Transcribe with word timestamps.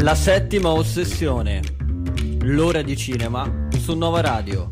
La 0.00 0.14
settima 0.14 0.70
ossessione. 0.70 1.60
L'ora 2.42 2.82
di 2.82 2.96
cinema 2.96 3.66
su 3.80 3.96
Nova 3.96 4.20
Radio. 4.20 4.70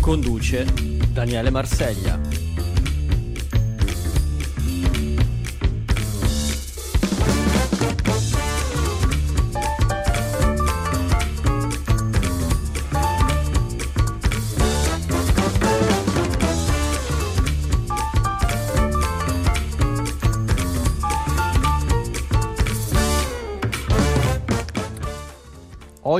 Conduce 0.00 0.64
Daniele 1.12 1.50
Marseglia. 1.50 2.39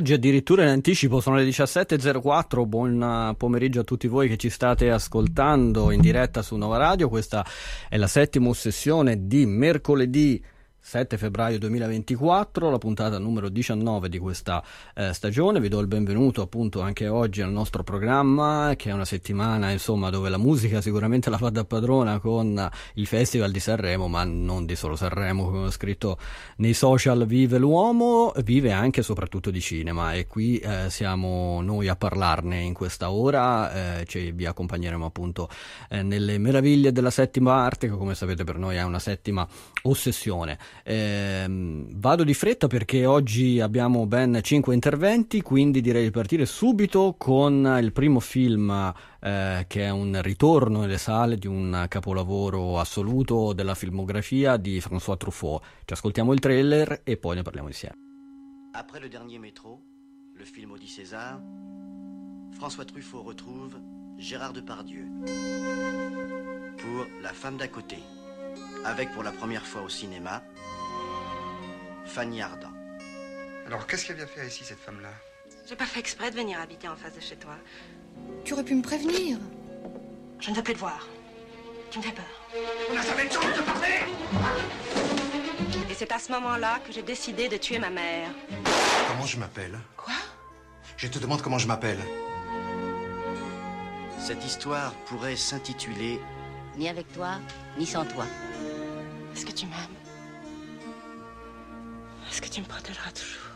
Oggi 0.00 0.14
addirittura 0.14 0.62
in 0.62 0.70
anticipo 0.70 1.20
sono 1.20 1.36
le 1.36 1.44
17.04, 1.44 2.66
buon 2.66 3.34
pomeriggio 3.36 3.80
a 3.80 3.84
tutti 3.84 4.08
voi 4.08 4.28
che 4.28 4.38
ci 4.38 4.48
state 4.48 4.90
ascoltando 4.90 5.90
in 5.90 6.00
diretta 6.00 6.40
su 6.40 6.56
Nova 6.56 6.78
Radio, 6.78 7.10
questa 7.10 7.44
è 7.86 7.98
la 7.98 8.06
settima 8.06 8.50
sessione 8.54 9.26
di 9.26 9.44
mercoledì 9.44 10.42
7 10.80 11.18
febbraio 11.18 11.58
2024, 11.58 12.70
la 12.70 12.78
puntata 12.78 13.18
numero 13.18 13.48
19 13.48 14.08
di 14.08 14.18
questa 14.18 14.64
eh, 14.94 15.12
stagione. 15.12 15.60
Vi 15.60 15.68
do 15.68 15.78
il 15.80 15.86
benvenuto 15.86 16.40
appunto 16.40 16.80
anche 16.80 17.06
oggi 17.06 17.42
al 17.42 17.52
nostro 17.52 17.82
programma, 17.82 18.74
che 18.76 18.90
è 18.90 18.92
una 18.92 19.04
settimana 19.04 19.70
insomma 19.70 20.10
dove 20.10 20.30
la 20.30 20.38
musica 20.38 20.80
sicuramente 20.80 21.28
la 21.28 21.36
fa 21.36 21.50
da 21.50 21.64
padrona 21.64 22.18
con 22.18 22.68
il 22.94 23.06
Festival 23.06 23.50
di 23.50 23.60
Sanremo, 23.60 24.08
ma 24.08 24.24
non 24.24 24.64
di 24.64 24.74
solo 24.74 24.96
Sanremo, 24.96 25.44
come 25.50 25.66
ho 25.66 25.70
scritto 25.70 26.18
nei 26.56 26.74
social, 26.74 27.26
vive 27.26 27.58
l'uomo, 27.58 28.32
vive 28.42 28.72
anche 28.72 29.00
e 29.00 29.02
soprattutto 29.02 29.50
di 29.50 29.60
cinema 29.60 30.14
e 30.14 30.26
qui 30.26 30.58
eh, 30.58 30.88
siamo 30.88 31.60
noi 31.60 31.88
a 31.88 31.96
parlarne 31.96 32.60
in 32.60 32.72
questa 32.72 33.10
ora, 33.10 33.98
eh, 34.00 34.04
ci, 34.06 34.32
vi 34.32 34.46
accompagneremo 34.46 35.04
appunto 35.04 35.48
eh, 35.90 36.02
nelle 36.02 36.38
meraviglie 36.38 36.92
della 36.92 37.10
settima 37.10 37.54
arte, 37.54 37.88
che 37.88 37.96
come 37.96 38.14
sapete 38.14 38.44
per 38.44 38.56
noi 38.56 38.76
è 38.76 38.82
una 38.82 38.98
settima 38.98 39.46
ossessione. 39.82 40.58
Eh, 40.84 41.44
vado 41.48 42.24
di 42.24 42.34
fretta 42.34 42.66
perché 42.66 43.06
oggi 43.06 43.60
abbiamo 43.60 44.06
ben 44.06 44.38
5 44.42 44.74
interventi, 44.74 45.42
quindi 45.42 45.80
direi 45.80 46.04
di 46.04 46.10
partire 46.10 46.46
subito 46.46 47.14
con 47.18 47.78
il 47.80 47.92
primo 47.92 48.20
film 48.20 48.92
eh, 49.20 49.64
che 49.68 49.82
è 49.82 49.90
un 49.90 50.20
ritorno 50.22 50.80
nelle 50.80 50.98
sale 50.98 51.36
di 51.36 51.46
un 51.46 51.86
capolavoro 51.88 52.78
assoluto 52.78 53.52
della 53.52 53.74
filmografia 53.74 54.56
di 54.56 54.78
François 54.78 55.16
Truffaut. 55.16 55.62
Ci 55.84 55.92
ascoltiamo 55.92 56.32
il 56.32 56.40
trailer 56.40 57.00
e 57.04 57.16
poi 57.16 57.36
ne 57.36 57.42
parliamo 57.42 57.68
insieme. 57.68 57.96
Après 58.72 59.00
le 59.00 59.08
dernier 59.08 59.38
métro, 59.38 59.82
le 60.36 60.44
film 60.44 60.70
Audi 60.70 60.86
César, 60.86 61.40
François 62.52 62.84
Truffaut 62.84 63.22
retrouve 63.22 63.78
Gérard 64.16 64.52
Depardieu 64.52 65.06
pour 66.78 67.06
La 67.22 67.32
femme 67.32 67.56
d'à 67.56 67.68
côté, 67.68 67.98
avec 68.84 69.10
pour 69.12 69.22
la 69.22 69.32
première 69.32 69.66
fois 69.66 69.82
au 69.82 69.88
cinéma 69.88 70.42
Fanny 72.14 72.42
Ardant. 72.42 72.72
Alors, 73.66 73.86
qu'est-ce 73.86 74.04
qu'elle 74.04 74.16
vient 74.16 74.26
faire 74.26 74.44
ici, 74.44 74.64
cette 74.64 74.80
femme-là? 74.80 75.10
J'ai 75.68 75.76
pas 75.76 75.86
fait 75.86 76.00
exprès 76.00 76.30
de 76.32 76.36
venir 76.36 76.58
habiter 76.60 76.88
en 76.88 76.96
face 76.96 77.14
de 77.14 77.20
chez 77.20 77.36
toi. 77.36 77.54
Tu 78.44 78.52
aurais 78.52 78.64
pu 78.64 78.74
me 78.74 78.82
prévenir. 78.82 79.38
Je 80.40 80.50
ne 80.50 80.56
veux 80.56 80.62
plus 80.62 80.74
te 80.74 80.78
voir. 80.80 81.06
Tu 81.92 81.98
me 81.98 82.02
fais 82.02 82.10
peur. 82.12 82.24
On 82.90 82.94
n'a 82.94 83.02
jamais 83.02 83.26
de 83.28 83.32
chance 83.32 83.56
de 83.56 83.62
parler 83.62 84.00
Et 85.88 85.94
c'est 85.94 86.10
à 86.10 86.18
ce 86.18 86.32
moment-là 86.32 86.80
que 86.80 86.92
j'ai 86.92 87.02
décidé 87.02 87.48
de 87.48 87.56
tuer 87.56 87.78
ma 87.78 87.90
mère. 87.90 88.28
Comment 89.08 89.26
je 89.26 89.38
m'appelle? 89.38 89.78
Quoi? 89.96 90.14
Je 90.96 91.06
te 91.06 91.18
demande 91.20 91.42
comment 91.42 91.58
je 91.58 91.68
m'appelle. 91.68 92.00
Cette 94.18 94.44
histoire 94.44 94.92
pourrait 95.06 95.36
s'intituler 95.36 96.20
Ni 96.76 96.88
avec 96.88 97.12
toi, 97.12 97.38
ni 97.78 97.86
sans 97.86 98.04
toi. 98.04 98.24
Est-ce 99.34 99.46
que 99.46 99.52
tu 99.52 99.66
m'aimes? 99.66 99.99
Me 102.40 102.64
protégeras 102.64 103.12
toujours 103.14 103.50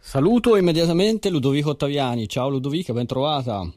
Saluto 0.00 0.56
immediatamente 0.56 1.30
Ludovico 1.30 1.70
Ottaviani. 1.70 2.26
Ciao 2.26 2.50
Ludovica, 2.50 2.92
ben 2.92 3.06
trovata. 3.06 3.70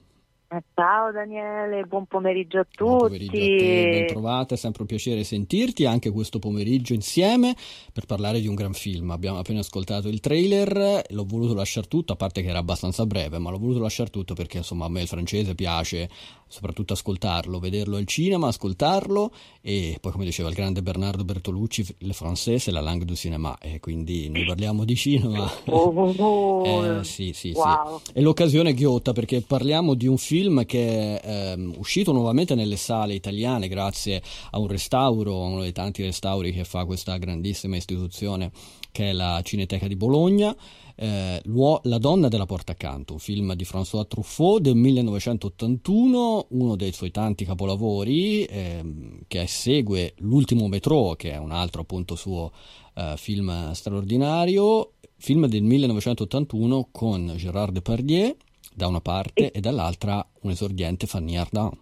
Eh, 0.54 0.62
Ciao 0.74 1.14
Daniele, 1.14 1.86
buon 1.86 2.08
pomeriggio 2.08 2.60
a 2.60 2.66
tutti. 2.66 2.84
Buon 2.84 2.98
pomeriggio 3.00 3.38
a 3.38 3.58
te, 3.58 3.90
ben 3.90 4.08
trovata, 4.08 4.54
è 4.56 4.58
sempre 4.58 4.82
un 4.82 4.88
piacere 4.90 5.24
sentirti 5.24 5.86
anche 5.86 6.12
questo 6.12 6.40
pomeriggio 6.40 6.94
insieme 6.94 7.56
per 7.94 8.06
parlare 8.06 8.42
di 8.42 8.48
un 8.48 8.56
gran 8.56 8.74
film. 8.74 9.12
Abbiamo 9.12 9.38
appena 9.38 9.60
ascoltato 9.60 10.10
il 10.10 10.20
trailer, 10.20 11.04
l'ho 11.08 11.24
voluto 11.26 11.54
lasciare 11.54 11.88
tutto, 11.88 12.12
a 12.12 12.16
parte 12.18 12.42
che 12.42 12.50
era 12.50 12.60
abbastanza 12.60 13.06
breve, 13.06 13.38
ma 13.38 13.50
l'ho 13.50 13.60
voluto 13.60 13.80
lasciare 13.80 14.10
tutto 14.10 14.34
perché 14.34 14.58
insomma 14.58 14.86
a 14.86 14.90
me 14.90 15.04
il 15.04 15.08
francese 15.08 15.56
piace 15.56 16.10
soprattutto 16.52 16.94
ascoltarlo, 16.94 17.60
vederlo 17.60 17.96
al 17.96 18.06
cinema, 18.06 18.48
ascoltarlo 18.48 19.32
e 19.62 19.98
poi 20.02 20.12
come 20.12 20.26
diceva 20.26 20.50
il 20.50 20.56
grande 20.56 20.82
Bernardo 20.82 21.24
Bertolucci, 21.24 21.96
il 22.00 22.14
francese 22.14 22.70
è 22.70 22.74
la 22.74 22.82
langue 22.82 23.06
du 23.06 23.16
cinéma 23.16 23.58
e 23.60 23.80
quindi 23.80 24.30
noi 24.30 24.46
parliamo 24.46 24.84
di 24.84 24.96
cinema. 24.96 25.50
Oh, 25.66 25.78
oh, 25.78 26.14
oh. 26.18 26.60
Eh, 27.00 27.04
sì, 27.04 27.32
sì, 27.34 27.52
Wow. 27.56 28.02
sì. 28.04 28.12
È 28.14 28.22
l'occasione 28.22 28.74
ghiotta 28.74 29.14
perché 29.14 29.42
parliamo 29.42 29.94
di 29.94 30.08
un 30.08 30.18
film 30.18 30.66
che 30.66 31.20
è 31.20 31.54
ehm, 31.54 31.76
uscito 31.78 32.12
nuovamente 32.12 32.54
nelle 32.54 32.76
sale 32.76 33.14
italiane 33.14 33.68
grazie 33.70 34.22
a 34.52 34.60
un 34.60 34.68
restauro, 34.68 35.40
uno 35.40 35.62
dei 35.62 35.72
tanti 35.72 36.04
restauri 36.04 36.52
che 36.52 36.66
fa 36.66 36.84
questa 36.86 37.18
grandissima 37.18 37.78
istituzione 37.78 38.52
che 38.92 39.10
è 39.10 39.14
la 39.14 39.40
Cineteca 39.44 39.88
di 39.88 39.96
Bologna. 39.96 40.54
Eh, 41.02 41.42
La 41.84 41.98
donna 41.98 42.28
della 42.28 42.46
porta 42.46 42.74
accanto, 42.74 43.14
un 43.14 43.20
film 43.20 43.56
di 43.56 43.64
François 43.64 44.06
Truffaut 44.08 44.62
del 44.62 44.76
1981, 44.76 46.46
uno 46.50 46.76
dei 46.76 46.92
suoi 46.92 47.10
tanti 47.10 47.44
capolavori 47.44 48.44
ehm, 48.44 49.22
che 49.26 49.48
segue 49.48 50.14
L'ultimo 50.18 50.68
metro, 50.68 51.16
che 51.16 51.32
è 51.32 51.38
un 51.38 51.50
altro 51.50 51.82
appunto 51.82 52.14
suo 52.14 52.52
eh, 52.94 53.16
film 53.18 53.72
straordinario, 53.72 54.92
film 55.18 55.48
del 55.48 55.64
1981 55.64 56.90
con 56.92 57.34
Gérard 57.36 57.74
Depardieu 57.74 58.36
da 58.72 58.86
una 58.86 59.02
parte 59.02 59.52
e 59.52 59.60
dall'altra 59.60 60.24
un 60.42 60.52
esordiente 60.52 61.08
Fanny 61.08 61.36
Ardant. 61.36 61.76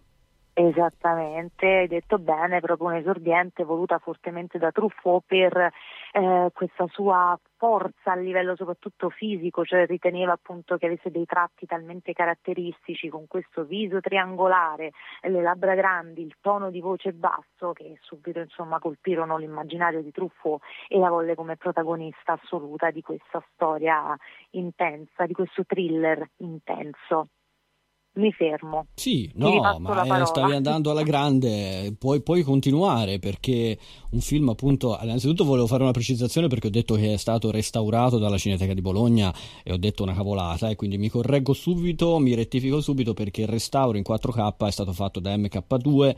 Esattamente, 0.61 1.65
hai 1.67 1.87
detto 1.87 2.19
bene, 2.19 2.59
proprio 2.59 2.89
un 2.89 2.95
esordiente 2.95 3.63
voluta 3.63 3.97
fortemente 3.97 4.57
da 4.57 4.71
Truffaut 4.71 5.23
per 5.25 5.55
eh, 6.11 6.49
questa 6.51 6.85
sua 6.89 7.39
forza 7.55 8.11
a 8.11 8.15
livello 8.15 8.57
soprattutto 8.57 9.09
fisico, 9.09 9.63
cioè 9.63 9.85
riteneva 9.85 10.33
appunto 10.33 10.75
che 10.75 10.87
avesse 10.87 11.11
dei 11.11 11.23
tratti 11.25 11.65
talmente 11.65 12.11
caratteristici 12.11 13.07
con 13.07 13.25
questo 13.27 13.63
viso 13.63 14.01
triangolare, 14.01 14.91
le 15.21 15.41
labbra 15.41 15.75
grandi, 15.75 16.23
il 16.23 16.35
tono 16.41 16.69
di 16.69 16.81
voce 16.81 17.13
basso 17.13 17.71
che 17.71 17.97
subito 18.01 18.39
insomma 18.39 18.79
colpirono 18.79 19.37
l'immaginario 19.37 20.01
di 20.01 20.11
Truffaut 20.11 20.61
e 20.89 20.99
la 20.99 21.09
volle 21.09 21.35
come 21.35 21.55
protagonista 21.55 22.33
assoluta 22.33 22.91
di 22.91 23.01
questa 23.01 23.41
storia 23.53 24.13
intensa, 24.49 25.25
di 25.25 25.33
questo 25.33 25.63
thriller 25.65 26.29
intenso. 26.39 27.29
Mi 28.19 28.33
fermo. 28.33 28.87
Sì, 28.95 29.31
no, 29.35 29.79
ma 29.79 30.21
eh, 30.21 30.25
stavi 30.25 30.53
andando 30.53 30.91
alla 30.91 31.03
grande, 31.03 31.95
puoi, 31.97 32.21
puoi 32.21 32.43
continuare 32.43 33.17
perché 33.17 33.77
un 34.11 34.19
film 34.19 34.49
appunto, 34.49 34.99
innanzitutto 35.01 35.45
volevo 35.45 35.67
fare 35.67 35.83
una 35.83 35.93
precisazione 35.93 36.47
perché 36.47 36.67
ho 36.67 36.69
detto 36.69 36.95
che 36.95 37.13
è 37.13 37.17
stato 37.17 37.49
restaurato 37.49 38.17
dalla 38.17 38.37
Cineteca 38.37 38.73
di 38.73 38.81
Bologna 38.81 39.33
e 39.63 39.71
ho 39.71 39.77
detto 39.77 40.03
una 40.03 40.13
cavolata 40.13 40.69
e 40.69 40.75
quindi 40.75 40.97
mi 40.97 41.07
correggo 41.07 41.53
subito, 41.53 42.19
mi 42.19 42.33
rettifico 42.33 42.81
subito 42.81 43.13
perché 43.13 43.41
il 43.41 43.47
restauro 43.47 43.97
in 43.97 44.03
4K 44.05 44.67
è 44.67 44.71
stato 44.71 44.91
fatto 44.91 45.21
da 45.21 45.33
MK2 45.37 46.15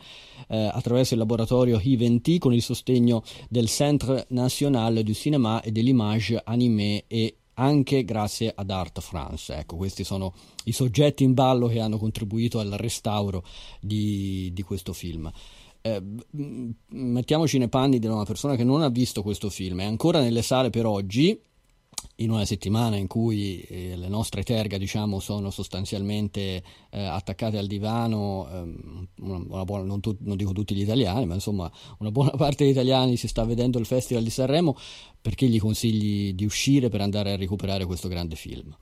eh, 0.47 0.69
attraverso 0.73 1.13
il 1.13 1.19
laboratorio 1.19 1.77
I20 1.77 2.39
con 2.39 2.53
il 2.53 2.63
sostegno 2.63 3.21
del 3.47 3.67
Centre 3.67 4.25
National 4.29 5.03
du 5.03 5.13
Cinéma 5.13 5.61
et 5.61 5.71
de 5.71 5.81
l'Image 5.81 6.41
Animé 6.43 7.03
e 7.07 7.35
anche 7.61 8.03
grazie 8.03 8.51
ad 8.53 8.71
Art 8.71 8.99
France. 9.01 9.53
Ecco, 9.53 9.77
questi 9.77 10.03
sono 10.03 10.33
i 10.65 10.71
soggetti 10.71 11.23
in 11.23 11.33
ballo 11.33 11.67
che 11.67 11.79
hanno 11.79 11.97
contribuito 11.97 12.59
al 12.59 12.71
restauro 12.71 13.43
di, 13.79 14.49
di 14.51 14.61
questo 14.63 14.93
film. 14.93 15.31
Eh, 15.81 16.01
mettiamoci 16.89 17.57
nei 17.57 17.69
panni 17.69 17.99
di 17.99 18.07
una 18.07 18.25
persona 18.25 18.55
che 18.55 18.63
non 18.63 18.81
ha 18.81 18.89
visto 18.89 19.21
questo 19.21 19.49
film, 19.49 19.81
è 19.81 19.85
ancora 19.85 20.19
nelle 20.19 20.41
sale 20.41 20.69
per 20.69 20.85
oggi, 20.85 21.39
in 22.21 22.29
una 22.29 22.45
settimana 22.45 22.95
in 22.97 23.07
cui 23.07 23.61
eh, 23.61 23.95
le 23.95 24.07
nostre 24.07 24.43
terga 24.43 24.77
diciamo, 24.77 25.19
sono 25.19 25.49
sostanzialmente 25.49 26.63
eh, 26.91 27.03
attaccate 27.03 27.57
al 27.57 27.67
divano, 27.67 28.47
ehm, 28.51 29.07
una, 29.21 29.43
una 29.47 29.63
buona, 29.63 29.83
non, 29.83 29.99
tu- 29.99 30.17
non 30.19 30.37
dico 30.37 30.51
tutti 30.51 30.75
gli 30.75 30.81
italiani, 30.81 31.25
ma 31.25 31.33
insomma 31.33 31.69
una 31.99 32.11
buona 32.11 32.31
parte 32.37 32.63
degli 32.63 32.73
italiani 32.73 33.17
si 33.17 33.27
sta 33.27 33.43
vedendo 33.43 33.79
il 33.79 33.85
Festival 33.85 34.23
di 34.23 34.29
Sanremo, 34.29 34.75
perché 35.21 35.47
gli 35.47 35.59
consigli 35.59 36.33
di 36.33 36.45
uscire 36.45 36.89
per 36.89 37.01
andare 37.01 37.31
a 37.31 37.37
recuperare 37.37 37.85
questo 37.85 38.07
grande 38.07 38.35
film? 38.35 38.75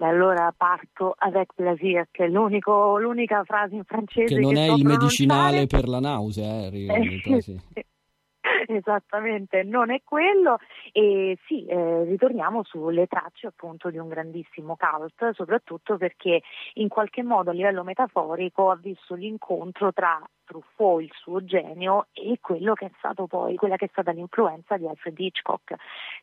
E 0.00 0.04
allora 0.04 0.54
parto 0.56 1.14
avec 1.18 1.54
plaisir, 1.54 2.06
che 2.12 2.26
è 2.26 2.28
l'unica 2.28 3.42
frase 3.44 3.74
in 3.74 3.82
francese 3.84 4.32
che 4.32 4.40
non 4.40 4.54
che 4.54 4.66
è 4.66 4.72
il 4.72 4.84
medicinale 4.84 5.66
per 5.66 5.88
la 5.88 5.98
nausea, 5.98 6.68
eh, 6.68 7.40
sì. 7.40 7.60
Esattamente, 8.66 9.62
non 9.62 9.90
è 9.90 10.02
quello. 10.04 10.58
E 10.92 11.38
sì, 11.46 11.66
eh, 11.66 12.04
ritorniamo 12.04 12.62
sulle 12.64 13.06
tracce 13.06 13.48
appunto 13.48 13.90
di 13.90 13.98
un 13.98 14.08
grandissimo 14.08 14.76
cult, 14.76 15.32
soprattutto 15.34 15.96
perché 15.96 16.42
in 16.74 16.88
qualche 16.88 17.22
modo 17.22 17.50
a 17.50 17.52
livello 17.52 17.84
metaforico 17.84 18.70
ha 18.70 18.76
visto 18.76 19.14
l'incontro 19.14 19.92
tra 19.92 20.20
Truffaut, 20.48 21.02
il 21.02 21.12
suo 21.14 21.44
genio, 21.44 22.06
e 22.12 22.38
quello 22.40 22.72
che 22.72 22.86
è 22.86 22.90
stato 22.96 23.26
poi, 23.26 23.56
quella 23.56 23.76
che 23.76 23.84
è 23.84 23.88
stata 23.92 24.12
l'influenza 24.12 24.78
di 24.78 24.86
Alfred 24.86 25.18
Hitchcock. 25.18 25.74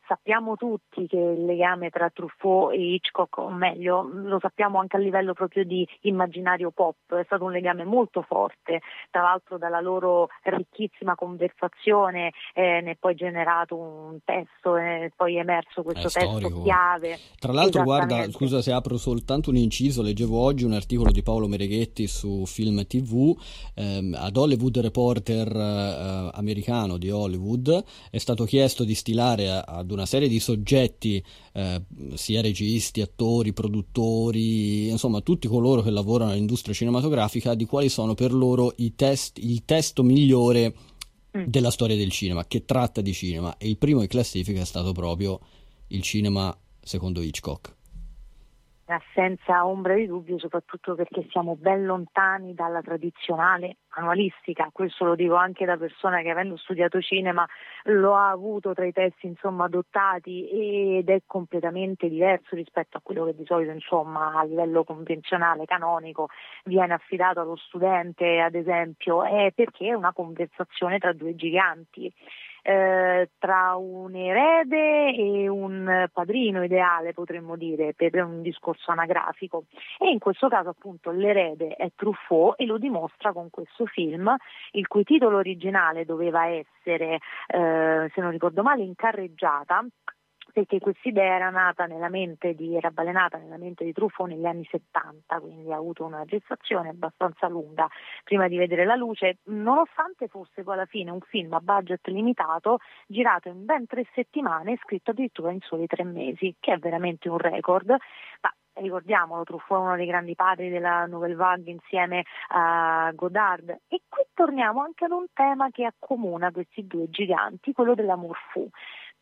Sappiamo 0.08 0.56
tutti 0.56 1.06
che 1.06 1.18
il 1.18 1.46
legame 1.46 1.92
tra 1.92 2.10
Truffaut 2.10 2.74
e 2.74 2.78
Hitchcock, 2.78 3.38
o 3.38 3.50
meglio, 3.50 4.02
lo 4.12 4.40
sappiamo 4.40 4.80
anche 4.80 4.98
a 4.98 5.00
livello 5.00 5.34
proprio 5.34 5.64
di 5.64 5.88
immaginario 6.02 6.72
pop, 6.72 7.14
è 7.14 7.24
stato 7.26 7.44
un 7.44 7.52
legame 7.52 7.86
molto 7.86 8.24
forte, 8.24 8.82
tra 9.12 9.22
l'altro 9.22 9.58
dalla 9.60 9.80
loro 9.80 10.30
ricchissima 10.44 11.16
conversazione 11.16 12.32
eh, 12.54 12.82
ne 12.82 12.92
è 12.92 12.96
poi 13.00 13.14
generato 13.16 13.76
un 13.76 14.18
testo 14.24 14.78
e 14.78 15.12
poi 15.16 15.36
è 15.36 15.40
emerso 15.40 15.84
questo 15.84 16.08
È 16.08 16.12
testo 16.12 16.38
storico. 16.40 16.64
chiave. 16.64 17.20
Tra 17.38 17.52
l'altro, 17.52 17.84
guarda, 17.84 18.30
scusa 18.32 18.62
se 18.62 18.72
apro 18.72 18.98
soltanto 18.98 19.50
un 19.50 19.58
inciso, 19.58 20.02
leggevo 20.02 20.40
oggi 20.42 20.66
un 20.66 20.74
articolo 20.74 21.12
di 21.12 21.22
Paolo 21.22 21.48
Mereghetti 21.48 22.08
su 22.08 22.46
Film 22.46 22.86
TV, 22.88 23.38
ehm, 23.76 24.15
ad 24.16 24.38
Hollywood 24.38 24.80
Reporter 24.80 25.56
eh, 25.56 26.30
americano 26.34 26.98
di 26.98 27.10
Hollywood 27.10 27.84
è 28.10 28.18
stato 28.18 28.46
chiesto 28.46 28.84
di 28.84 28.96
stilare 28.96 29.50
ad 29.50 29.92
una 29.92 30.06
serie 30.06 30.28
di 30.28 30.40
soggetti, 30.40 31.24
eh, 31.54 31.82
sia 32.14 32.42
registi, 32.42 33.02
attori, 33.02 33.54
produttori, 33.54 34.90
insomma 34.90 35.22
tutti 35.22 35.48
coloro 35.48 35.82
che 35.82 35.92
lavorano 35.92 36.32
nell'industria 36.32 36.74
cinematografica, 36.74 37.54
di 37.54 37.66
quali 37.66 37.90
sono 37.90 38.14
per 38.14 38.34
loro 38.34 38.74
test, 38.96 39.38
il 39.40 39.64
testo 39.66 40.04
migliore 40.04 40.74
Mm. 41.36 41.44
della 41.48 41.70
storia 41.70 41.98
del 41.98 42.12
cinema, 42.12 42.46
che 42.46 42.64
tratta 42.64 43.02
di 43.02 43.12
cinema, 43.12 43.58
e 43.58 43.68
il 43.68 43.78
primo 43.78 44.02
in 44.02 44.08
classifica 44.08 44.62
è 44.62 44.66
stato 44.66 44.94
proprio 44.94 45.40
il 45.88 46.02
cinema 46.02 46.58
secondo 46.82 47.22
Hitchcock. 47.22 47.76
Eh, 48.88 49.00
senza 49.16 49.66
ombra 49.66 49.96
di 49.96 50.06
dubbio, 50.06 50.38
soprattutto 50.38 50.94
perché 50.94 51.26
siamo 51.32 51.56
ben 51.56 51.86
lontani 51.88 52.54
dalla 52.54 52.84
tradizionale 52.84 53.78
manualistica, 53.96 54.70
questo 54.72 55.06
lo 55.06 55.16
dico 55.16 55.34
anche 55.34 55.66
da 55.66 55.76
persona 55.76 56.22
che 56.22 56.30
avendo 56.30 56.56
studiato 56.56 57.02
cinema 57.02 57.48
lo 57.86 58.14
ha 58.14 58.30
avuto 58.30 58.76
tra 58.76 58.86
i 58.86 58.92
testi 58.92 59.26
insomma, 59.26 59.64
adottati 59.66 60.98
ed 61.00 61.10
è 61.10 61.22
completamente 61.26 62.08
diverso 62.08 62.56
rispetto 62.56 62.98
a 62.98 63.02
quello 63.02 63.26
che 63.26 63.34
di 63.34 63.46
solito 63.46 63.72
insomma, 63.72 64.34
a 64.36 64.44
livello 64.44 64.84
convenzionale, 64.84 65.66
canonico, 65.66 66.28
viene 66.66 66.94
affidato 66.94 67.40
allo 67.40 67.56
studente 67.56 68.40
ad 68.40 68.54
esempio, 68.54 69.24
è 69.24 69.52
perché 69.56 69.88
è 69.88 69.94
una 69.94 70.14
conversazione 70.14 71.00
tra 71.00 71.12
due 71.12 71.34
giganti 71.34 72.14
eh, 72.68 73.30
tra 73.38 73.76
un 73.76 74.16
erede 74.16 75.14
e 75.16 75.48
un 75.48 76.08
padrino 76.12 76.64
ideale, 76.64 77.14
potremmo 77.14 77.56
dire, 77.56 77.94
per 77.94 78.16
un 78.24 78.42
discorso 78.42 78.90
anagrafico. 78.90 79.66
E 80.00 80.10
in 80.10 80.18
questo 80.18 80.48
caso 80.48 80.70
appunto 80.70 81.12
l'erede 81.12 81.76
è 81.76 81.92
Truffaut 81.96 82.60
e 82.60 82.66
lo 82.66 82.80
dimostra 82.80 83.32
con 83.34 83.52
questo 83.52 83.86
film, 83.86 84.36
il 84.72 84.88
cui 84.88 85.04
titolo 85.04 85.38
originale 85.38 86.06
doveva 86.06 86.48
essere, 86.48 87.20
eh, 87.48 88.12
se 88.12 88.22
non 88.22 88.32
ricordo 88.32 88.64
male, 88.64 88.82
in 88.82 88.96
carreggiata 88.96 89.86
perché 90.56 90.80
questa 90.80 91.10
idea 91.10 91.36
era 91.36 91.50
nata 91.50 91.86
nella 91.86 92.08
mente 92.08 92.56
di, 92.56 92.78
era 92.78 92.90
balenata 92.90 93.38
nella 93.38 93.58
mente 93.58 93.84
di 93.84 93.92
Truffaut 93.92 94.30
negli 94.30 94.46
anni 94.46 94.66
70, 94.72 95.38
quindi 95.42 95.70
ha 95.74 95.76
avuto 95.76 96.06
una 96.06 96.24
gestazione 96.24 96.88
abbastanza 96.88 97.50
lunga 97.50 97.90
prima 98.24 98.48
di 98.48 98.56
vedere 98.56 98.86
la 98.86 98.96
luce, 98.96 99.40
nonostante 99.48 100.30
fosse 100.30 100.64
poi 100.64 100.76
alla 100.76 100.86
fine 100.86 101.12
un 101.12 101.20
film 101.20 101.52
a 101.52 101.60
budget 101.60 102.08
limitato, 102.08 102.78
girato 103.06 103.50
in 103.50 103.66
ben 103.66 103.86
tre 103.86 104.08
settimane 104.14 104.72
e 104.72 104.80
scritto 104.82 105.12
addirittura 105.12 105.52
in 105.52 105.60
soli 105.60 105.88
tre 105.88 106.06
mesi, 106.06 106.56
che 106.58 106.72
è 106.72 106.78
veramente 106.78 107.28
un 107.28 107.38
record, 107.38 107.90
ma 107.90 108.54
ricordiamolo, 108.76 109.44
Truffaut 109.44 109.82
è 109.82 109.86
uno 109.86 109.96
dei 109.98 110.06
grandi 110.06 110.36
padri 110.36 110.70
della 110.70 111.06
Nouvelle 111.06 111.36
Vague 111.36 111.70
insieme 111.70 112.24
a 112.50 113.12
Godard. 113.14 113.70
E 113.90 114.02
qui 114.08 114.24
torniamo 114.34 114.82
anche 114.82 115.04
ad 115.04 115.12
un 115.12 115.26
tema 115.34 115.70
che 115.70 115.84
accomuna 115.84 116.52
questi 116.52 116.88
due 116.88 117.10
giganti, 117.10 117.74
quello 117.74 117.94
dell'amour 117.94 118.38
fou 118.54 118.70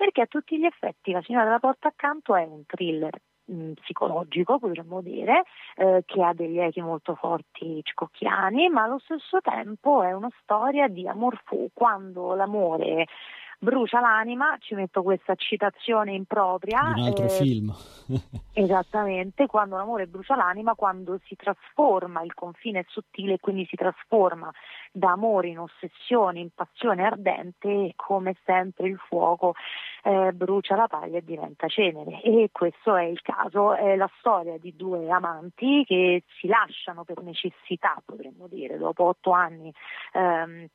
perché 0.03 0.21
a 0.23 0.25
tutti 0.25 0.59
gli 0.59 0.65
effetti 0.65 1.13
La 1.13 1.21
signora 1.21 1.45
della 1.45 1.59
porta 1.59 1.88
accanto 1.88 2.35
è 2.35 2.44
un 2.44 2.65
thriller 2.65 3.17
mh, 3.45 3.71
psicologico, 3.83 4.59
potremmo 4.59 5.01
dire, 5.01 5.44
eh, 5.77 6.03
che 6.05 6.21
ha 6.21 6.33
degli 6.33 6.59
echi 6.59 6.81
molto 6.81 7.15
forti 7.15 7.77
hitchcockiani, 7.77 8.67
ma 8.67 8.83
allo 8.83 9.00
stesso 9.00 9.39
tempo 9.39 10.03
è 10.03 10.11
una 10.11 10.29
storia 10.41 10.89
di 10.89 11.07
amor 11.07 11.41
fu, 11.45 11.69
quando 11.73 12.35
l'amore 12.35 13.05
brucia 13.59 14.00
l'anima, 14.00 14.57
ci 14.59 14.75
metto 14.75 15.03
questa 15.03 15.35
citazione 15.35 16.13
impropria. 16.13 16.94
Un 16.95 17.03
altro 17.03 17.25
eh, 17.25 17.29
film. 17.29 17.73
Esattamente, 18.53 19.47
quando 19.47 19.77
l'amore 19.77 20.07
brucia 20.07 20.35
l'anima, 20.35 20.75
quando 20.75 21.19
si 21.25 21.35
trasforma, 21.35 22.21
il 22.21 22.33
confine 22.33 22.79
è 22.79 22.85
sottile 22.88 23.33
e 23.33 23.39
quindi 23.39 23.65
si 23.65 23.75
trasforma 23.75 24.51
da 24.91 25.11
amore 25.11 25.47
in 25.47 25.59
ossessione, 25.59 26.39
in 26.39 26.50
passione 26.53 27.03
ardente 27.03 27.67
e 27.67 27.94
come 27.95 28.35
sempre 28.45 28.88
il 28.88 28.97
fuoco 28.97 29.53
eh, 30.03 30.31
brucia 30.33 30.75
la 30.75 30.88
paglia 30.88 31.17
e 31.17 31.23
diventa 31.23 31.67
cenere. 31.67 32.21
E 32.21 32.50
questo 32.51 32.95
è 32.95 33.03
il 33.03 33.21
caso, 33.21 33.73
è 33.73 33.95
la 33.95 34.09
storia 34.19 34.57
di 34.57 34.75
due 34.75 35.09
amanti 35.09 35.83
che 35.85 36.23
si 36.39 36.47
lasciano 36.47 37.03
per 37.03 37.21
necessità, 37.21 38.01
potremmo 38.05 38.47
dire, 38.47 38.77
dopo 38.77 39.05
otto 39.05 39.31
anni. 39.31 39.73
Ehm, 40.13 40.67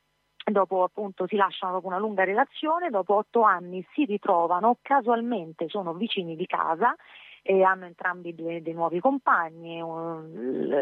dopo 0.50 0.82
appunto 0.82 1.26
si 1.26 1.36
lasciano 1.36 1.72
dopo 1.72 1.86
una 1.86 1.98
lunga 1.98 2.24
relazione, 2.24 2.90
dopo 2.90 3.14
otto 3.14 3.42
anni 3.42 3.86
si 3.92 4.04
ritrovano, 4.04 4.78
casualmente 4.82 5.68
sono 5.68 5.94
vicini 5.94 6.36
di 6.36 6.46
casa 6.46 6.94
e 7.42 7.62
hanno 7.62 7.86
entrambi 7.86 8.34
due, 8.34 8.62
dei 8.62 8.74
nuovi 8.74 9.00
compagni, 9.00 9.80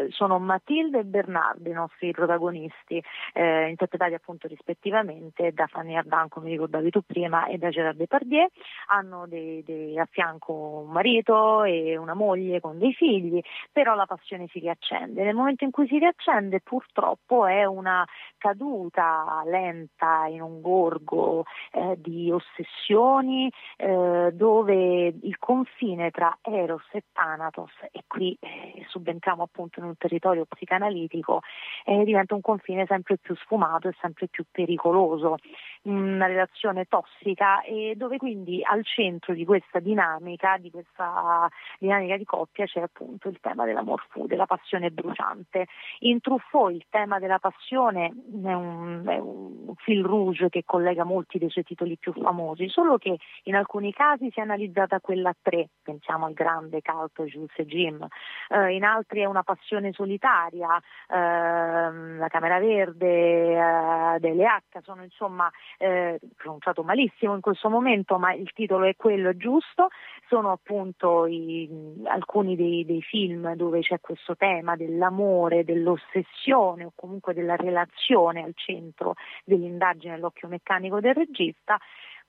sono 0.09 0.39
Matilde 0.39 0.99
e 0.99 1.03
Bernardo 1.03 1.69
i 1.69 1.73
nostri 1.73 2.11
protagonisti, 2.11 3.01
eh, 3.33 3.69
interpretati 3.69 4.13
appunto 4.13 4.47
rispettivamente 4.47 5.51
da 5.53 5.67
Fanny 5.67 5.95
Ardant, 5.95 6.29
come 6.31 6.49
ricordavi 6.49 6.89
tu 6.89 7.01
prima, 7.01 7.45
e 7.47 7.57
da 7.57 7.69
Gerard 7.69 7.97
Depardieu, 7.97 8.47
hanno 8.87 9.27
dei- 9.27 9.63
dei- 9.63 9.97
a 9.97 10.07
fianco 10.09 10.53
un 10.85 10.91
marito 10.91 11.63
e 11.63 11.97
una 11.97 12.13
moglie 12.13 12.59
con 12.59 12.77
dei 12.77 12.93
figli, 12.93 13.41
però 13.71 13.95
la 13.95 14.05
passione 14.05 14.47
si 14.47 14.59
riaccende. 14.59 15.23
Nel 15.23 15.35
momento 15.35 15.63
in 15.63 15.71
cui 15.71 15.87
si 15.87 15.97
riaccende 15.97 16.59
purtroppo 16.61 17.45
è 17.45 17.65
una 17.65 18.05
caduta 18.37 19.41
lenta 19.45 20.25
in 20.27 20.41
un 20.41 20.61
gorgo 20.61 21.45
eh, 21.71 21.95
di 21.97 22.31
ossessioni 22.31 23.51
eh, 23.77 24.31
dove 24.33 25.07
il 25.21 25.37
confine 25.39 26.11
tra 26.11 26.35
Eros 26.47 26.83
e 26.91 27.03
Thanatos, 27.11 27.71
e 27.91 28.03
qui 28.07 28.37
eh, 28.39 28.85
subentriamo 28.87 29.43
appunto 29.43 29.79
in 29.79 29.85
un 29.85 29.97
territorio 29.97 30.45
psicanalitico, 30.45 31.41
eh, 31.85 32.03
diventa 32.03 32.35
un 32.35 32.41
confine 32.41 32.85
sempre 32.87 33.17
più 33.17 33.35
sfumato 33.35 33.87
e 33.89 33.95
sempre 33.99 34.27
più 34.27 34.45
pericoloso, 34.49 35.37
una 35.83 36.25
relazione 36.25 36.85
tossica 36.85 37.61
e 37.61 37.93
dove 37.95 38.17
quindi 38.17 38.61
al 38.63 38.85
centro 38.85 39.33
di 39.33 39.45
questa 39.45 39.79
dinamica, 39.79 40.57
di 40.57 40.71
questa 40.71 41.49
dinamica 41.79 42.17
di 42.17 42.25
coppia 42.25 42.65
c'è 42.65 42.81
appunto 42.81 43.29
il 43.29 43.39
tema 43.39 43.65
dell'amor 43.65 44.05
fu, 44.09 44.27
della 44.27 44.45
passione 44.45 44.89
bruciante. 44.91 45.67
In 45.99 46.19
Truffaut 46.21 46.73
il 46.73 46.85
tema 46.89 47.19
della 47.19 47.39
passione 47.39 48.07
è 48.07 48.53
un, 48.53 49.03
è 49.05 49.17
un 49.17 49.73
fil 49.77 50.03
rouge 50.03 50.49
che 50.49 50.63
collega 50.65 51.03
molti 51.03 51.37
dei 51.37 51.49
suoi 51.49 51.63
titoli 51.63 51.97
più 51.97 52.13
famosi, 52.13 52.67
solo 52.69 52.97
che 52.97 53.17
in 53.43 53.55
alcuni 53.55 53.93
casi 53.93 54.29
si 54.31 54.39
è 54.39 54.43
analizzata 54.43 54.99
quella 54.99 55.29
a 55.29 55.35
tre, 55.41 55.69
pensiamo 55.81 56.25
al 56.25 56.33
grande 56.33 56.81
caldo 56.81 57.25
Jules 57.25 57.53
e 57.55 57.65
Jim, 57.65 58.05
eh, 58.49 58.73
in 58.73 58.83
altri 58.83 59.21
è 59.21 59.25
una 59.25 59.43
passione 59.43 59.91
solitaria, 59.93 60.81
ehm, 61.09 62.17
la 62.17 62.27
Camera 62.27 62.59
Verde, 62.59 63.53
eh, 63.53 64.19
delle 64.19 64.45
H, 64.45 64.81
sono 64.81 65.03
insomma 65.03 65.49
eh, 65.77 66.19
pronunciato 66.35 66.83
malissimo 66.83 67.35
in 67.35 67.41
questo 67.41 67.69
momento, 67.69 68.17
ma 68.17 68.33
il 68.33 68.51
titolo 68.53 68.85
è 68.85 68.95
quello 68.95 69.35
giusto, 69.35 69.89
sono 70.27 70.51
appunto 70.51 71.25
i- 71.25 71.69
alcuni 72.05 72.55
dei, 72.55 72.85
dei 72.85 73.01
film 73.01 73.53
dove 73.55 73.81
c'è 73.81 73.99
questo 73.99 74.35
tema 74.35 74.75
dell'amore, 74.75 75.63
dell'ossessione 75.63 76.85
o 76.85 76.91
comunque 76.95 77.33
della 77.33 77.55
relazione 77.55 78.43
al 78.43 78.53
centro 78.55 79.15
dell'indagine 79.43 80.17
l'occhio 80.17 80.47
meccanico 80.47 80.99
del 80.99 81.13
regista. 81.13 81.77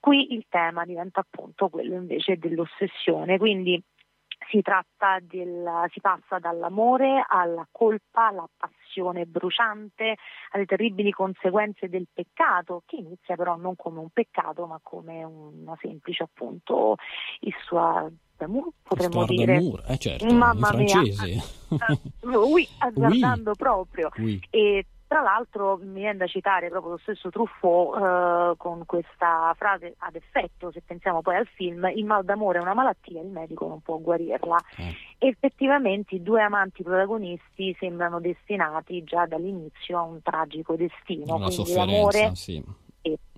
Qui 0.01 0.35
il 0.35 0.47
tema 0.49 0.85
diventa 0.85 1.21
appunto 1.21 1.69
quello 1.69 1.95
invece 1.95 2.39
dell'ossessione, 2.39 3.37
quindi 3.37 3.83
si 4.51 4.63
tratta 4.63 5.19
del, 5.21 5.87
si 5.93 6.01
passa 6.01 6.39
dall'amore 6.39 7.25
alla 7.27 7.67
colpa, 7.71 8.29
alla 8.29 8.49
passione 8.57 9.27
bruciante, 9.27 10.17
alle 10.51 10.65
terribili 10.65 11.11
conseguenze 11.11 11.89
del 11.89 12.07
peccato, 12.13 12.83
che 12.87 12.97
inizia 12.97 13.37
però 13.37 13.57
non 13.57 13.77
come 13.77 14.01
un 14.01 14.09
peccato, 14.11 14.67
ma 14.67 14.79
come 14.83 15.23
una 15.25 15.77
semplice 15.81 16.25
appunto 16.25 16.97
il 17.41 17.55
sua 17.65 18.11
d'amour, 18.37 18.69
potremmo 18.83 19.23
Histoire 19.23 19.35
dire. 19.35 19.55
d'amour, 19.55 19.85
eh 19.89 19.99
certo, 19.99 20.33
Mamma 20.33 20.71
in 20.73 20.79
mia. 20.79 20.87
francese. 20.87 21.43
oui, 22.23 22.69
azzardando 22.79 23.55
proprio. 23.55 24.11
Oui. 24.17 24.41
E 24.51 24.87
tra 25.09 25.23
l'altro 25.23 25.79
mi 25.83 26.01
viene 26.01 26.19
da 26.19 26.27
citare 26.27 26.69
proprio 26.69 26.93
lo 26.93 26.99
stesso 26.99 27.31
Truffaut 27.31 27.97
eh, 27.97 28.57
con 28.59 28.85
questa 28.85 29.55
frase 29.57 29.95
ad 29.99 30.15
effetto, 30.15 30.71
se 30.71 30.83
pensiamo 30.85 31.23
poi 31.23 31.37
al 31.37 31.47
film, 31.47 31.91
il 31.95 32.05
mal 32.05 32.25
d'amore 32.25 32.59
è 32.59 32.61
una 32.61 32.75
malattia, 32.75 33.21
il 33.23 33.29
medico 33.29 33.67
non 33.67 33.81
può 33.81 33.97
guarirla. 33.97 34.57
Eh. 34.77 34.95
Effettivamente 35.27 36.15
i 36.15 36.23
due 36.23 36.43
amanti 36.43 36.83
protagonisti 36.83 37.75
sembrano 37.81 38.21
destinati 38.21 39.03
già 39.03 39.25
dall'inizio 39.27 39.99
a 39.99 40.03
un 40.03 40.21
tragico 40.23 40.77
destino, 40.77 41.35
Una 41.37 41.47
quindi 41.47 41.55
sofferenza, 41.55 41.85
l'amore 41.93 42.35
sì. 42.35 42.65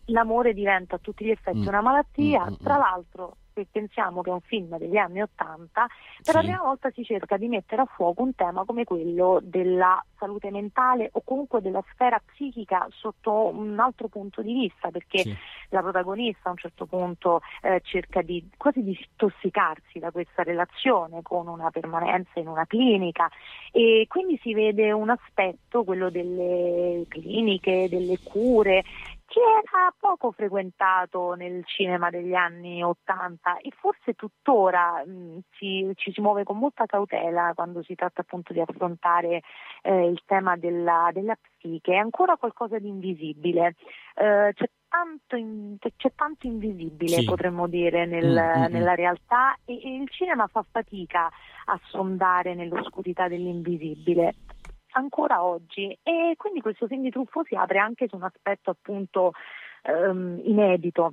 l'amore 0.06 0.52
diventa 0.52 0.96
a 0.96 0.98
tutti 0.98 1.24
gli 1.24 1.30
effetti 1.30 1.58
Mm. 1.58 1.66
una 1.68 1.80
malattia, 1.80 2.44
Mm, 2.46 2.50
mm, 2.52 2.64
tra 2.64 2.76
mm. 2.76 2.80
l'altro 2.80 3.36
se 3.54 3.66
pensiamo 3.70 4.22
che 4.22 4.30
è 4.30 4.32
un 4.32 4.40
film 4.40 4.76
degli 4.78 4.96
anni 4.96 5.22
Ottanta, 5.22 5.86
per 6.22 6.34
la 6.34 6.40
Sì. 6.40 6.46
prima 6.46 6.62
volta 6.62 6.90
si 6.90 7.04
cerca 7.04 7.36
di 7.36 7.48
mettere 7.48 7.82
a 7.82 7.86
fuoco 7.86 8.22
un 8.22 8.34
tema 8.34 8.64
come 8.64 8.84
quello 8.84 9.40
della 9.42 10.04
salute 10.18 10.50
mentale 10.50 11.08
o 11.12 11.22
comunque 11.24 11.60
della 11.60 11.82
sfera 11.92 12.20
psichica 12.24 12.86
sotto 12.90 13.48
un 13.48 13.78
altro 13.78 14.08
punto 14.08 14.42
di 14.42 14.52
vista, 14.52 14.90
perché 14.90 15.22
Sì. 15.22 15.34
la 15.70 15.80
protagonista 15.80 16.48
a 16.48 16.52
un 16.52 16.58
certo 16.58 16.86
punto 16.86 17.40
eh, 17.62 17.80
cerca 17.84 18.22
di 18.22 18.48
quasi 18.56 18.82
di 18.82 18.90
disintossicarsi 18.90 19.98
da 19.98 20.10
questa 20.10 20.42
relazione 20.42 21.22
con 21.22 21.46
una 21.48 21.70
permanenza 21.70 22.38
in 22.40 22.48
una 22.48 22.66
clinica 22.66 23.28
e 23.72 24.06
quindi 24.08 24.38
si 24.42 24.52
vede 24.54 24.92
un 24.92 25.10
aspetto, 25.10 25.84
quello 25.84 26.10
delle 26.10 27.04
cliniche, 27.08 27.88
delle 27.88 28.18
cure, 28.22 28.82
che 29.30 29.38
era 29.38 29.94
poco 29.96 30.32
frequentato 30.32 31.34
nel 31.34 31.64
cinema 31.64 32.10
degli 32.10 32.34
anni 32.34 32.82
Ottanta 32.82 33.58
e 33.58 33.70
forse 33.70 34.14
tuttora 34.14 35.04
mh, 35.06 35.42
si- 35.52 35.88
ci 35.94 36.10
si 36.10 36.20
muove 36.20 36.42
con 36.42 36.58
molta 36.58 36.84
cautela 36.86 37.52
quando 37.54 37.80
si 37.84 37.94
tratta 37.94 38.22
appunto 38.22 38.52
di 38.52 38.60
affrontare 38.60 39.42
eh, 39.82 40.06
il 40.08 40.20
tema 40.26 40.56
della, 40.56 41.10
della 41.12 41.36
psiche, 41.40 41.92
è 41.92 41.96
ancora 41.98 42.36
qualcosa 42.36 42.80
di 42.80 42.88
invisibile. 42.88 43.76
Eh, 44.16 44.50
c'è, 44.52 44.68
tanto 44.88 45.36
in- 45.36 45.76
c'è 45.78 46.12
tanto 46.16 46.48
invisibile, 46.48 47.18
Sì. 47.18 47.24
potremmo 47.24 47.68
dire, 47.68 48.06
nel- 48.06 48.26
Mm, 48.34 48.58
mm, 48.62 48.64
mm. 48.64 48.72
nella 48.72 48.94
realtà 48.96 49.56
e, 49.64 49.80
e 49.80 49.94
il 49.94 50.08
cinema 50.10 50.48
fa 50.48 50.64
fatica 50.68 51.30
a 51.66 51.78
sondare 51.84 52.54
nell'oscurità 52.56 53.28
dell'invisibile 53.28 54.34
ancora 54.92 55.42
oggi 55.44 55.96
e 56.02 56.34
quindi 56.36 56.60
questo 56.60 56.86
film 56.86 57.02
di 57.02 57.10
Truffo 57.10 57.44
si 57.44 57.54
apre 57.54 57.78
anche 57.78 58.08
su 58.08 58.16
un 58.16 58.24
aspetto 58.24 58.70
appunto 58.70 59.32
ehm, 59.82 60.40
inedito, 60.44 61.12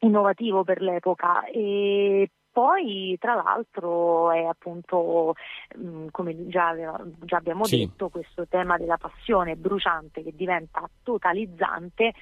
innovativo 0.00 0.64
per 0.64 0.80
l'epoca 0.80 1.44
e 1.46 2.30
poi 2.52 3.16
tra 3.18 3.34
l'altro 3.34 4.30
è 4.30 4.44
appunto 4.44 5.34
mh, 5.76 6.08
come 6.10 6.48
già, 6.48 6.74
già 7.20 7.36
abbiamo 7.36 7.64
Sì. 7.64 7.78
detto 7.86 8.10
questo 8.10 8.46
tema 8.46 8.76
della 8.76 8.98
passione 8.98 9.56
bruciante 9.56 10.22
che 10.22 10.32
diventa 10.34 10.88
totalizzante 11.02 12.12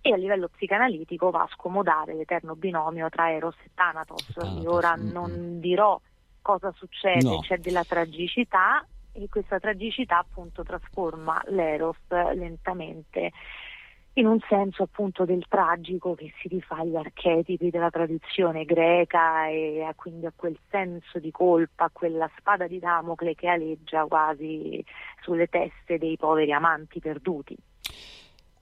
e 0.00 0.12
a 0.12 0.16
livello 0.16 0.48
psicanalitico 0.48 1.30
va 1.30 1.42
a 1.42 1.48
scomodare 1.52 2.14
l'eterno 2.14 2.54
binomio 2.56 3.08
tra 3.08 3.30
Eros 3.32 3.56
e 3.64 3.70
Thanatos. 3.74 4.32
Thanatos, 4.34 4.64
ora 4.66 4.96
mm, 4.96 5.10
non 5.10 5.30
mm. 5.30 5.60
dirò 5.60 6.00
cosa 6.42 6.72
succede, 6.76 7.22
No. 7.24 7.40
c'è 7.40 7.58
della 7.58 7.84
tragicità 7.84 8.86
e 9.14 9.28
questa 9.30 9.58
tragicità 9.58 10.18
appunto 10.18 10.62
trasforma 10.62 11.40
l'Eros 11.46 11.96
lentamente 12.34 13.32
in 14.16 14.26
un 14.26 14.38
senso 14.48 14.84
appunto 14.84 15.24
del 15.24 15.44
tragico 15.48 16.14
che 16.14 16.32
si 16.40 16.48
rifà 16.48 16.78
agli 16.78 16.94
archetipi 16.94 17.70
della 17.70 17.90
tradizione 17.90 18.64
greca 18.64 19.48
e 19.48 19.82
a- 19.82 19.94
quindi 19.94 20.26
a 20.26 20.32
quel 20.34 20.56
senso 20.70 21.18
di 21.18 21.32
colpa, 21.32 21.84
a 21.84 21.90
quella 21.92 22.30
spada 22.38 22.68
di 22.68 22.78
Damocle 22.78 23.34
che 23.34 23.48
aleggia 23.48 24.04
quasi 24.04 24.84
sulle 25.20 25.48
teste 25.48 25.98
dei 25.98 26.16
poveri 26.16 26.52
amanti 26.52 27.00
perduti. 27.00 27.56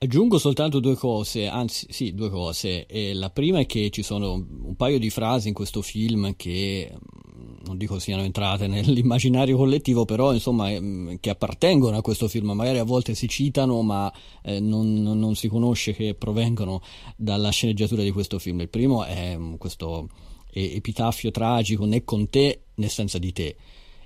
Aggiungo 0.02 0.36
soltanto 0.38 0.80
due 0.80 0.96
cose, 0.96 1.46
anzi 1.46 1.86
sì, 1.90 2.12
due 2.12 2.28
cose. 2.28 2.86
E 2.86 3.14
la 3.14 3.30
prima 3.30 3.60
è 3.60 3.66
che 3.66 3.88
ci 3.90 4.02
sono 4.02 4.32
un 4.32 4.74
paio 4.74 4.98
di 4.98 5.10
frasi 5.10 5.46
in 5.46 5.54
questo 5.54 5.80
film 5.80 6.34
che 6.34 6.90
mm, 6.92 7.58
non 7.66 7.76
dico 7.76 8.00
siano 8.00 8.22
entrate 8.22 8.66
nell'immaginario 8.66 9.56
collettivo, 9.56 10.04
però 10.04 10.32
insomma 10.32 10.72
ehm, 10.72 11.18
che 11.20 11.30
appartengono 11.30 11.96
a 11.96 12.02
questo 12.02 12.26
film, 12.26 12.50
magari 12.50 12.78
a 12.78 12.84
volte 12.84 13.14
si 13.14 13.28
citano, 13.28 13.80
ma 13.82 14.12
eh, 14.42 14.58
non, 14.58 15.02
non- 15.02 15.36
si 15.36 15.46
conosce 15.46 15.92
che 15.92 16.14
provengono 16.14 16.82
dalla 17.16 17.50
sceneggiatura 17.50 18.02
di 18.02 18.10
questo 18.10 18.40
film. 18.40 18.58
Il 18.62 18.70
primo 18.70 19.04
è 19.04 19.36
mm, 19.36 19.54
questo 19.54 20.08
eh, 20.50 20.74
epitafio 20.74 21.30
tragico 21.30 21.84
né 21.84 22.02
con 22.02 22.28
te 22.28 22.62
né 22.74 22.88
senza 22.88 23.18
di 23.18 23.32
te. 23.32 23.54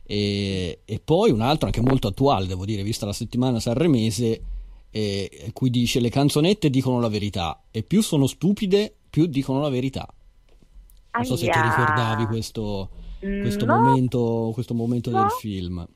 E, 0.05 0.81
e 0.85 1.01
poi 1.03 1.31
un 1.31 1.41
altro 1.41 1.69
anche 1.69 1.81
molto 1.81 2.09
attuale, 2.09 2.47
devo 2.47 2.67
dire, 2.67 2.83
vista 2.83 3.07
la 3.07 3.15
settimana 3.15 3.61
sanremese, 3.61 4.43
eh, 4.97 5.51
cui 5.53 5.69
dice 5.69 6.01
le 6.01 6.09
canzonette 6.09 6.71
dicono 6.71 7.01
la 7.01 7.09
verità 7.09 7.65
e 7.71 7.83
più 7.83 8.03
sono 8.03 8.27
stupide 8.27 8.95
più 9.11 9.27
dicono 9.27 9.61
la 9.61 9.69
verità. 9.69 10.09
Non 11.13 11.25
so 11.25 11.37
se 11.37 11.51
ti 11.51 11.61
ricordavi 11.61 12.27
questo, 12.27 12.91
questo 13.19 13.65
No, 13.65 13.77
momento, 13.77 14.51
questo 14.53 14.75
momento 14.75 15.11
no. 15.11 15.21
del 15.21 15.31
film. 15.31 15.87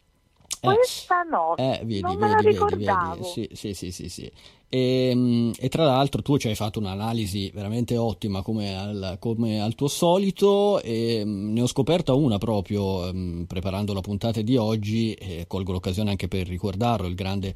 Eh, 0.63 0.75
Questa 0.75 1.23
no, 1.23 1.57
eh, 1.57 1.81
vedi, 1.85 2.01
non 2.01 2.19
vedi, 2.19 2.35
vedi, 2.35 2.49
ricordavo. 2.49 3.23
vedi. 3.23 3.29
Sì, 3.29 3.49
sì, 3.53 3.73
sì, 3.73 3.91
sì, 3.91 4.09
sì. 4.11 4.31
E, 4.69 5.13
mm, 5.15 5.53
e 5.59 5.69
tra 5.71 5.85
l'altro 5.85 6.21
tu 6.21 6.37
ci 6.37 6.49
hai 6.49 6.55
fatto 6.55 6.79
un'analisi 6.79 7.51
veramente 7.55 7.97
ottima 7.97 8.43
come 8.43 8.77
al, 8.77 9.17
come 9.19 9.61
al 9.63 9.75
tuo 9.75 9.89
solito 9.89 10.81
e 10.83 11.23
mm, 11.25 11.53
ne 11.55 11.63
ho 11.63 11.67
scoperta 11.67 12.13
una 12.13 12.37
proprio 12.37 13.11
mm, 13.13 13.45
preparando 13.45 13.95
la 13.95 14.01
puntata 14.03 14.43
di 14.43 14.57
oggi 14.57 15.15
e 15.15 15.45
colgo 15.47 15.73
l'occasione 15.73 16.11
anche 16.11 16.29
per 16.29 16.47
ricordarlo, 16.47 17.07
il 17.07 17.15
grande 17.15 17.55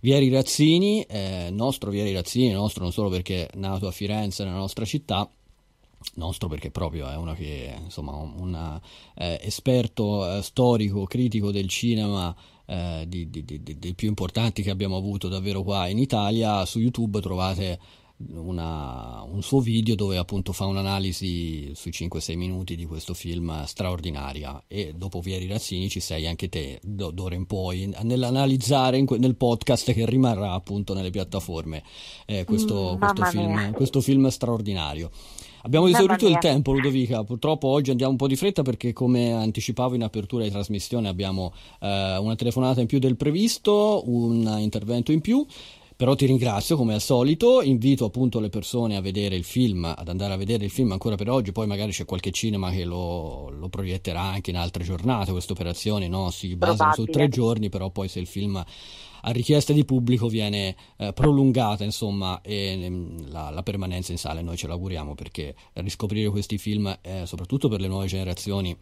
Vieri 0.00 0.28
Razzini, 0.28 1.02
eh, 1.02 1.48
nostro 1.50 1.90
Vieri 1.90 2.12
Razzini, 2.12 2.52
nostro 2.52 2.82
non 2.82 2.92
solo 2.92 3.08
perché 3.08 3.46
è 3.46 3.56
nato 3.56 3.86
a 3.86 3.90
Firenze, 3.90 4.44
nella 4.44 4.56
nostra 4.56 4.84
città, 4.84 5.28
nostro 6.14 6.48
perché 6.48 6.70
proprio 6.70 7.08
è 7.08 7.16
uno 7.16 7.34
che 7.34 7.74
insomma 7.82 8.12
un 8.12 8.80
eh, 9.14 9.40
esperto 9.42 10.36
eh, 10.36 10.42
storico 10.42 11.04
critico 11.04 11.50
del 11.50 11.68
cinema 11.68 12.34
eh, 12.66 13.06
dei 13.06 13.94
più 13.94 14.08
importanti 14.08 14.62
che 14.62 14.70
abbiamo 14.70 14.96
avuto 14.96 15.28
davvero 15.28 15.62
qua 15.62 15.88
in 15.88 15.98
Italia. 15.98 16.64
Su 16.64 16.78
YouTube 16.78 17.20
trovate 17.20 17.78
una- 18.28 19.22
un 19.30 19.42
suo 19.42 19.60
video 19.60 19.94
dove 19.94 20.16
appunto 20.16 20.52
fa 20.52 20.64
un'analisi 20.64 21.72
sui 21.74 21.90
5-6 21.92 22.36
minuti 22.36 22.74
di 22.76 22.86
questo 22.86 23.12
film 23.14 23.64
straordinaria 23.64 24.64
e 24.66 24.94
dopo 24.96 25.20
Vieri 25.20 25.46
Razzini 25.46 25.88
ci 25.88 26.00
sei 26.00 26.26
anche 26.26 26.48
te 26.48 26.80
d- 26.82 27.12
d'ora 27.12 27.34
in 27.34 27.46
poi 27.46 27.92
nell'analizzare 28.02 28.96
in 28.98 29.06
que- 29.06 29.18
nel 29.18 29.36
podcast 29.36 29.92
che 29.92 30.06
rimarrà 30.06 30.52
appunto 30.52 30.94
nelle 30.94 31.10
piattaforme 31.10 31.82
eh, 32.26 32.44
questo, 32.44 32.94
Mm, 32.94 32.98
questo 32.98 33.24
film, 33.30 33.72
questo 33.72 34.00
film 34.00 34.28
straordinario. 34.28 35.10
Abbiamo 35.62 35.86
esaurito 35.88 36.26
il 36.28 36.38
tempo, 36.38 36.72
Ludovica. 36.72 37.24
Purtroppo 37.24 37.66
oggi 37.66 37.90
andiamo 37.90 38.12
un 38.12 38.16
po' 38.18 38.28
di 38.28 38.36
fretta 38.36 38.62
perché, 38.62 38.92
come 38.92 39.32
anticipavo 39.32 39.96
in 39.96 40.04
apertura 40.04 40.44
di 40.44 40.50
trasmissione, 40.50 41.08
abbiamo 41.08 41.52
eh, 41.80 42.16
una 42.18 42.36
telefonata 42.36 42.80
in 42.80 42.86
più 42.86 43.00
del 43.00 43.16
previsto, 43.16 44.02
un 44.06 44.46
intervento 44.60 45.10
in 45.10 45.20
più. 45.20 45.44
Però 45.96 46.14
ti 46.14 46.26
ringrazio 46.26 46.76
come 46.76 46.92
al 46.92 47.00
solito, 47.00 47.62
invito 47.62 48.04
appunto 48.04 48.38
le 48.38 48.50
persone 48.50 48.96
a 48.96 49.00
vedere 49.00 49.34
il 49.34 49.44
film, 49.44 49.84
ad 49.84 50.08
andare 50.08 50.34
a 50.34 50.36
vedere 50.36 50.66
il 50.66 50.70
film 50.70 50.92
ancora 50.92 51.14
per 51.14 51.30
oggi, 51.30 51.52
poi 51.52 51.66
magari 51.66 51.90
c'è 51.90 52.04
qualche 52.04 52.32
cinema 52.32 52.70
che 52.70 52.84
lo, 52.84 53.48
lo 53.48 53.70
proietterà 53.70 54.20
anche 54.20 54.50
in 54.50 54.58
altre 54.58 54.84
giornate, 54.84 55.32
queste 55.32 55.52
operazioni 55.52 56.06
no? 56.06 56.30
si 56.30 56.54
basano 56.54 56.92
su 56.92 57.06
tre 57.06 57.28
giorni, 57.30 57.70
però 57.70 57.88
poi 57.88 58.08
se 58.08 58.20
il 58.20 58.26
film 58.26 58.62
a 59.28 59.30
richiesta 59.30 59.72
di 59.72 59.86
pubblico 59.86 60.28
viene 60.28 60.76
eh, 60.98 61.14
prolungata 61.14 61.82
insomma 61.82 62.40
e 62.42 62.78
ehm, 62.82 63.30
la, 63.30 63.50
la 63.50 63.62
permanenza 63.62 64.12
in 64.12 64.18
sala 64.18 64.40
noi 64.40 64.56
ce 64.56 64.68
l'auguriamo 64.68 65.14
perché 65.14 65.54
riscoprire 65.74 66.28
questi 66.30 66.58
film 66.58 66.96
eh, 67.00 67.22
soprattutto 67.26 67.68
per 67.68 67.80
le 67.80 67.88
nuove 67.88 68.06
generazioni 68.06 68.76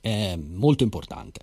è 0.00 0.36
molto 0.36 0.82
importante 0.82 1.40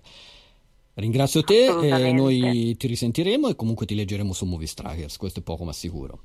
ringrazio 0.94 1.42
te 1.42 1.64
e 1.64 1.68
Assolutamente. 1.68 2.12
noi 2.12 2.76
ti 2.76 2.86
risentiremo 2.86 3.48
e 3.48 3.56
comunque 3.56 3.86
ti 3.86 3.94
leggeremo 3.94 4.32
su 4.32 4.44
Movie 4.46 4.66
Strikers 4.66 5.16
questo 5.16 5.40
è 5.40 5.42
poco 5.42 5.64
ma 5.64 5.72
sicuro 5.72 6.20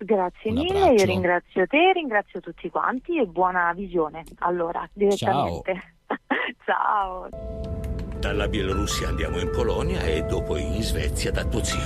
Grazie 0.00 0.50
Un 0.50 0.58
mille, 0.58 0.78
abbraccio. 0.78 0.94
io 0.94 1.04
ringrazio 1.06 1.66
te, 1.66 1.92
ringrazio 1.92 2.38
tutti 2.38 2.70
quanti 2.70 3.18
e 3.18 3.26
buona 3.26 3.72
visione. 3.74 4.22
Allora, 4.38 4.88
direttamente. 4.92 5.94
Ciao. 6.64 7.28
Dalla 8.20 8.46
Bielorussia 8.46 9.08
andiamo 9.08 9.40
in 9.40 9.50
Polonia 9.50 10.00
e 10.02 10.22
dopo 10.22 10.56
in 10.56 10.80
Svezia 10.84 11.32
da 11.32 11.44
tuo 11.44 11.64
zio. 11.64 11.78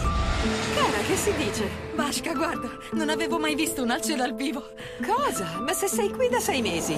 Cara, 0.74 0.98
che 1.06 1.14
si 1.16 1.32
dice? 1.36 1.66
Vasca, 1.94 2.34
guarda, 2.34 2.68
non 2.92 3.08
avevo 3.08 3.38
mai 3.38 3.54
visto 3.54 3.82
un 3.82 3.88
alce 3.90 4.14
dal 4.14 4.34
vivo. 4.34 4.62
Cosa? 5.06 5.60
Ma 5.62 5.72
se 5.72 5.86
sei 5.86 6.10
qui 6.10 6.28
da 6.28 6.38
sei 6.38 6.60
mesi. 6.60 6.94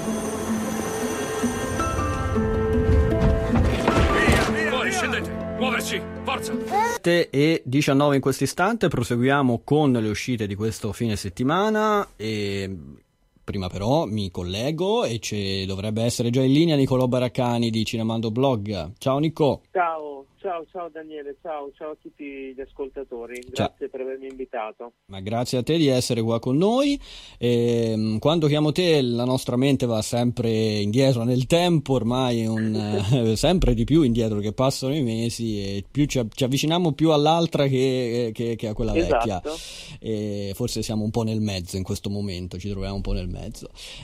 Muoverci! 5.65 5.99
Forza! 6.25 6.53
e 7.31 7.63
19 7.65 8.17
in 8.17 8.21
questo 8.21 8.45
istante 8.45 8.89
proseguiamo 8.89 9.63
con 9.65 9.93
le 9.93 10.11
uscite 10.11 10.47
di 10.47 10.55
questo 10.55 10.93
fine 10.93 11.17
settimana 11.17 12.07
e 12.17 12.71
Prima 13.45 13.69
però 13.69 14.07
mi 14.07 14.31
collego 14.31 15.05
e 15.05 15.19
ci 15.19 15.67
dovrebbe 15.67 16.03
essere 16.03 16.31
già 16.31 16.43
in 16.43 16.53
linea 16.53 16.77
Nicolò 16.77 17.07
Baraccani 17.07 17.69
di 17.69 17.85
Cinemando 17.85 18.31
Blog. 18.31 18.93
Ciao 18.97 19.19
Nico. 19.19 19.61
Ciao, 19.71 20.25
ciao, 20.45 20.65
ciao 20.71 20.89
Daniele, 20.91 21.37
ciao, 21.41 21.71
ciao 21.75 21.91
a 21.93 21.97
tutti 22.01 22.53
gli 22.55 22.61
ascoltatori. 22.61 23.41
Grazie 23.41 23.75
ciao. 23.79 23.89
per 23.89 24.01
avermi 24.03 24.29
invitato. 24.29 24.93
Ma 25.07 25.21
grazie 25.21 25.59
a 25.59 25.63
te 25.63 25.79
di 25.79 25.89
essere 25.89 26.21
qua 26.21 26.39
con 26.39 26.59
noi. 26.59 27.01
E, 27.39 27.93
ehm, 27.93 28.19
quando 28.19 28.47
chiamo 28.47 28.71
te 28.71 29.01
la 29.01 29.25
nostra 29.25 29.57
mente 29.57 29.87
va 29.87 30.03
sempre 30.03 30.51
indietro 30.51 31.25
nel 31.25 31.47
tempo, 31.47 31.95
ormai 31.95 32.47
un, 32.47 32.75
eh, 33.13 33.37
sempre 33.37 33.73
di 33.73 33.85
più 33.85 34.03
indietro 34.03 34.39
che 34.41 34.53
passano 34.53 34.95
i 34.95 35.03
mesi 35.03 35.61
e 35.61 35.85
più 35.91 36.05
ci, 36.05 36.21
ci 36.35 36.45
avviciniamo 36.45 36.93
più 36.93 37.11
all'altra 37.11 37.67
che, 37.67 38.31
che, 38.35 38.57
che 38.57 38.69
a 38.69 38.75
quella 38.75 38.95
esatto. 38.95 39.17
vecchia. 39.17 39.43
E 39.99 40.53
forse 40.55 40.83
siamo 40.83 41.05
un 41.05 41.11
po' 41.11 41.23
nel 41.23 41.41
mezzo 41.41 41.77
in 41.77 41.83
questo 41.83 42.11
momento, 42.11 42.59
ci 42.59 42.69
troviamo 42.69 42.97
un 42.97 43.03
po' 43.03 43.13
nel 43.13 43.29
mezzo. 43.29 43.34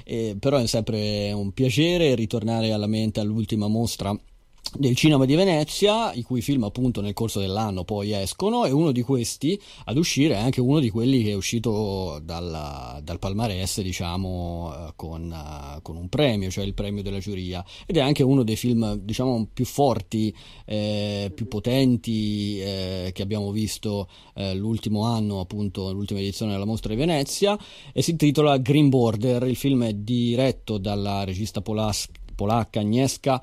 E, 0.04 0.36
però 0.38 0.58
è 0.58 0.66
sempre 0.66 1.32
un 1.32 1.52
piacere 1.52 2.14
ritornare 2.14 2.72
alla 2.72 2.86
mente 2.86 3.20
all'ultima 3.20 3.68
mostra 3.68 4.16
del 4.74 4.94
cinema 4.94 5.24
di 5.24 5.34
Venezia, 5.34 6.12
i 6.12 6.22
cui 6.22 6.42
film 6.42 6.64
appunto 6.64 7.00
nel 7.00 7.12
corso 7.12 7.40
dell'anno 7.40 7.84
poi 7.84 8.12
escono 8.12 8.64
e 8.64 8.70
uno 8.70 8.92
di 8.92 9.02
questi 9.02 9.60
ad 9.84 9.96
uscire 9.96 10.34
è 10.34 10.38
anche 10.38 10.60
uno 10.60 10.78
di 10.78 10.90
quelli 10.90 11.22
che 11.22 11.30
è 11.30 11.34
uscito 11.34 12.20
dal, 12.22 13.00
dal 13.02 13.18
palmarès 13.18 13.80
diciamo 13.80 14.72
eh, 14.72 14.92
con, 14.96 15.30
uh, 15.30 15.82
con, 15.82 15.96
un 15.96 16.08
premio, 16.08 16.50
cioè 16.50 16.64
il 16.64 16.74
premio 16.74 17.02
della 17.02 17.18
giuria. 17.18 17.64
Ed 17.86 17.96
è 17.96 18.00
anche 18.00 18.22
uno 18.22 18.42
dei 18.42 18.56
film 18.56 18.94
diciamo 18.94 19.48
più 19.52 19.64
forti, 19.64 20.34
eh, 20.66 21.32
più 21.34 21.48
potenti 21.48 22.60
eh, 22.60 23.10
che 23.12 23.22
abbiamo 23.22 23.50
visto 23.50 24.08
eh, 24.34 24.54
l'ultimo 24.54 25.04
anno 25.04 25.40
appunto 25.40 25.92
l'ultima 25.92 26.20
edizione 26.20 26.52
della 26.52 26.64
mostra 26.64 26.92
di 26.92 26.98
Venezia 26.98 27.58
e 27.92 28.02
si 28.02 28.12
intitola 28.12 28.58
Green 28.58 28.88
Border, 28.88 29.42
il 29.44 29.56
film 29.56 29.84
è 29.84 29.92
diretto 29.94 30.78
dalla 30.78 31.24
regista 31.24 31.60
polas- 31.60 32.08
polacca 32.34 32.80
Agnieszka 32.80 33.42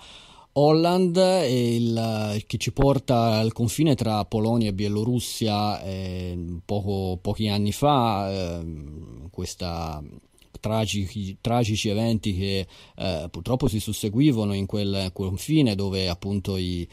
Holland 0.60 1.16
il, 1.48 2.44
che 2.48 2.58
ci 2.58 2.72
porta 2.72 3.38
al 3.38 3.54
confine 3.54 3.94
tra 3.94 4.26
Polonia 4.26 4.70
e 4.70 4.74
Bielorussia 4.74 5.84
eh, 5.84 6.36
poco, 6.66 7.20
pochi 7.22 7.48
anni 7.48 7.72
fa, 7.72 8.32
eh, 8.32 8.66
questa 9.30 10.04
tragici, 10.60 11.38
tragici, 11.42 11.90
eventi 11.90 12.36
che 12.36 12.68
eh, 12.96 13.28
purtroppo 13.30 13.68
si 13.68 13.80
susseguivano 13.80 14.54
in 14.54 14.66
quel 14.66 15.12
confine 15.14 15.76
dove 15.76 16.10
appunto 16.10 16.58
i, 16.58 16.88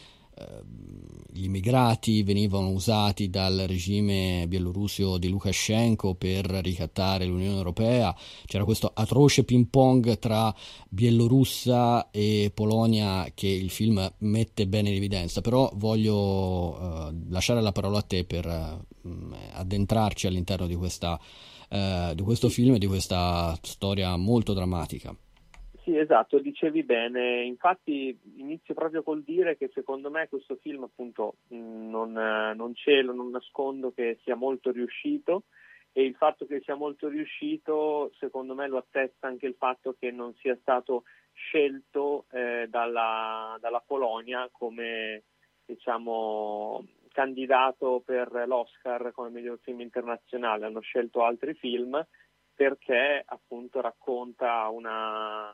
gli 1.34 1.44
immigrati 1.44 2.22
venivano 2.22 2.70
usati 2.70 3.28
dal 3.28 3.64
regime 3.66 4.46
bielorusso 4.46 5.18
di 5.18 5.28
Lukashenko 5.28 6.14
per 6.14 6.46
ricattare 6.46 7.24
l'Unione 7.24 7.56
Europea, 7.56 8.14
c'era 8.46 8.64
questo 8.64 8.90
atroce 8.94 9.42
ping 9.42 9.66
pong 9.66 10.18
tra 10.20 10.54
Bielorussia 10.88 12.10
e 12.12 12.52
Polonia 12.54 13.30
che 13.34 13.48
il 13.48 13.70
film 13.70 14.12
mette 14.18 14.68
bene 14.68 14.90
in 14.90 14.96
evidenza, 14.96 15.40
però 15.40 15.72
voglio 15.74 16.16
uh, 16.16 17.24
lasciare 17.30 17.60
la 17.60 17.72
parola 17.72 17.98
a 17.98 18.02
te 18.02 18.24
per 18.24 18.46
uh, 18.46 19.34
addentrarci 19.54 20.28
all'interno 20.28 20.68
di, 20.68 20.76
questa, 20.76 21.18
uh, 21.70 22.14
di 22.14 22.22
questo 22.22 22.48
film 22.48 22.74
e 22.74 22.78
di 22.78 22.86
questa 22.86 23.58
storia 23.60 24.16
molto 24.16 24.52
drammatica. 24.52 25.16
Sì, 25.84 25.98
esatto, 25.98 26.38
dicevi 26.38 26.82
bene. 26.82 27.42
Infatti 27.42 28.18
inizio 28.36 28.72
proprio 28.72 29.02
col 29.02 29.22
dire 29.22 29.58
che 29.58 29.70
secondo 29.74 30.10
me 30.10 30.28
questo 30.28 30.56
film 30.56 30.82
appunto 30.84 31.34
non, 31.48 32.12
non 32.12 32.74
cielo, 32.74 33.12
non 33.12 33.28
nascondo 33.28 33.92
che 33.92 34.18
sia 34.22 34.34
molto 34.34 34.70
riuscito 34.70 35.42
e 35.92 36.02
il 36.02 36.14
fatto 36.14 36.46
che 36.46 36.62
sia 36.64 36.74
molto 36.74 37.08
riuscito 37.08 38.10
secondo 38.18 38.54
me 38.54 38.66
lo 38.66 38.78
attesta 38.78 39.26
anche 39.26 39.46
il 39.46 39.56
fatto 39.58 39.94
che 39.98 40.10
non 40.10 40.34
sia 40.36 40.56
stato 40.62 41.04
scelto 41.34 42.24
eh, 42.32 42.66
dalla, 42.70 43.58
dalla, 43.60 43.82
Polonia 43.86 44.48
come 44.50 45.24
diciamo 45.66 46.82
candidato 47.12 48.02
per 48.02 48.44
l'Oscar 48.46 49.12
come 49.12 49.28
miglior 49.28 49.58
film 49.60 49.80
internazionale, 49.82 50.64
hanno 50.64 50.80
scelto 50.80 51.22
altri 51.22 51.52
film 51.52 52.02
perché 52.54 53.22
appunto 53.26 53.80
racconta 53.80 54.68
una, 54.68 55.52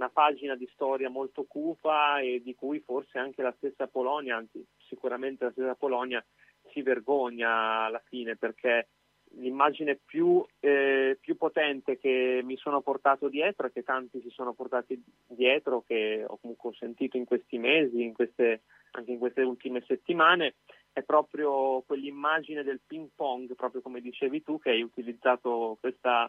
una 0.00 0.08
pagina 0.08 0.56
di 0.56 0.68
storia 0.72 1.10
molto 1.10 1.44
cupa 1.44 2.20
e 2.20 2.40
di 2.42 2.54
cui 2.54 2.80
forse 2.80 3.18
anche 3.18 3.42
la 3.42 3.54
stessa 3.58 3.86
Polonia, 3.86 4.36
anzi 4.36 4.64
sicuramente 4.88 5.44
la 5.44 5.50
stessa 5.50 5.74
Polonia 5.74 6.24
si 6.72 6.80
vergogna 6.80 7.84
alla 7.84 8.02
fine 8.06 8.34
perché 8.36 8.88
l'immagine 9.34 9.98
più, 10.02 10.44
eh, 10.58 11.18
più, 11.20 11.36
potente 11.36 11.98
che 11.98 12.40
mi 12.42 12.56
sono 12.56 12.80
portato 12.80 13.28
dietro 13.28 13.66
e 13.66 13.72
che 13.72 13.82
tanti 13.82 14.20
si 14.22 14.30
sono 14.30 14.54
portati 14.54 15.00
dietro, 15.26 15.84
che 15.86 16.24
ho 16.26 16.38
comunque 16.38 16.72
sentito 16.78 17.16
in 17.16 17.26
questi 17.26 17.58
mesi, 17.58 18.02
in 18.02 18.14
queste, 18.14 18.62
anche 18.92 19.12
in 19.12 19.18
queste 19.18 19.42
ultime 19.42 19.84
settimane, 19.86 20.54
è 20.92 21.02
proprio 21.02 21.82
quell'immagine 21.82 22.64
del 22.64 22.80
ping 22.84 23.10
pong, 23.14 23.54
proprio 23.54 23.82
come 23.82 24.00
dicevi 24.00 24.42
tu, 24.42 24.58
che 24.58 24.70
hai 24.70 24.82
utilizzato 24.82 25.76
questa 25.78 26.28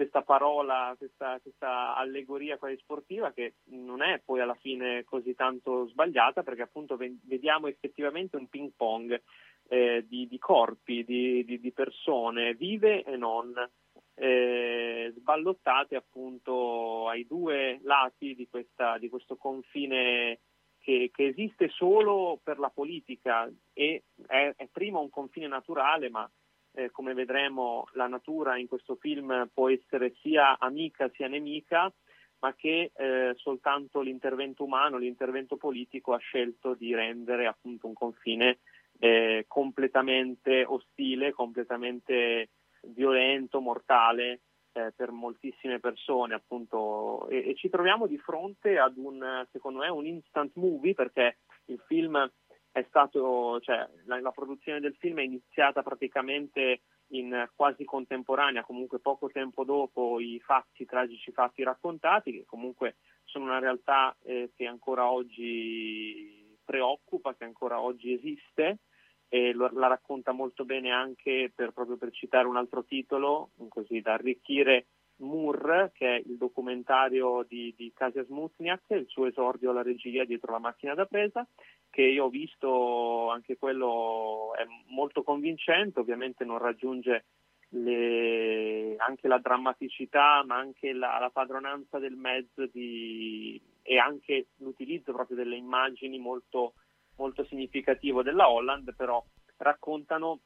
questa 0.00 0.22
parola, 0.22 0.94
questa, 0.96 1.38
questa, 1.42 1.94
allegoria 1.94 2.56
quasi 2.56 2.78
sportiva 2.78 3.32
che 3.32 3.56
non 3.64 4.00
è 4.00 4.18
poi 4.24 4.40
alla 4.40 4.54
fine 4.54 5.04
così 5.04 5.34
tanto 5.34 5.88
sbagliata 5.88 6.42
perché 6.42 6.62
appunto 6.62 6.96
vediamo 6.96 7.66
effettivamente 7.66 8.38
un 8.38 8.48
ping 8.48 8.70
pong 8.74 9.20
eh, 9.68 10.06
di, 10.08 10.26
di, 10.26 10.38
corpi, 10.38 11.04
di, 11.04 11.44
di, 11.44 11.60
di, 11.60 11.72
persone 11.72 12.54
vive 12.54 13.02
e 13.02 13.18
non 13.18 13.52
eh, 14.14 15.12
sballottate 15.18 15.96
appunto 15.96 17.06
ai 17.06 17.26
due 17.26 17.78
lati 17.82 18.34
di, 18.34 18.48
questa, 18.48 18.98
questo 19.10 19.36
confine 19.36 20.38
che, 20.78 21.10
che, 21.12 21.26
esiste 21.26 21.68
solo 21.68 22.40
per 22.42 22.58
la 22.58 22.70
politica 22.70 23.52
e 23.74 24.04
è, 24.26 24.54
è 24.56 24.66
prima 24.72 24.98
un 24.98 25.10
confine 25.10 25.46
naturale 25.46 26.08
ma 26.08 26.26
eh, 26.72 26.90
come 26.90 27.14
vedremo 27.14 27.86
la 27.92 28.06
natura 28.06 28.56
in 28.56 28.68
questo 28.68 28.96
film 28.96 29.48
può 29.52 29.68
essere 29.68 30.14
sia 30.20 30.58
amica 30.58 31.10
sia 31.12 31.28
nemica, 31.28 31.92
ma 32.40 32.54
che 32.54 32.92
eh, 32.94 33.32
soltanto 33.36 34.00
l'intervento 34.00 34.64
umano, 34.64 34.96
l'intervento 34.96 35.56
politico 35.56 36.12
ha 36.12 36.18
scelto 36.18 36.74
di 36.74 36.94
rendere 36.94 37.46
appunto 37.46 37.86
un 37.86 37.92
confine 37.92 38.58
eh, 38.98 39.44
completamente 39.46 40.64
ostile, 40.64 41.32
completamente 41.32 42.50
violento, 42.82 43.60
mortale 43.60 44.40
eh, 44.72 44.92
per 44.94 45.10
moltissime 45.10 45.80
persone 45.80 46.34
appunto. 46.34 47.28
E, 47.28 47.50
e, 47.50 47.54
ci 47.56 47.68
troviamo 47.68 48.06
di 48.06 48.18
fronte 48.18 48.78
ad 48.78 48.96
un 48.96 49.46
secondo 49.50 49.80
me 49.80 49.88
un 49.88 50.06
instant 50.06 50.52
movie 50.54 50.94
perché 50.94 51.38
il 51.66 51.82
film 51.86 52.30
è 52.72 52.84
stato, 52.88 53.58
cioè, 53.60 53.88
la, 54.04 54.20
la, 54.20 54.30
produzione 54.30 54.80
del 54.80 54.94
film 54.96 55.18
è 55.18 55.22
iniziata 55.22 55.82
praticamente 55.82 56.82
in 57.08 57.48
quasi 57.56 57.84
contemporanea, 57.84 58.62
comunque 58.62 59.00
poco 59.00 59.28
tempo 59.28 59.64
dopo 59.64 60.20
i 60.20 60.38
fatti, 60.40 60.82
i 60.82 60.86
tragici 60.86 61.32
fatti 61.32 61.64
raccontati, 61.64 62.32
che 62.32 62.44
comunque 62.46 62.96
sono 63.24 63.46
una 63.46 63.58
realtà 63.58 64.16
eh, 64.22 64.52
che 64.54 64.66
ancora 64.66 65.10
oggi 65.10 66.56
preoccupa, 66.64 67.34
che 67.34 67.44
ancora 67.44 67.80
oggi 67.80 68.12
esiste 68.12 68.78
e 69.28 69.52
lo, 69.52 69.70
la 69.72 69.88
racconta 69.88 70.32
molto 70.32 70.64
bene 70.64 70.90
anche 70.90 71.52
per, 71.54 71.72
proprio 71.72 71.96
per 71.96 72.12
citare 72.12 72.46
un 72.46 72.56
altro 72.56 72.84
titolo, 72.84 73.50
così 73.68 74.00
da 74.00 74.14
arricchire 74.14 74.86
Moore, 75.20 75.92
che 75.94 76.16
è 76.16 76.22
il 76.24 76.36
documentario 76.36 77.44
di, 77.48 77.74
di 77.76 77.92
Kasia 77.94 78.24
Smutniak, 78.24 78.82
il 78.88 79.06
suo 79.06 79.26
esordio 79.26 79.70
alla 79.70 79.82
regia 79.82 80.24
dietro 80.24 80.52
la 80.52 80.58
macchina 80.58 80.94
da 80.94 81.06
presa, 81.06 81.46
che 81.88 82.02
io 82.02 82.24
ho 82.24 82.28
visto, 82.28 83.30
anche 83.30 83.56
quello 83.56 84.54
è 84.56 84.64
molto 84.88 85.22
convincente, 85.22 86.00
ovviamente 86.00 86.44
non 86.44 86.58
raggiunge 86.58 87.24
le, 87.70 88.96
anche 88.96 89.28
la 89.28 89.38
drammaticità, 89.38 90.42
ma 90.46 90.56
anche 90.56 90.92
la, 90.92 91.18
la 91.18 91.30
padronanza 91.30 91.98
del 91.98 92.16
mezzo 92.16 92.66
di, 92.66 93.60
e 93.82 93.98
anche 93.98 94.48
l'utilizzo 94.58 95.12
proprio 95.12 95.36
delle 95.36 95.56
immagini 95.56 96.18
molto, 96.18 96.74
molto 97.16 97.44
significativo 97.44 98.22
della 98.22 98.50
Holland, 98.50 98.94
però 98.94 99.22
raccontano 99.58 100.40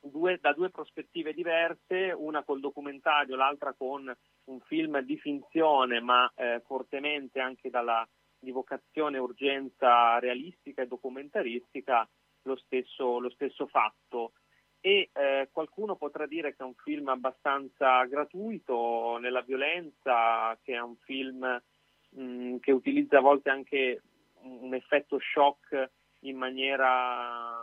due, 0.00 0.38
da 0.40 0.52
due 0.52 0.70
prospettive 0.70 1.32
diverse, 1.32 2.12
una 2.16 2.42
col 2.42 2.60
documentario, 2.60 3.36
l'altra 3.36 3.74
con 3.76 4.12
un 4.44 4.60
film 4.60 5.00
di 5.00 5.18
finzione, 5.18 6.00
ma 6.00 6.30
eh, 6.34 6.60
fortemente 6.64 7.40
anche 7.40 7.70
dalla 7.70 8.06
di 8.40 8.50
vocazione 8.50 9.18
urgenza 9.18 10.18
realistica 10.18 10.82
e 10.82 10.86
documentaristica, 10.86 12.08
lo 12.42 12.56
stesso, 12.56 13.18
lo 13.20 13.30
stesso 13.30 13.66
fatto. 13.66 14.32
E 14.80 15.10
eh, 15.12 15.48
qualcuno 15.52 15.94
potrà 15.94 16.26
dire 16.26 16.56
che 16.56 16.62
è 16.62 16.66
un 16.66 16.74
film 16.74 17.08
abbastanza 17.08 18.02
gratuito 18.04 19.18
nella 19.18 19.42
violenza, 19.42 20.58
che 20.62 20.72
è 20.72 20.80
un 20.80 20.96
film 20.96 21.62
mh, 22.10 22.22
mm, 22.22 22.56
che 22.60 22.72
utilizza 22.72 23.18
a 23.18 23.20
volte 23.20 23.50
anche 23.50 24.02
un 24.42 24.72
effetto 24.72 25.18
shock 25.20 25.90
in 26.20 26.36
maniera 26.38 27.62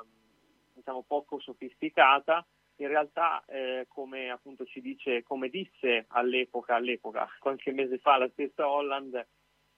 diciamo, 0.77 1.03
poco 1.03 1.39
sofisticata, 1.39 2.45
in 2.77 2.87
realtà 2.87 3.43
eh, 3.47 3.85
come 3.87 4.29
appunto 4.29 4.63
ci 4.65 4.81
dice, 4.81 5.23
come 5.23 5.49
disse 5.49 6.05
all'epoca, 6.09 6.75
all'epoca, 6.75 7.27
qualche 7.39 7.71
mese 7.71 7.97
fa 7.97 8.17
la 8.17 8.29
stessa 8.29 8.69
Holland, 8.69 9.25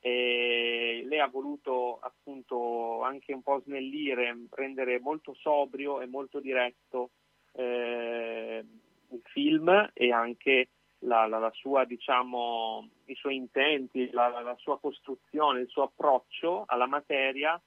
eh, 0.02 1.04
lei 1.06 1.20
ha 1.20 1.28
voluto 1.28 2.00
appunto 2.00 3.02
anche 3.02 3.34
un 3.34 3.42
po' 3.42 3.62
snellire, 3.62 4.46
rendere 4.52 5.00
molto 5.00 5.34
sobrio 5.34 6.02
e 6.02 6.08
molto 6.08 6.40
diretto 6.40 7.12
eh, 7.54 8.64
il 9.12 9.22
film 9.24 9.90
e 9.94 10.12
anche 10.12 10.70
la, 11.00 11.26
la, 11.28 11.40
la 11.40 11.52
sua, 11.52 11.86
diciamo, 11.86 12.90
i 13.06 13.16
suoi 13.16 13.36
intenti, 13.36 14.10
la, 14.12 14.28
la, 14.42 14.56
sua 14.58 14.80
costruzione, 14.80 15.62
il 15.62 15.70
suo 15.70 15.84
approccio 15.84 16.64
alla 16.68 16.88
materia, 16.88 17.60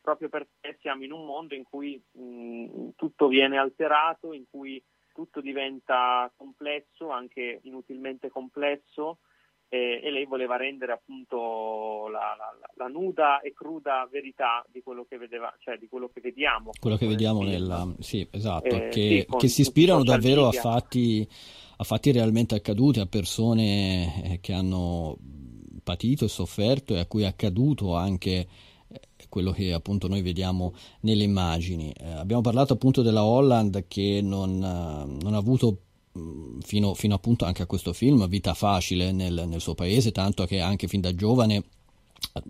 proprio 0.00 0.28
perché 0.28 0.78
siamo 0.80 1.04
in 1.04 1.12
un 1.12 1.24
mondo 1.24 1.54
in 1.54 1.64
cui 1.64 2.00
mh, 2.12 2.90
tutto 2.96 3.28
viene 3.28 3.58
alterato, 3.58 4.32
in 4.32 4.44
cui 4.50 4.82
tutto 5.12 5.40
diventa 5.40 6.30
complesso, 6.36 7.10
anche 7.10 7.60
inutilmente 7.64 8.30
complesso, 8.30 9.18
eh, 9.68 10.00
e 10.02 10.10
lei 10.10 10.26
voleva 10.26 10.56
rendere 10.56 10.92
appunto 10.92 12.08
la, 12.08 12.34
la, 12.36 12.68
la, 12.74 12.88
nuda 12.88 13.40
e 13.40 13.52
cruda 13.52 14.08
verità 14.10 14.64
di 14.68 14.82
quello 14.82 15.06
che 15.08 15.16
vedeva, 15.16 15.54
cioè 15.60 15.78
di 15.78 15.88
quello 15.88 16.08
che 16.12 16.20
vediamo. 16.20 16.70
Quello 16.78 16.96
che 16.96 17.06
vediamo 17.06 17.42
nella... 17.42 17.86
Sì, 18.00 18.26
esatto, 18.30 18.66
eh, 18.66 18.88
che, 18.88 19.26
sì, 19.28 19.36
che 19.36 19.48
si 19.48 19.60
ispirano 19.60 20.02
davvero 20.02 20.48
a 20.48 20.52
fatti, 20.52 21.26
a 21.76 21.84
fatti, 21.84 22.10
realmente 22.10 22.56
accaduti, 22.56 22.98
a 22.98 23.06
persone 23.06 24.32
eh, 24.32 24.40
che 24.40 24.52
hanno 24.52 25.16
patito 25.84 26.24
e 26.24 26.28
sofferto 26.28 26.94
e 26.94 26.98
a 26.98 27.06
cui 27.06 27.22
è 27.22 27.26
accaduto 27.26 27.94
anche 27.94 28.46
quello 29.30 29.52
che 29.52 29.72
appunto 29.72 30.08
noi 30.08 30.20
vediamo 30.20 30.74
nelle 31.00 31.24
immagini. 31.24 31.90
Eh, 31.92 32.10
abbiamo 32.10 32.42
parlato 32.42 32.74
appunto 32.74 33.00
della 33.00 33.24
Holland 33.24 33.86
che 33.88 34.20
non, 34.22 34.58
non 34.58 35.32
ha 35.32 35.38
avuto 35.38 35.78
Mm, 36.18 36.58
fino, 36.60 36.94
fino, 36.94 37.14
appunto 37.14 37.44
anche 37.44 37.62
a 37.62 37.66
questo 37.66 37.92
film, 37.92 38.26
vita 38.26 38.52
facile 38.52 39.12
nel, 39.12 39.44
nel 39.46 39.60
suo 39.60 39.74
paese, 39.74 40.10
tanto 40.10 40.44
che 40.44 40.58
anche 40.58 40.88
fin 40.88 41.00
da 41.00 41.14
giovane 41.14 41.62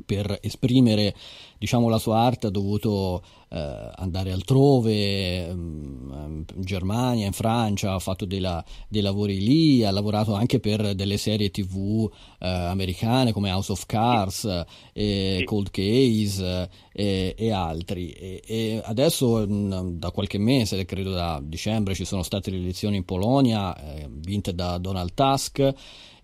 per 0.04 0.38
esprimere 0.42 1.14
diciamo, 1.61 1.88
la 1.88 1.98
sua 1.98 2.20
arte 2.20 2.46
ha 2.46 2.50
dovuto 2.50 3.22
eh, 3.50 3.90
andare 3.96 4.33
altrove, 4.33 5.46
um, 5.50 6.44
in 6.54 6.62
Germania, 6.64 7.26
in 7.26 7.33
Francia, 7.33 7.92
ha 7.92 7.98
fatto 7.98 8.24
dei, 8.24 8.40
la, 8.40 8.64
dei, 8.88 9.02
lavori 9.02 9.40
lì, 9.40 9.85
ha 9.85 9.90
lavorato 9.90 10.33
anche 10.33 10.59
per 10.59 10.94
delle 10.94 11.18
serie 11.18 11.50
tv 11.50 12.11
eh, 12.38 12.48
americane 12.48 13.33
come 13.33 13.50
House 13.50 13.72
of 13.72 13.85
Cards, 13.85 14.64
eh, 14.94 15.42
Cold 15.44 15.70
Case 15.70 16.70
eh, 16.94 17.35
e 17.37 17.52
altri. 17.52 18.11
E, 18.12 18.42
e 18.46 18.83
adesso 18.83 19.46
mh, 19.46 19.98
da 19.98 20.11
qualche 20.12 20.38
mese, 20.38 20.87
credo 20.87 21.11
da 21.11 21.40
dicembre, 21.42 21.94
ci 21.94 22.06
sono 22.06 22.22
state 22.22 22.50
le 22.50 22.56
elezioni 22.56 22.96
in 22.96 23.04
Polonia, 23.04 23.76
eh, 23.76 24.09
vinte 24.11 24.54
da 24.54 24.78
Donald 24.78 25.12
Tusk 25.12 25.74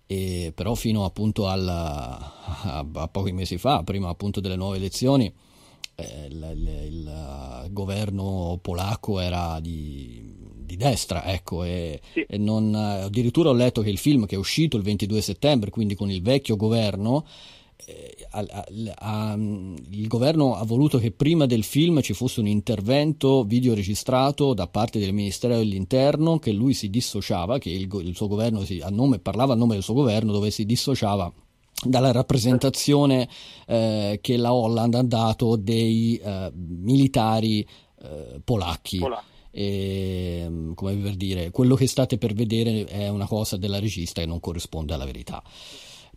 e 0.07 0.53
però 0.55 0.73
fino 0.73 1.03
appunto 1.03 1.49
alla, 1.49 2.33
a, 2.63 2.85
a, 2.91 3.07
pochi 3.09 3.33
mesi 3.33 3.57
fa, 3.57 3.83
prima 3.83 4.07
appunto 4.07 4.39
delle 4.39 4.55
nuove 4.55 4.77
elezioni, 4.77 5.31
eh, 5.95 6.25
il, 6.29 6.53
il, 6.55 6.67
il, 6.87 7.67
governo 7.71 8.57
polacco 8.61 9.19
era 9.19 9.59
di, 9.59 10.33
di 10.63 10.77
destra, 10.77 11.25
ecco, 11.25 11.65
e, 11.65 11.99
sì. 12.13 12.25
e 12.27 12.37
non, 12.37 12.73
addirittura 12.73 13.49
ho 13.49 13.53
letto 13.53 13.81
che 13.81 13.89
il 13.89 13.97
film 13.97 14.25
che 14.25 14.35
è 14.35 14.37
uscito 14.37 14.77
il 14.77 14.83
22 14.83 15.21
settembre, 15.21 15.69
quindi 15.69 15.93
con 15.95 16.09
il 16.09 16.21
vecchio 16.21 16.55
governo, 16.55 17.25
eh, 17.85 18.16
a, 18.29 18.65
a, 18.95 19.33
il 19.35 20.07
governo 20.07 20.55
ha 20.55 20.63
voluto 20.63 20.97
che 20.97 21.11
prima 21.11 21.45
del 21.45 21.63
film 21.63 22.01
ci 22.01 22.13
fosse 22.13 22.39
un 22.39 22.47
intervento 22.47 23.43
video 23.43 23.73
registrato 23.73 24.53
da 24.53 24.67
parte 24.67 24.99
del 24.99 25.13
Ministero 25.13 25.57
dell'Interno 25.57 26.39
che 26.39 26.51
lui 26.51 26.73
si 26.73 26.89
dissociava, 26.89 27.57
che 27.57 27.69
il, 27.69 27.87
il 28.03 28.15
suo 28.15 28.27
governo 28.27 28.63
si, 28.63 28.79
a 28.79 28.89
nome, 28.89 29.19
parlava 29.19 29.53
a 29.53 29.55
nome 29.55 29.73
del 29.73 29.83
suo 29.83 29.93
governo 29.93 30.31
dove 30.31 30.51
si 30.51 30.65
dissociava 30.65 31.31
dalla 31.85 32.11
rappresentazione 32.11 33.27
eh, 33.67 34.19
che 34.21 34.37
la 34.37 34.53
Holland 34.53 34.95
ha 34.95 35.03
dato 35.03 35.55
dei 35.55 36.17
eh, 36.17 36.51
militari 36.53 37.67
eh, 38.01 38.41
polacchi. 38.43 38.97
Polacchi. 38.97 39.35
E, 39.49 40.71
come 40.75 40.95
per 40.97 41.15
dire, 41.15 41.49
quello 41.49 41.75
che 41.75 41.87
state 41.87 42.17
per 42.17 42.33
vedere 42.33 42.85
è 42.85 43.07
una 43.07 43.25
cosa 43.25 43.57
della 43.57 43.79
regista 43.79 44.21
che 44.21 44.27
non 44.27 44.39
corrisponde 44.39 44.93
alla 44.93 45.05
verità. 45.05 45.41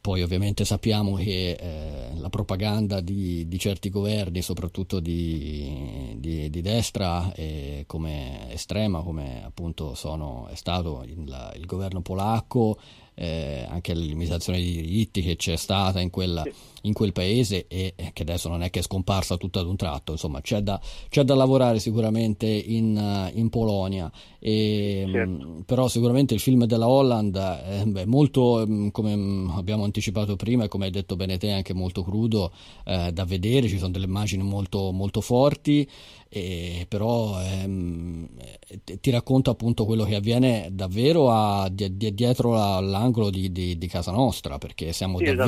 Poi 0.01 0.23
ovviamente 0.23 0.65
sappiamo 0.65 1.15
che 1.17 1.51
eh, 1.53 2.19
la 2.19 2.31
propaganda 2.31 3.01
di, 3.01 3.47
di, 3.47 3.59
certi 3.59 3.91
governi, 3.91 4.41
soprattutto 4.41 4.99
di, 4.99 6.17
di, 6.17 6.49
di 6.49 6.63
destra, 6.63 7.33
è 7.35 7.85
come 7.87 8.51
estrema, 8.51 9.03
come 9.03 9.45
appunto 9.45 9.95
sono, 9.95 10.49
è 10.49 10.55
stato 10.55 11.03
il, 11.05 11.53
il 11.55 11.67
governo 11.67 12.01
polacco, 12.01 12.79
eh, 13.15 13.67
anche 13.69 13.93
la 13.93 14.01
limitazione 14.01 14.59
di 14.59 14.81
diritti 14.81 15.21
che 15.21 15.37
c'è 15.37 15.57
stata 15.57 16.01
in, 16.01 16.09
quella, 16.09 16.45
in, 16.83 16.93
quel 16.93 17.13
paese 17.13 17.67
e 17.69 17.95
che 18.13 18.23
adesso 18.23 18.49
non 18.49 18.63
è 18.63 18.71
che 18.71 18.81
è 18.81 18.83
scomparsa 18.83 19.37
tutto 19.37 19.59
ad 19.59 19.67
un 19.67 19.77
tratto, 19.77 20.13
insomma 20.13 20.41
c'è 20.41 20.61
da, 20.61 20.81
c'è 21.09 21.23
da 21.23 21.35
lavorare 21.35 21.79
sicuramente 21.79 22.47
in, 22.47 23.31
in 23.35 23.49
Polonia, 23.49 24.11
e, 24.39 25.05
certo. 25.11 25.31
mh, 25.31 25.63
però 25.67 25.89
sicuramente 25.89 26.35
il 26.35 26.41
film 26.41 26.65
della 26.65 26.89
Holland 26.89 27.37
è 27.37 27.85
beh, 27.85 28.07
molto, 28.07 28.65
mh, 28.67 28.91
come 28.91 29.13
abbiamo 29.55 29.85
anticipato 29.85 30.37
prima 30.37 30.65
e 30.65 30.69
come 30.69 30.87
hai 30.87 30.91
detto 30.91 31.17
bene 31.17 31.39
te, 31.39 31.51
anche 31.51 31.75
molto 31.75 32.03
crudo 32.03 32.53
eh, 32.85 33.11
da 33.13 33.25
vedere, 33.25 33.69
ci 33.69 33.79
sono 33.79 33.91
delle 33.91 34.07
immagini 34.07 34.43
molto, 34.43 34.93
molto 34.93 35.21
forti 35.21 35.89
e 36.33 36.87
però 36.89 37.43
ehm, 37.43 38.29
ti 39.01 39.11
racconta 39.11 39.51
appunto 39.51 39.85
quello 39.85 40.05
che 40.05 40.15
avviene 40.15 40.69
davvero 40.71 41.29
a, 41.29 41.69
di, 41.69 41.97
di, 41.97 42.15
dietro 42.15 42.53
l'angolo 42.53 43.31
di, 43.31 43.51
di, 43.51 43.77
di, 43.77 43.87
casa 43.89 44.13
nostra 44.13 44.57
perché 44.57 44.93
siamo 44.93 45.19
sì, 45.19 45.25
esatto, 45.25 45.45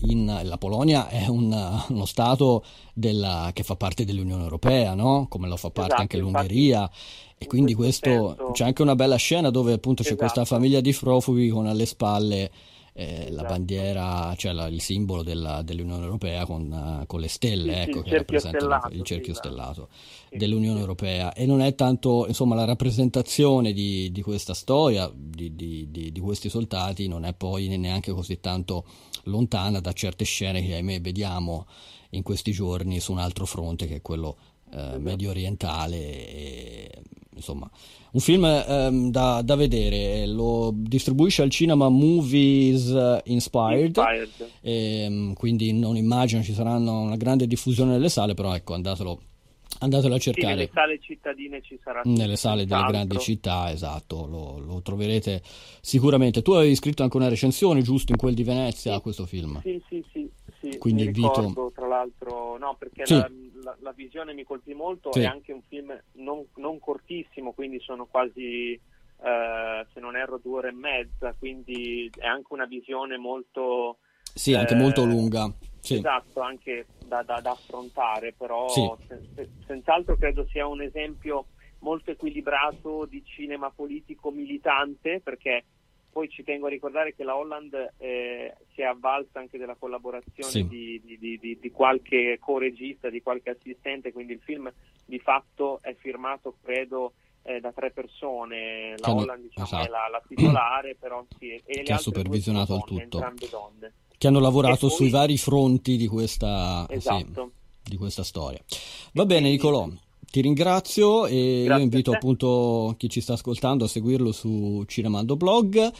in, 0.00 0.40
la 0.42 0.58
Polonia 0.58 1.08
è 1.08 1.26
un, 1.26 1.52
uno 1.88 2.04
stato 2.04 2.64
della, 2.92 3.50
che 3.52 3.62
fa 3.62 3.76
parte 3.76 4.04
dell'Unione 4.04 4.42
Europea 4.42 4.94
no? 4.94 5.26
come 5.28 5.48
lo 5.48 5.56
fa 5.56 5.70
parte 5.70 5.94
esatto, 5.94 6.00
anche 6.02 6.18
l'Ungheria 6.18 6.90
e 7.36 7.46
quindi 7.46 7.74
questo, 7.74 8.08
senso... 8.10 8.50
c'è 8.52 8.64
anche 8.64 8.82
una 8.82 8.96
bella 8.96 9.16
scena 9.16 9.50
dove 9.50 9.72
appunto 9.72 10.02
c'è 10.02 10.16
questa 10.16 10.42
esatto. 10.42 10.56
famiglia 10.56 10.80
di 10.80 10.92
profughi 10.92 11.48
con 11.48 11.66
alle 11.66 11.86
spalle 11.86 12.50
eh, 12.98 13.26
esatto. 13.28 13.32
la 13.32 13.42
bandiera, 13.44 14.34
cioè 14.36 14.52
la, 14.52 14.66
il 14.66 14.80
simbolo 14.80 15.22
della, 15.22 15.62
dell'Unione 15.62 16.02
Europea 16.02 16.44
con, 16.44 17.00
uh, 17.00 17.06
con 17.06 17.20
le 17.20 17.28
stelle, 17.28 17.74
sì, 17.74 17.90
ecco, 17.90 18.02
che 18.02 18.16
rappresentano 18.16 18.58
stellato, 18.58 18.88
il 18.88 19.02
cerchio 19.04 19.34
sì, 19.34 19.38
stellato 19.38 19.88
sì, 20.28 20.36
dell'Unione 20.36 20.80
Europea. 20.80 21.32
E 21.32 21.46
non 21.46 21.60
è 21.60 21.76
tanto, 21.76 22.26
insomma, 22.26 22.56
la 22.56 22.64
rappresentazione 22.64 23.72
di, 23.72 24.10
di 24.10 24.20
questa 24.20 24.52
storia, 24.52 25.08
di, 25.14 25.54
di, 25.54 25.88
di, 25.88 26.20
questi 26.20 26.48
soldati, 26.48 27.06
non 27.06 27.24
è 27.24 27.34
poi 27.34 27.68
neanche 27.78 28.10
così 28.10 28.40
tanto 28.40 28.84
lontana 29.24 29.78
da 29.78 29.92
certe 29.92 30.24
scene 30.24 30.60
che 30.60 30.74
ahimè 30.74 31.00
vediamo 31.00 31.66
in 32.10 32.24
questi 32.24 32.50
giorni 32.50 32.98
su 32.98 33.12
un 33.12 33.18
altro 33.18 33.46
fronte 33.46 33.86
che 33.86 33.96
è 33.96 34.02
quello 34.02 34.36
eh, 34.72 34.98
medio 34.98 35.30
orientale. 35.30 35.98
E, 36.28 37.02
insomma, 37.36 37.70
un 38.10 38.20
film 38.20 38.44
ehm, 38.44 39.10
da, 39.10 39.42
da, 39.42 39.54
vedere, 39.54 40.26
lo 40.26 40.72
distribuisce 40.74 41.42
al 41.42 41.50
cinema 41.50 41.88
Movies 41.88 42.88
Inspired, 43.24 43.96
Inspired. 43.96 44.50
E, 44.60 45.02
ehm, 45.02 45.32
quindi 45.34 45.72
non 45.72 45.96
immagino 45.96 46.42
ci 46.42 46.54
saranno 46.54 47.00
una 47.00 47.16
grande 47.16 47.46
diffusione 47.46 47.92
nelle 47.92 48.08
sale, 48.08 48.34
però 48.34 48.54
ecco, 48.54 48.74
andatelo, 48.74 49.20
andatelo 49.80 50.14
a 50.14 50.18
cercare. 50.18 50.46
Sì, 50.46 50.54
nelle 50.54 50.70
sale 50.72 50.98
cittadine 51.00 51.60
ci 51.60 51.78
sarà. 51.82 52.00
Nelle 52.04 52.36
sale 52.36 52.64
delle 52.64 52.86
grandi 52.86 53.18
città, 53.18 53.70
esatto, 53.70 54.26
lo, 54.26 54.58
lo, 54.58 54.80
troverete 54.80 55.42
sicuramente. 55.80 56.40
Tu 56.40 56.52
avevi 56.52 56.74
scritto 56.74 57.02
anche 57.02 57.16
una 57.16 57.28
recensione, 57.28 57.82
giusto, 57.82 58.12
in 58.12 58.18
quel 58.18 58.34
di 58.34 58.42
Venezia 58.42 58.92
sì, 58.92 58.96
a 58.96 59.00
questo 59.00 59.26
film. 59.26 59.60
Sì, 59.62 59.82
sì, 59.88 60.04
sì. 60.12 60.30
Sì 60.60 60.78
quindi 60.78 61.04
invito... 61.04 61.28
Ricordo, 61.28 61.72
tra 61.74 61.86
l'altro, 61.86 62.58
no, 62.58 62.76
perché 62.78 63.06
sì. 63.06 63.14
la, 63.14 63.30
la, 63.62 63.76
la, 63.80 63.92
visione 63.92 64.34
mi 64.34 64.44
colpì 64.44 64.74
molto, 64.74 65.12
sì. 65.12 65.20
è 65.20 65.24
anche 65.24 65.52
un 65.52 65.62
film 65.68 65.96
non, 66.14 66.44
non 66.56 66.78
cortissimo, 66.78 67.52
quindi 67.52 67.80
sono 67.80 68.06
quasi, 68.06 68.72
eh, 68.72 69.86
se 69.92 70.00
non 70.00 70.16
erro, 70.16 70.38
due 70.42 70.58
ore 70.58 70.68
e 70.68 70.72
mezza, 70.72 71.34
quindi 71.38 72.10
è 72.16 72.26
anche 72.26 72.52
una 72.52 72.66
visione 72.66 73.16
molto... 73.16 73.98
Sì, 74.34 74.54
anche 74.54 74.74
eh, 74.74 74.78
molto 74.78 75.04
lunga. 75.04 75.52
Sì. 75.80 75.94
Esatto, 75.94 76.40
anche 76.40 76.86
da, 77.06 77.22
da, 77.22 77.40
da 77.40 77.52
affrontare, 77.52 78.34
però 78.36 78.68
sì. 78.68 78.88
sen, 79.06 79.48
senz'altro 79.66 80.16
credo 80.16 80.46
sia 80.50 80.66
un 80.66 80.82
esempio 80.82 81.46
molto 81.80 82.10
equilibrato 82.10 83.06
di 83.06 83.22
cinema 83.24 83.70
politico 83.70 84.30
militante, 84.30 85.20
perché 85.22 85.64
poi 86.10 86.28
ci 86.28 86.42
tengo 86.42 86.66
a 86.66 86.70
ricordare 86.70 87.14
che 87.14 87.24
la 87.24 87.36
Holland 87.36 87.94
eh, 87.98 88.56
si 88.74 88.80
è 88.80 88.84
avvalsa 88.84 89.38
anche 89.38 89.58
della 89.58 89.76
collaborazione 89.76 90.50
sì. 90.50 90.66
di, 90.66 91.00
di, 91.04 91.38
di, 91.38 91.58
di, 91.60 91.70
qualche 91.70 92.38
co-regista, 92.40 93.08
di 93.10 93.22
qualche 93.22 93.50
assistente, 93.50 94.12
quindi 94.12 94.32
il 94.32 94.40
film 94.40 94.72
di 95.04 95.18
fatto 95.18 95.80
è 95.82 95.94
firmato, 95.94 96.56
credo, 96.62 97.12
eh, 97.42 97.60
da 97.60 97.72
tre 97.72 97.90
persone. 97.90 98.94
La 98.98 99.08
hanno, 99.08 99.20
Holland 99.20 99.42
diciamo, 99.42 99.66
esatto. 99.66 99.86
è 99.86 99.88
la, 99.88 100.08
la, 100.10 100.22
titolare, 100.26 100.96
però 101.00 101.24
sì, 101.38 101.60
e 101.64 101.82
che 101.82 101.92
ha 101.92 101.98
supervisionato 101.98 102.74
il 102.74 102.84
tutto. 102.84 103.00
Entrambe 103.00 103.48
donne. 103.48 103.92
Che 104.16 104.26
hanno 104.26 104.40
lavorato 104.40 104.88
poi... 104.88 104.96
sui 104.96 105.10
vari 105.10 105.38
fronti 105.38 105.96
di 105.96 106.06
questa, 106.06 106.86
esatto. 106.88 107.52
sì, 107.82 107.90
di 107.90 107.96
questa 107.96 108.24
storia. 108.24 108.60
Va 109.12 109.24
bene, 109.24 109.48
Nicolò. 109.48 109.88
Ti 110.30 110.40
ringrazio 110.42 111.26
e 111.26 111.62
Grazie 111.64 111.76
io 111.76 111.82
invito 111.82 112.12
appunto 112.12 112.94
chi 112.98 113.08
ci 113.08 113.20
sta 113.20 113.32
ascoltando 113.32 113.84
a 113.84 113.88
seguirlo 113.88 114.30
su 114.30 114.84
Cinemando 114.86 115.36
Blog 115.36 115.90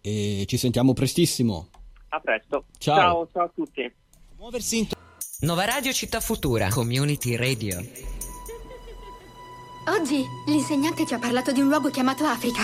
e 0.00 0.44
ci 0.46 0.56
sentiamo 0.58 0.92
prestissimo. 0.92 1.68
A 2.10 2.20
presto. 2.20 2.64
Ciao. 2.78 2.96
ciao, 2.96 3.28
ciao 3.32 3.44
a 3.44 3.50
tutti. 3.54 3.90
Muoversi 4.36 4.78
in 4.78 4.88
Nova 5.40 5.64
Radio 5.64 5.92
Città 5.92 6.20
Futura, 6.20 6.68
Community 6.68 7.34
Radio. 7.36 7.78
Oggi 9.88 10.22
l'insegnante 10.46 11.06
ci 11.06 11.14
ha 11.14 11.18
parlato 11.18 11.50
di 11.50 11.60
un 11.60 11.68
luogo 11.68 11.88
chiamato 11.88 12.24
Africa. 12.24 12.62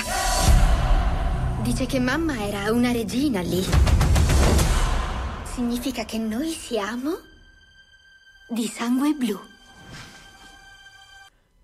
Dice 1.62 1.86
che 1.86 1.98
mamma 1.98 2.46
era 2.46 2.70
una 2.70 2.92
regina 2.92 3.40
lì. 3.40 3.64
Significa 5.54 6.04
che 6.04 6.18
noi 6.18 6.50
siamo 6.50 7.12
di 8.48 8.66
sangue 8.66 9.14
blu. 9.14 9.53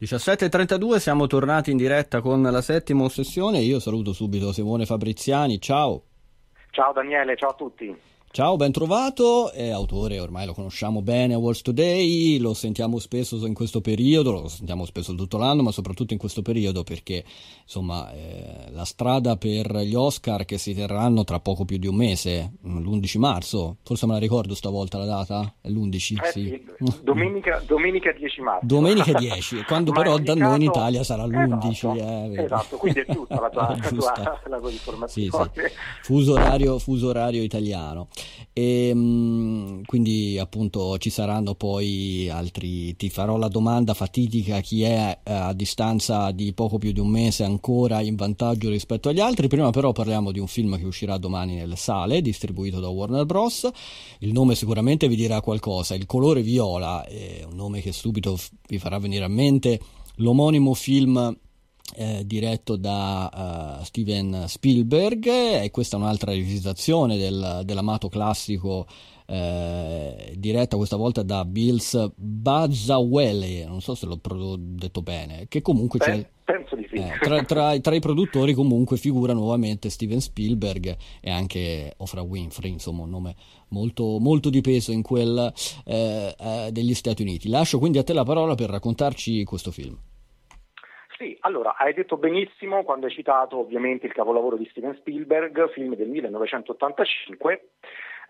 17.32 0.00 0.96
siamo 0.96 1.26
tornati 1.26 1.70
in 1.70 1.76
diretta 1.76 2.22
con 2.22 2.40
la 2.40 2.62
settima 2.62 3.06
sessione. 3.10 3.58
Io 3.58 3.78
saluto 3.80 4.14
subito 4.14 4.50
Simone 4.50 4.86
Fabriziani. 4.86 5.60
Ciao. 5.60 6.04
Ciao 6.70 6.92
Daniele, 6.94 7.36
ciao 7.36 7.50
a 7.50 7.54
tutti. 7.54 7.94
Ciao, 8.32 8.54
ben 8.54 8.70
trovato, 8.70 9.50
è 9.50 9.70
autore, 9.70 10.20
ormai 10.20 10.46
lo 10.46 10.54
conosciamo 10.54 11.02
bene, 11.02 11.34
Awards 11.34 11.62
Today, 11.62 12.38
lo 12.38 12.54
sentiamo 12.54 13.00
spesso 13.00 13.44
in 13.44 13.54
questo 13.54 13.80
periodo, 13.80 14.30
lo 14.30 14.46
sentiamo 14.46 14.84
spesso 14.84 15.16
tutto 15.16 15.36
l'anno, 15.36 15.62
ma 15.64 15.72
soprattutto 15.72 16.12
in 16.12 16.18
questo 16.20 16.40
periodo 16.40 16.84
perché 16.84 17.24
insomma 17.64 18.08
eh, 18.12 18.70
la 18.70 18.84
strada 18.84 19.36
per 19.36 19.74
gli 19.78 19.96
Oscar 19.96 20.44
che 20.44 20.58
si 20.58 20.74
terranno 20.74 21.24
tra 21.24 21.40
poco 21.40 21.64
più 21.64 21.76
di 21.78 21.88
un 21.88 21.96
mese, 21.96 22.52
l'11 22.62 23.18
marzo, 23.18 23.78
forse 23.82 24.06
me 24.06 24.12
la 24.12 24.20
ricordo 24.20 24.54
stavolta 24.54 24.96
la 24.98 25.06
data? 25.06 25.54
È 25.60 25.68
l'11? 25.68 25.96
Eh 25.96 26.30
sì. 26.30 26.62
sì, 26.78 27.00
domenica, 27.02 27.60
domenica 27.66 28.12
10 28.12 28.40
marzo. 28.42 28.64
Domenica 28.64 29.12
10, 29.12 29.64
quando 29.64 29.90
però 29.90 30.18
da 30.18 30.34
noi 30.36 30.54
in 30.54 30.62
Italia 30.62 31.02
sarà 31.02 31.26
l'11. 31.26 31.68
Esatto, 31.68 31.94
eh, 31.96 32.42
esatto, 32.44 32.76
quindi 32.76 33.00
è 33.00 33.06
giusta 33.12 33.40
la 33.40 33.50
tua, 33.50 33.62
la 33.70 33.74
tua- 33.82 33.90
Giusta. 33.90 34.40
la 34.46 34.58
tua 34.60 34.68
Sì, 34.68 34.74
informazione. 34.74 35.50
sì. 35.52 35.62
Fuso 36.02 36.34
orario, 36.34 36.78
fuso 36.78 37.08
orario 37.08 37.42
italiano. 37.42 38.06
E, 38.52 38.92
mm, 38.94 39.82
quindi 39.86 40.36
appunto 40.38 40.98
ci 40.98 41.10
saranno 41.10 41.54
poi 41.54 42.28
altri. 42.28 42.96
Ti 42.96 43.08
farò 43.08 43.36
la 43.36 43.48
domanda 43.48 43.94
fatidica: 43.94 44.60
chi 44.60 44.82
è 44.82 45.18
eh, 45.22 45.32
a 45.32 45.52
distanza 45.52 46.30
di 46.32 46.52
poco 46.52 46.78
più 46.78 46.92
di 46.92 47.00
un 47.00 47.08
mese 47.08 47.44
ancora 47.44 48.00
in 48.00 48.16
vantaggio 48.16 48.68
rispetto 48.68 49.08
agli 49.08 49.20
altri? 49.20 49.48
Prima, 49.48 49.70
però, 49.70 49.92
parliamo 49.92 50.32
di 50.32 50.40
un 50.40 50.48
film 50.48 50.76
che 50.76 50.84
uscirà 50.84 51.16
domani 51.16 51.54
nelle 51.54 51.76
sale, 51.76 52.20
distribuito 52.20 52.80
da 52.80 52.88
Warner 52.88 53.24
Bros. 53.24 53.68
Il 54.18 54.32
nome 54.32 54.54
sicuramente 54.54 55.08
vi 55.08 55.16
dirà 55.16 55.40
qualcosa. 55.40 55.94
Il 55.94 56.06
colore 56.06 56.42
viola 56.42 57.06
è 57.06 57.44
un 57.48 57.56
nome 57.56 57.80
che 57.80 57.92
subito 57.92 58.38
vi 58.68 58.78
farà 58.78 58.98
venire 58.98 59.24
a 59.24 59.28
mente 59.28 59.80
l'omonimo 60.16 60.74
film 60.74 61.36
eh, 61.96 62.22
diretto 62.26 62.76
da 62.76 63.78
eh, 63.80 63.84
Steven 63.84 64.44
Spielberg 64.46 65.26
e 65.26 65.70
questa 65.70 65.96
è 65.96 66.00
un'altra 66.00 66.32
rivisitazione 66.32 67.16
del- 67.16 67.62
dell'amato 67.64 68.08
classico 68.08 68.86
eh, 69.26 70.34
diretta 70.36 70.76
questa 70.76 70.96
volta 70.96 71.22
da 71.22 71.44
Bills 71.44 72.10
Bazzawele 72.16 73.64
non 73.64 73.80
so 73.80 73.94
se 73.94 74.06
l'ho 74.06 74.16
pro- 74.16 74.56
detto 74.58 75.02
bene 75.02 75.46
che 75.48 75.62
comunque 75.62 75.98
c'è 76.00 76.10
Pen- 76.10 76.26
penso 76.44 76.74
di 76.74 76.86
sì. 76.90 76.96
eh, 76.96 77.18
tra, 77.20 77.42
tra- 77.44 77.78
tra 77.78 77.94
i 77.94 78.00
produttori 78.00 78.54
comunque 78.54 78.96
figura 78.96 79.32
nuovamente 79.32 79.88
Steven 79.88 80.20
Spielberg 80.20 80.96
e 81.20 81.30
anche 81.30 81.94
Oprah 81.98 82.22
Winfrey, 82.22 82.72
insomma 82.72 83.04
un 83.04 83.10
nome 83.10 83.36
molto, 83.68 84.18
molto 84.18 84.50
di 84.50 84.60
peso 84.60 84.90
in 84.90 85.02
quel 85.02 85.52
eh, 85.84 86.34
eh, 86.36 86.68
degli 86.72 86.94
Stati 86.94 87.22
Uniti. 87.22 87.48
Lascio 87.48 87.78
quindi 87.78 87.98
a 87.98 88.02
te 88.02 88.12
la 88.12 88.24
parola 88.24 88.56
per 88.56 88.68
raccontarci 88.68 89.44
questo 89.44 89.70
film. 89.70 89.96
Sì, 91.20 91.36
allora 91.40 91.76
hai 91.76 91.92
detto 91.92 92.16
benissimo 92.16 92.82
quando 92.82 93.04
hai 93.04 93.12
citato 93.12 93.58
ovviamente 93.58 94.06
il 94.06 94.12
capolavoro 94.14 94.56
di 94.56 94.66
Steven 94.70 94.94
Spielberg, 94.94 95.68
film 95.72 95.94
del 95.94 96.08
1985, 96.08 97.68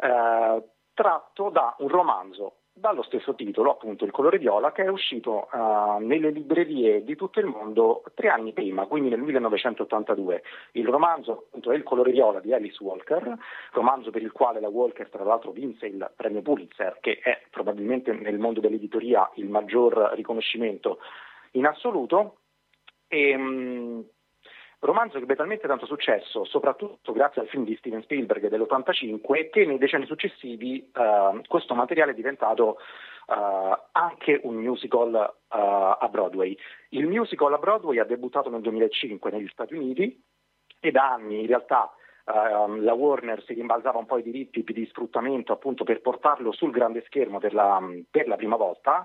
eh, 0.01 0.63
tratto 0.93 1.51
da 1.51 1.77
un 1.79 1.87
romanzo 1.87 2.55
dallo 2.73 3.03
stesso 3.03 3.37
titolo, 3.37 3.71
appunto 3.71 4.05
Il 4.05 4.11
colore 4.11 4.39
viola, 4.39 4.73
che 4.73 4.83
è 4.83 4.89
uscito 4.89 5.49
eh, 5.53 6.01
nelle 6.01 6.31
librerie 6.31 7.05
di 7.05 7.15
tutto 7.15 7.39
il 7.39 7.47
mondo 7.47 8.03
tre 8.15 8.29
anni 8.29 8.53
prima, 8.53 8.87
quindi 8.87 9.11
nel 9.11 9.21
1982. 9.21 10.43
Il 10.73 10.89
romanzo 10.89 11.45
appunto 11.47 11.71
è 11.71 11.77
Il 11.77 11.85
colore 11.85 12.11
viola 12.11 12.41
di 12.41 12.53
Alice 12.53 12.83
Walker, 12.83 13.37
romanzo 13.71 14.11
per 14.11 14.23
il 14.23 14.33
quale 14.33 14.59
la 14.59 14.69
Walker 14.69 15.09
tra 15.09 15.23
l'altro 15.23 15.53
vinse 15.53 15.87
il 15.87 16.11
premio 16.17 16.43
Pulitzer, 16.43 16.99
che 17.01 17.21
è 17.23 17.41
probabilmente 17.51 18.13
nel 18.13 18.41
mondo 18.41 18.59
dell'editoria 18.59 19.31
il 19.35 19.49
maggior 19.49 20.11
riconoscimento 20.15 20.99
in 21.53 21.67
assoluto. 21.67 22.40
E, 23.13 23.37
mh, 23.37 24.05
romanzo 24.79 25.17
che 25.17 25.25
ebbe 25.25 25.35
talmente 25.35 25.67
tanto 25.67 25.85
successo, 25.85 26.45
soprattutto 26.45 27.13
grazie 27.13 27.43
al 27.43 27.49
film 27.49 27.65
di 27.65 27.75
Steven 27.77 28.03
Spielberg 28.03 28.49
dell'85, 28.49 29.51
che 29.51 29.67
nei 29.67 29.79
decenni 29.79 30.07
successivi 30.07 30.79
eh, 30.79 31.41
questo 31.49 31.75
materiale 31.75 32.13
è 32.13 32.15
diventato 32.15 32.79
eh, 33.27 33.79
anche 33.93 34.41
un 34.45 34.55
musical 34.55 35.15
eh, 35.15 35.27
a 35.49 36.09
Broadway. 36.09 36.57
Il 36.91 37.09
musical 37.09 37.53
a 37.53 37.59
Broadway 37.59 37.99
ha 37.99 38.05
debuttato 38.05 38.49
nel 38.49 38.61
2005 38.61 39.31
negli 39.33 39.49
Stati 39.49 39.75
Uniti 39.75 40.23
e 40.79 40.91
da 40.93 41.13
anni 41.13 41.41
in 41.41 41.47
realtà 41.47 41.93
ehm, 42.25 42.83
la 42.83 42.95
Warner 42.95 43.43
si 43.43 43.55
rimbalzava 43.55 43.99
un 43.99 44.07
po' 44.07 44.19
i 44.19 44.23
diritti 44.23 44.63
di 44.63 44.87
sfruttamento 44.87 45.53
appunto 45.53 45.83
per 45.83 46.01
portarlo 46.01 46.53
sul 46.53 46.71
grande 46.71 47.03
schermo 47.07 47.39
per 47.39 47.53
per 48.09 48.29
la 48.29 48.37
prima 48.37 48.57
volta. 48.57 49.05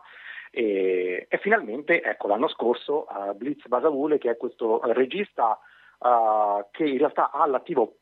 E, 0.57 1.25
e 1.27 1.37
finalmente, 1.39 2.01
ecco, 2.01 2.27
l'anno 2.27 2.47
scorso 2.47 3.07
eh, 3.09 3.33
Blitz 3.33 3.67
Basavule, 3.67 4.17
che 4.17 4.29
è 4.29 4.37
questo 4.37 4.79
regista 4.93 5.59
eh, 5.99 6.65
che 6.71 6.85
in 6.85 6.97
realtà 6.97 7.29
ha 7.29 7.41
all'attivo 7.41 7.97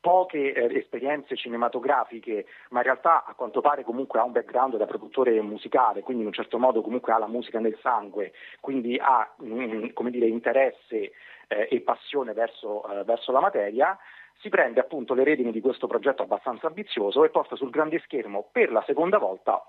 poche 0.00 0.52
eh, 0.52 0.76
esperienze 0.78 1.36
cinematografiche, 1.36 2.46
ma 2.70 2.78
in 2.78 2.86
realtà 2.86 3.24
a 3.24 3.34
quanto 3.34 3.60
pare 3.60 3.84
comunque 3.84 4.18
ha 4.18 4.24
un 4.24 4.32
background 4.32 4.76
da 4.78 4.84
produttore 4.84 5.40
musicale, 5.42 6.02
quindi 6.02 6.22
in 6.22 6.28
un 6.28 6.34
certo 6.34 6.58
modo 6.58 6.82
comunque 6.82 7.12
ha 7.12 7.18
la 7.18 7.28
musica 7.28 7.60
nel 7.60 7.78
sangue, 7.80 8.32
quindi 8.58 8.98
ha 9.00 9.32
mm, 9.40 9.90
come 9.92 10.10
dire, 10.10 10.26
interesse 10.26 11.12
eh, 11.46 11.68
e 11.70 11.80
passione 11.82 12.32
verso, 12.32 12.82
eh, 12.90 13.04
verso 13.04 13.30
la 13.30 13.38
materia, 13.38 13.96
si 14.40 14.48
prende 14.48 14.80
appunto 14.80 15.14
le 15.14 15.22
redini 15.22 15.52
di 15.52 15.60
questo 15.60 15.86
progetto 15.86 16.22
abbastanza 16.22 16.66
ambizioso 16.66 17.22
e 17.22 17.30
porta 17.30 17.54
sul 17.54 17.70
grande 17.70 18.00
schermo 18.00 18.48
per 18.50 18.72
la 18.72 18.82
seconda 18.84 19.18
volta 19.18 19.64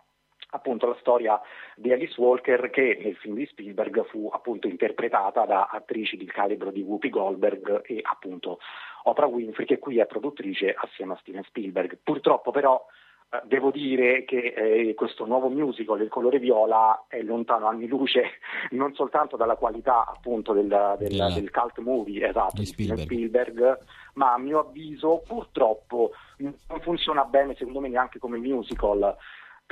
appunto 0.54 0.88
la 0.88 0.98
storia 1.00 1.40
di 1.76 1.92
Alice 1.92 2.20
Walker 2.20 2.70
che 2.70 3.00
nel 3.04 3.16
film 3.16 3.36
di 3.36 3.46
Spielberg 3.48 4.06
fu 4.06 4.30
appunto 4.32 4.68
interpretata 4.68 5.46
da 5.46 5.68
attrici 5.72 6.16
del 6.16 6.32
calibro 6.32 6.72
di 6.72 6.82
Whoopi 6.82 7.10
Goldberg 7.10 7.82
e 7.86 8.00
appunto 8.02 8.60
Oprah 9.04 9.26
Winfrey 9.26 9.66
che 9.66 9.80
qui 9.80 10.00
è 10.00 10.06
produttrice 10.06 10.74
assieme 10.78 11.14
a 11.14 11.18
Steven 11.18 11.44
Spielberg. 11.44 11.98
Purtroppo 12.02 12.52
però 12.52 12.84
eh, 13.32 13.42
devo 13.46 13.72
dire 13.72 14.26
che 14.26 14.54
eh, 14.56 14.94
questo 14.94 15.26
nuovo 15.26 15.50
musical, 15.50 16.00
Il 16.02 16.10
colore 16.10 16.38
viola, 16.38 17.06
è 17.08 17.22
lontano 17.22 17.68
anni 17.68 17.88
luce 17.88 18.40
non 18.72 18.94
soltanto 18.94 19.36
dalla 19.36 19.56
qualità 19.56 20.06
appunto 20.06 20.54
del, 20.54 20.68
del, 21.00 21.10
Della- 21.10 21.32
del 21.32 21.50
cult 21.50 21.80
movie 21.80 22.28
esatto, 22.28 22.62
di 22.62 22.66
Spielberg. 22.66 23.02
Spielberg, 23.02 23.78
ma 24.14 24.34
a 24.34 24.38
mio 24.38 24.60
avviso 24.60 25.24
purtroppo 25.26 26.12
non 26.38 26.56
funziona 26.82 27.26
bene 27.26 27.56
secondo 27.56 27.80
me 27.80 27.90
neanche 27.90 28.20
come 28.20 28.38
musical 28.38 29.16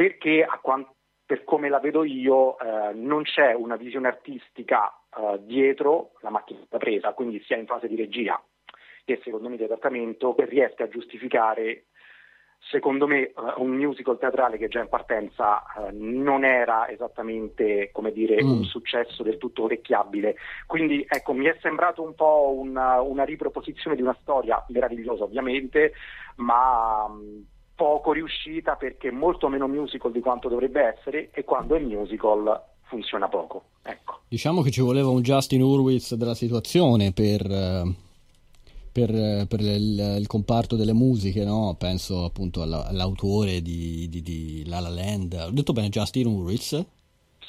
perché 0.02 0.44
a 0.44 0.58
quan- 0.60 0.88
per 1.24 1.44
come 1.44 1.70
la 1.70 1.80
vedo 1.80 2.04
io 2.04 2.58
eh, 2.58 2.92
non 2.96 3.22
c'è 3.22 3.54
una 3.54 3.76
visione 3.76 4.08
artistica 4.08 4.92
eh, 5.16 5.40
dietro 5.44 6.14
la 6.22 6.32
macchina 6.32 6.66
da 6.68 6.80
presa, 6.80 7.14
quindi 7.14 7.40
sia 7.44 7.56
in 7.58 7.68
fase 7.68 7.88
di 7.88 7.96
regia 7.96 8.42
che 9.06 9.20
secondo 9.24 9.48
me 9.48 9.58
di 9.58 9.64
adattamento 9.64 10.34
che 10.34 10.46
riesca 10.46 10.86
a 10.86 10.88
giustificare 10.90 11.86
secondo 12.58 13.08
me 13.08 13.28
eh, 13.28 13.34
un 13.58 13.70
musical 13.70 14.18
teatrale 14.18 14.58
che 14.58 14.68
già 14.68 14.80
in 14.82 14.90
partenza 14.90 15.64
eh, 15.64 15.92
non 15.92 16.44
era 16.46 16.88
esattamente 16.90 17.90
come 17.92 18.12
dire 18.12 18.44
Mm. 18.44 18.50
un 18.50 18.64
successo 18.64 19.22
del 19.24 19.38
tutto 19.38 19.64
orecchiabile 19.64 20.36
quindi 20.68 21.06
ecco 21.08 21.34
mi 21.34 21.46
è 21.46 21.56
sembrato 21.62 22.02
un 22.02 22.16
po' 22.16 22.54
una, 22.58 23.02
una 23.02 23.24
riproposizione 23.24 23.96
di 23.96 24.02
una 24.02 24.18
storia 24.22 24.64
meravigliosa 24.70 25.24
ovviamente 25.24 25.94
ma 26.38 27.08
mh, 27.08 27.46
poco 27.82 28.12
riuscita 28.12 28.76
perché 28.76 29.08
è 29.08 29.12
molto 29.12 29.48
meno 29.50 29.68
musical 29.68 30.12
di 30.12 30.20
quanto 30.20 30.48
dovrebbe 30.50 30.96
essere 30.96 31.32
e 31.34 31.44
quando 31.44 31.74
è 31.76 31.80
musical 31.80 32.62
funziona 32.84 33.28
poco 33.28 33.64
ecco 33.82 34.20
Diciamo 34.28 34.62
che 34.62 34.70
ci 34.70 34.82
voleva 34.82 35.10
un 35.10 35.22
Justin 35.22 35.64
Hurwitz 35.64 36.14
della 36.14 36.36
situazione 36.36 37.12
per, 37.12 37.42
eh, 37.50 37.94
per, 38.92 39.10
eh, 39.10 39.46
per 39.48 39.62
il, 39.62 40.18
il 40.20 40.28
comparto 40.28 40.76
delle 40.76 40.94
musiche, 40.94 41.44
no? 41.44 41.76
Penso 41.78 42.24
appunto 42.24 42.62
alla- 42.62 42.86
all'autore 42.86 43.62
di, 43.64 44.08
di, 44.10 44.22
di 44.22 44.64
La 44.68 44.80
La 44.80 44.90
Land. 44.90 45.34
Ho 45.48 45.52
detto 45.52 45.74
bene 45.74 45.90
Justin 45.90 46.28
Hurwitz? 46.28 46.70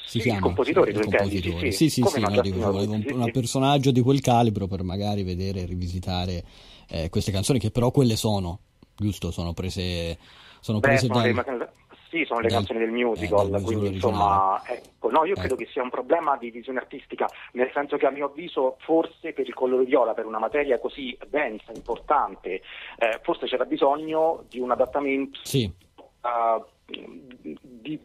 Si 0.05 0.19
Sì, 0.19 0.19
chiama? 0.19 0.39
il 0.39 0.43
compositore, 0.43 0.89
il 0.91 0.97
sì, 0.97 1.03
compositore. 1.03 1.71
sì. 1.71 1.89
Sì, 1.89 2.03
sì, 2.03 2.09
sì, 2.09 2.19
no, 2.19 2.29
no, 2.29 2.41
dico, 2.41 2.57
un, 2.57 3.05
un 3.07 3.31
personaggio 3.31 3.91
di 3.91 4.01
quel 4.01 4.19
calibro 4.19 4.67
per 4.67 4.83
magari 4.83 5.23
vedere 5.23 5.61
e 5.61 5.65
rivisitare 5.65 6.43
eh, 6.89 7.09
queste 7.09 7.31
canzoni 7.31 7.59
che 7.59 7.71
però 7.71 7.91
quelle 7.91 8.15
sono, 8.17 8.59
giusto? 8.95 9.31
Sono 9.31 9.53
prese, 9.53 10.17
sono 10.59 10.79
Beh, 10.79 10.87
prese 10.87 11.07
sono 11.07 11.21
da... 11.21 11.43
dei- 11.43 11.67
Sì, 12.13 12.25
sono 12.25 12.41
le 12.41 12.47
Dal- 12.47 12.57
canzoni 12.57 12.77
del 12.77 12.89
eh, 12.89 12.91
musical, 12.91 13.49
del 13.49 13.63
quindi 13.63 13.87
insomma, 13.87 14.61
ecco, 14.67 15.09
no, 15.09 15.25
io 15.25 15.33
credo 15.33 15.55
Ecco. 15.55 15.63
che 15.63 15.69
sia 15.71 15.81
un 15.81 15.89
problema 15.89 16.37
di 16.37 16.51
visione 16.51 16.77
artistica, 16.77 17.27
nel 17.53 17.71
senso 17.73 17.97
che 17.97 18.05
a 18.05 18.11
mio 18.11 18.27
avviso 18.27 18.77
forse 18.81 19.33
per 19.33 19.47
il 19.47 19.53
colore 19.55 19.83
viola, 19.83 20.13
per 20.13 20.27
una 20.27 20.37
materia 20.37 20.77
così 20.77 21.17
densa, 21.27 21.71
importante, 21.73 22.61
eh, 22.99 23.19
forse 23.23 23.47
c'era 23.47 23.65
bisogno 23.65 24.43
di 24.47 24.59
un 24.59 24.69
adattamento 24.69 25.39
Sì, 25.41 25.63
eh, 25.63 26.63
di, 27.61 27.99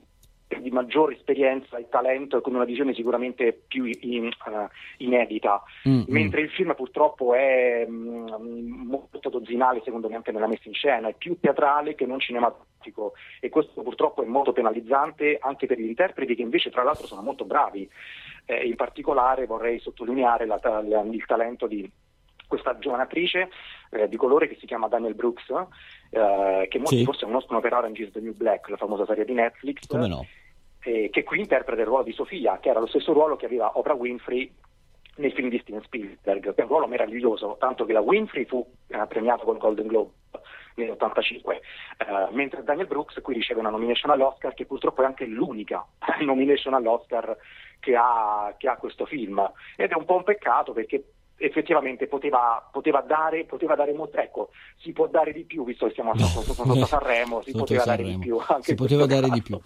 di 0.60 0.70
maggiore 0.70 1.14
esperienza 1.14 1.76
e 1.76 1.88
talento 1.90 2.38
e 2.38 2.40
con 2.40 2.54
una 2.54 2.64
visione 2.64 2.94
sicuramente 2.94 3.52
più 3.68 3.84
in- 3.84 4.26
eh, 4.26 4.68
inedita. 4.98 5.62
Mm, 5.86 6.02
Mentre 6.08 6.40
il 6.40 6.50
film 6.50 6.74
purtroppo 6.74 7.34
è 7.34 7.84
mm, 7.86 8.86
molto 8.86 9.28
dozzinale, 9.28 9.82
secondo 9.84 10.08
me, 10.08 10.16
anche 10.16 10.32
nella 10.32 10.46
messa 10.46 10.68
in 10.68 10.74
scena, 10.74 11.08
è 11.08 11.14
più 11.14 11.38
teatrale 11.38 11.94
che 11.94 12.06
non 12.06 12.18
cinematografico 12.18 13.12
e 13.40 13.48
questo 13.50 13.82
purtroppo 13.82 14.22
è 14.22 14.26
molto 14.26 14.52
penalizzante 14.52 15.36
anche 15.40 15.66
per 15.66 15.78
gli 15.78 15.86
interpreti 15.86 16.34
che 16.34 16.42
invece 16.42 16.70
tra 16.70 16.82
l'altro 16.82 17.06
sono 17.06 17.20
molto 17.22 17.44
bravi. 17.44 17.88
Eh, 18.46 18.66
in 18.66 18.76
particolare 18.76 19.44
vorrei 19.44 19.78
sottolineare 19.78 20.46
la- 20.46 20.58
la- 20.62 21.02
il 21.02 21.24
talento 21.26 21.66
di 21.66 21.90
questa 22.46 22.78
giovane 22.78 23.02
attrice 23.02 23.50
eh, 23.90 24.08
di 24.08 24.16
colore 24.16 24.48
che 24.48 24.56
si 24.58 24.64
chiama 24.64 24.88
Daniel 24.88 25.14
Brooks, 25.14 25.50
eh, 26.10 26.66
che 26.70 26.78
molti 26.78 26.96
Sì. 26.98 27.04
forse 27.04 27.26
conoscono 27.26 27.60
per 27.60 27.74
Orange 27.74 28.04
is 28.04 28.12
the 28.12 28.20
New 28.20 28.34
Black, 28.34 28.68
la 28.70 28.78
famosa 28.78 29.04
serie 29.04 29.26
di 29.26 29.34
Netflix, 29.34 29.86
come 29.86 30.08
no? 30.08 30.24
Eh, 30.82 31.08
che 31.10 31.22
qui 31.24 31.40
interpreta 31.40 31.80
il 31.80 31.86
ruolo 31.86 32.04
di 32.04 32.12
Sofia, 32.12 32.58
che 32.58 32.70
era 32.70 32.80
lo 32.80 32.86
stesso 32.86 33.12
ruolo 33.12 33.36
che 33.36 33.46
aveva 33.46 33.76
Oprah 33.78 33.94
Winfrey 33.94 34.52
nel 35.16 35.32
film 35.32 35.48
di 35.48 35.58
Steven 35.58 35.82
Spielberg, 35.82 36.54
che 36.54 36.60
è 36.60 36.62
un 36.62 36.68
ruolo 36.68 36.86
meraviglioso, 36.86 37.56
tanto 37.58 37.84
che 37.84 37.92
la 37.92 38.00
Winfrey 38.00 38.44
fu 38.44 38.64
eh, 38.86 39.06
premiata 39.08 39.44
con 39.44 39.54
il 39.54 39.60
Golden 39.60 39.86
Globe 39.86 40.10
nell'85, 40.74 41.52
eh, 41.52 41.60
mentre 42.30 42.62
Daniel 42.62 42.86
Brooks 42.86 43.20
qui 43.20 43.34
riceve 43.34 43.60
una 43.60 43.70
nomination 43.70 44.12
all'Oscar 44.12 44.54
che 44.54 44.66
purtroppo 44.66 45.02
è 45.02 45.06
anche 45.06 45.26
l'unica 45.26 45.84
nomination 46.20 46.74
all'Oscar 46.74 47.36
che 47.80 47.96
ha, 47.96 48.54
che 48.56 48.68
ha 48.68 48.76
questo 48.76 49.06
film. 49.06 49.50
Ed 49.76 49.90
è 49.90 49.94
un 49.94 50.04
po' 50.04 50.16
un 50.16 50.24
peccato 50.24 50.72
perché 50.72 51.04
effettivamente 51.38 52.06
poteva, 52.08 52.68
poteva 52.72 53.00
dare, 53.00 53.44
poteva 53.44 53.74
dare 53.76 53.92
molto, 53.92 54.16
ecco, 54.18 54.50
si 54.82 54.92
può 54.92 55.06
dare 55.08 55.32
di 55.32 55.44
più, 55.44 55.64
visto 55.64 55.86
che 55.86 55.94
siamo 55.94 56.16
sotto, 56.18 56.52
sotto 56.52 56.84
Sanremo, 56.84 57.42
si 57.42 57.50
Sotto 57.52 57.64
poteva 57.64 57.84
dare 57.84 58.02
di 58.02 58.10
Sanremo. 58.10 58.36
più. 58.36 58.44
Anche 58.54 58.62
Si 58.64 58.74
poteva 58.74 59.06
dare 59.06 59.28
di 59.30 59.40
caso. 59.40 59.42
più. 59.42 59.60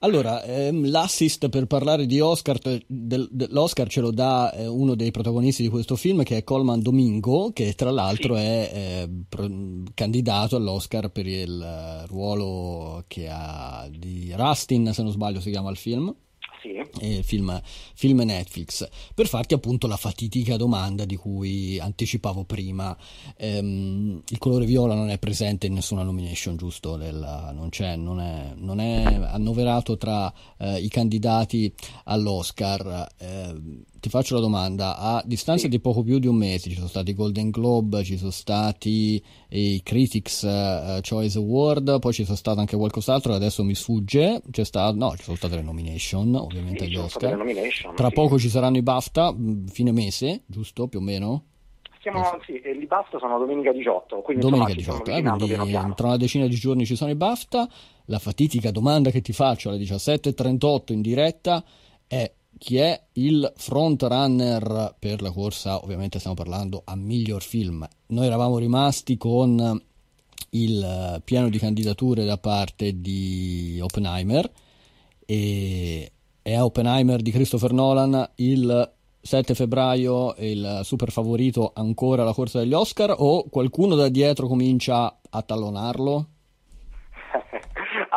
Allora, 0.00 0.42
ehm, 0.42 0.90
l'assist 0.90 1.48
per 1.48 1.66
parlare 1.66 2.06
di 2.06 2.20
Oscar, 2.20 2.58
del- 2.58 3.28
dell'Oscar 3.30 3.88
ce 3.88 4.00
lo 4.00 4.10
dà 4.10 4.52
eh, 4.52 4.66
uno 4.66 4.94
dei 4.94 5.10
protagonisti 5.10 5.62
di 5.62 5.68
questo 5.68 5.96
film 5.96 6.22
che 6.24 6.38
è 6.38 6.44
Colman 6.44 6.82
Domingo, 6.82 7.50
che 7.54 7.72
tra 7.74 7.90
l'altro 7.90 8.36
è 8.36 8.70
eh, 8.74 9.08
pro- 9.28 9.48
candidato 9.94 10.56
all'Oscar 10.56 11.10
per 11.10 11.26
il 11.26 11.60
eh, 11.62 12.06
ruolo 12.06 13.04
che 13.06 13.28
ha 13.30 13.88
di 13.90 14.32
Rustin, 14.36 14.92
se 14.92 15.02
non 15.02 15.12
sbaglio 15.12 15.40
si 15.40 15.50
chiama 15.50 15.70
il 15.70 15.76
film. 15.76 16.14
Sì. 16.64 16.82
eh, 17.00 17.22
film, 17.22 17.60
film 17.94 18.20
Netflix 18.20 18.88
per 19.14 19.26
farti 19.26 19.52
appunto 19.52 19.86
la 19.86 19.98
fatidica 19.98 20.56
domanda 20.56 21.04
di 21.04 21.16
cui 21.16 21.78
anticipavo 21.78 22.44
prima. 22.44 22.96
Ehm, 23.36 24.22
il 24.26 24.38
colore 24.38 24.64
viola 24.64 24.94
non 24.94 25.10
è 25.10 25.18
presente 25.18 25.66
in 25.66 25.74
nessuna 25.74 26.02
nomination 26.02 26.56
giusto? 26.56 26.96
Del- 26.96 27.52
non, 27.52 27.68
non, 27.96 28.20
è, 28.20 28.52
non 28.56 28.80
è 28.80 29.04
annoverato 29.04 29.98
tra 29.98 30.32
eh, 30.58 30.78
i 30.78 30.88
candidati 30.88 31.70
all'Oscar. 32.04 33.08
Ehm, 33.18 33.82
ti 34.04 34.10
faccio 34.10 34.34
la 34.34 34.42
domanda. 34.42 34.98
A 34.98 35.22
distanza 35.24 35.66
di 35.66 35.80
poco 35.80 36.02
più 36.02 36.18
di 36.18 36.26
un 36.26 36.36
mese 36.36 36.68
ci 36.68 36.74
sono 36.74 36.88
stati 36.88 37.12
i 37.12 37.14
Golden 37.14 37.48
Globe 37.48 38.04
ci 38.04 38.18
sono 38.18 38.30
stati 38.30 39.22
i 39.48 39.80
Critics 39.82 40.42
eh, 40.42 41.00
Choice 41.00 41.38
Award 41.38 42.00
poi 42.00 42.12
ci 42.12 42.24
sono 42.24 42.36
stato 42.36 42.60
anche 42.60 42.76
qualcos'altro 42.76 43.30
che 43.30 43.36
adesso 43.38 43.64
mi 43.64 43.74
sfugge. 43.74 44.42
C'è 44.50 44.64
stato, 44.64 44.94
no 44.94 45.16
ci 45.16 45.22
sono 45.22 45.36
state 45.36 45.54
le 45.56 45.62
nomination 45.62 46.34
ovviamente 46.34 46.84
Sì, 46.84 46.92
state 47.06 47.26
Oscar. 47.32 47.94
tra 47.94 48.08
sì. 48.08 48.12
poco 48.12 48.38
ci 48.38 48.50
saranno 48.50 48.76
i 48.76 48.82
BAFTA 48.82 49.34
fine 49.68 49.90
mese 49.90 50.42
giusto 50.44 50.86
più 50.86 50.98
o 50.98 51.02
meno? 51.02 51.44
Siamo, 52.02 52.38
sì, 52.44 52.60
li 52.62 52.84
basta 52.84 53.18
sono 53.18 53.38
domenica 53.38 53.72
18, 53.72 54.20
quindi 54.20 54.42
domenica 54.42 54.72
insomma, 54.72 54.98
ci 54.98 55.04
18 55.04 55.10
stiamo 55.10 55.18
eh, 55.18 55.38
quindi 55.38 55.54
piano 55.54 55.64
piano. 55.64 55.94
tra 55.94 56.06
una 56.08 56.16
decina 56.18 56.46
di 56.46 56.54
giorni 56.56 56.84
ci 56.84 56.96
sono 56.96 57.10
i 57.10 57.14
BAFTA. 57.14 57.68
La 58.08 58.18
fatidica 58.18 58.70
domanda 58.70 59.08
che 59.08 59.22
ti 59.22 59.32
faccio 59.32 59.70
alle 59.70 59.78
17.38 59.78 60.92
in 60.92 61.00
diretta 61.00 61.64
è 62.06 62.30
chi 62.58 62.76
è 62.76 63.00
il 63.14 63.52
front 63.56 64.02
runner 64.02 64.94
per 64.98 65.22
la 65.22 65.30
corsa 65.30 65.82
ovviamente 65.82 66.18
stiamo 66.18 66.36
parlando 66.36 66.82
a 66.84 66.94
miglior 66.96 67.42
film 67.42 67.86
noi 68.08 68.26
eravamo 68.26 68.58
rimasti 68.58 69.16
con 69.16 69.82
il 70.50 71.22
piano 71.24 71.48
di 71.48 71.58
candidature 71.58 72.24
da 72.24 72.38
parte 72.38 73.00
di 73.00 73.78
Oppenheimer 73.82 74.50
e 75.26 76.12
è 76.42 76.60
Oppenheimer 76.60 77.22
di 77.22 77.30
Christopher 77.30 77.72
Nolan 77.72 78.30
il 78.36 78.92
7 79.20 79.54
febbraio 79.54 80.34
il 80.38 80.80
super 80.84 81.10
favorito 81.10 81.72
ancora 81.74 82.22
alla 82.22 82.34
corsa 82.34 82.58
degli 82.58 82.74
Oscar 82.74 83.14
o 83.16 83.48
qualcuno 83.48 83.94
da 83.94 84.08
dietro 84.08 84.46
comincia 84.46 85.20
a 85.28 85.42
tallonarlo? 85.42 86.28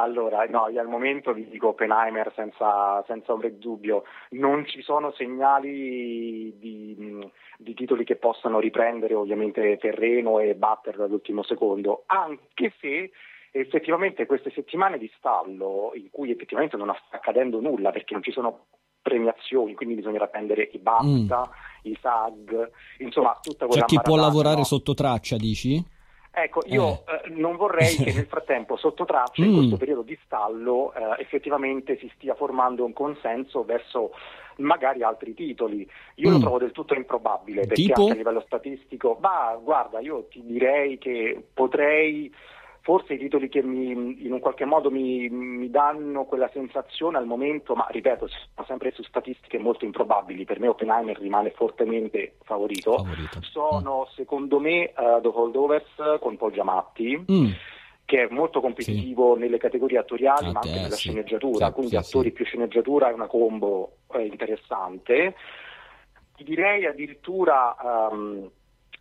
Allora, 0.07 0.45
no, 0.45 0.69
io 0.69 0.79
al 0.79 0.87
momento 0.87 1.33
vi 1.33 1.49
dico 1.49 1.69
Oppenheimer 1.69 2.31
senza, 2.33 3.03
senza 3.05 3.33
ombra 3.33 3.49
di 3.49 3.59
dubbio, 3.59 4.03
non 4.31 4.65
ci 4.65 4.81
sono 4.81 5.11
segnali 5.11 6.55
di, 6.57 7.29
di 7.57 7.73
titoli 7.73 8.05
che 8.05 8.15
possano 8.15 8.59
riprendere 8.59 9.13
ovviamente 9.13 9.77
terreno 9.77 10.39
e 10.39 10.55
batterlo 10.55 11.03
all'ultimo 11.03 11.43
secondo, 11.43 12.03
anche 12.05 12.73
se 12.79 13.11
effettivamente 13.51 14.25
queste 14.25 14.49
settimane 14.51 14.97
di 14.97 15.11
stallo 15.17 15.91
in 15.95 16.09
cui 16.09 16.31
effettivamente 16.31 16.77
non 16.77 16.95
sta 17.07 17.17
accadendo 17.17 17.59
nulla 17.59 17.91
perché 17.91 18.13
non 18.13 18.23
ci 18.23 18.31
sono 18.31 18.67
premiazioni, 19.01 19.73
quindi 19.73 19.95
bisognerà 19.95 20.27
prendere 20.27 20.69
i 20.71 20.79
BAFTA, 20.79 21.49
i 21.83 21.97
SAG, 22.01 22.71
insomma 22.99 23.37
tutta 23.41 23.65
quella 23.65 23.83
C'è 23.83 23.87
chi 23.87 24.01
può 24.01 24.15
lavorare 24.15 24.57
no? 24.57 24.63
sotto 24.63 24.93
traccia, 24.93 25.35
dici? 25.35 25.95
Ecco, 26.39 26.61
io 26.67 27.03
eh, 27.07 27.29
non 27.29 27.55
vorrei 27.55 27.95
che 27.95 28.13
nel 28.13 28.27
frattempo, 28.27 28.75
sotto 28.77 29.05
traccia, 29.05 29.43
in 29.43 29.53
Mm. 29.53 29.55
questo 29.57 29.77
periodo 29.77 30.03
di 30.03 30.15
stallo, 30.23 30.93
eh, 30.93 31.19
effettivamente 31.21 31.97
si 31.97 32.11
stia 32.13 32.35
formando 32.35 32.85
un 32.85 32.93
consenso 32.93 33.63
verso 33.63 34.11
magari 34.57 35.01
altri 35.01 35.33
titoli. 35.33 35.89
Io 36.15 36.29
lo 36.29 36.37
Mm. 36.37 36.41
trovo 36.41 36.57
del 36.59 36.71
tutto 36.71 36.93
improbabile, 36.93 37.61
perché 37.65 37.81
Tipo? 37.85 38.01
anche 38.01 38.13
a 38.13 38.15
livello 38.17 38.41
statistico, 38.45 39.17
ma 39.19 39.57
guarda, 39.59 39.99
io 39.99 40.25
ti 40.29 40.43
direi 40.45 40.99
che 40.99 41.43
potrei, 41.55 42.31
forse 42.87 43.15
i 43.15 43.17
titoli 43.17 43.49
che 43.49 43.61
mi, 43.61 44.23
in 44.23 44.31
un 44.31 44.39
qualche 44.39 44.63
modo 44.63 44.89
mi, 44.89 45.27
mi 45.27 45.69
danno 45.69 46.23
quella 46.23 46.49
sensazione 46.53 47.17
al 47.17 47.25
momento, 47.25 47.75
ma 47.75 47.85
ripeto, 47.89 48.29
sono 48.29 48.65
sempre 48.65 48.91
su 48.93 49.03
statistiche 49.03 49.57
molto 49.59 49.83
improbabili, 49.83 50.45
per 50.45 50.61
me 50.61 50.69
Oppenheimer 50.69 51.19
rimane 51.19 51.49
fortemente 51.51 52.35
favorito, 52.43 53.05
sono 53.41 54.07
secondo 54.15 54.61
me 54.61 54.83
eh, 54.85 54.93
The 55.21 55.27
Holdovers 55.27 56.19
con 56.21 56.37
Paul 56.37 56.53
Giamatti, 56.53 57.25
Mm. 57.29 57.49
che 58.05 58.23
è 58.23 58.27
molto 58.29 58.61
competitivo 58.61 59.35
nelle 59.35 59.57
categorie 59.57 59.97
attoriali 59.97 60.53
ma 60.53 60.59
Ah, 60.59 60.61
anche 60.63 60.77
eh, 60.79 60.81
nella 60.83 60.95
sì. 60.95 61.09
sceneggiatura, 61.09 61.65
Sì, 61.67 61.73
quindi 61.73 61.91
sì, 61.91 61.97
attori 61.97 62.31
più 62.31 62.45
sceneggiatura 62.45 63.09
è 63.09 63.13
una 63.13 63.27
combo 63.27 63.97
eh, 64.13 64.25
interessante. 64.25 65.35
Ti 66.37 66.43
direi 66.45 66.85
addirittura 66.85 67.75
ehm, 68.09 68.49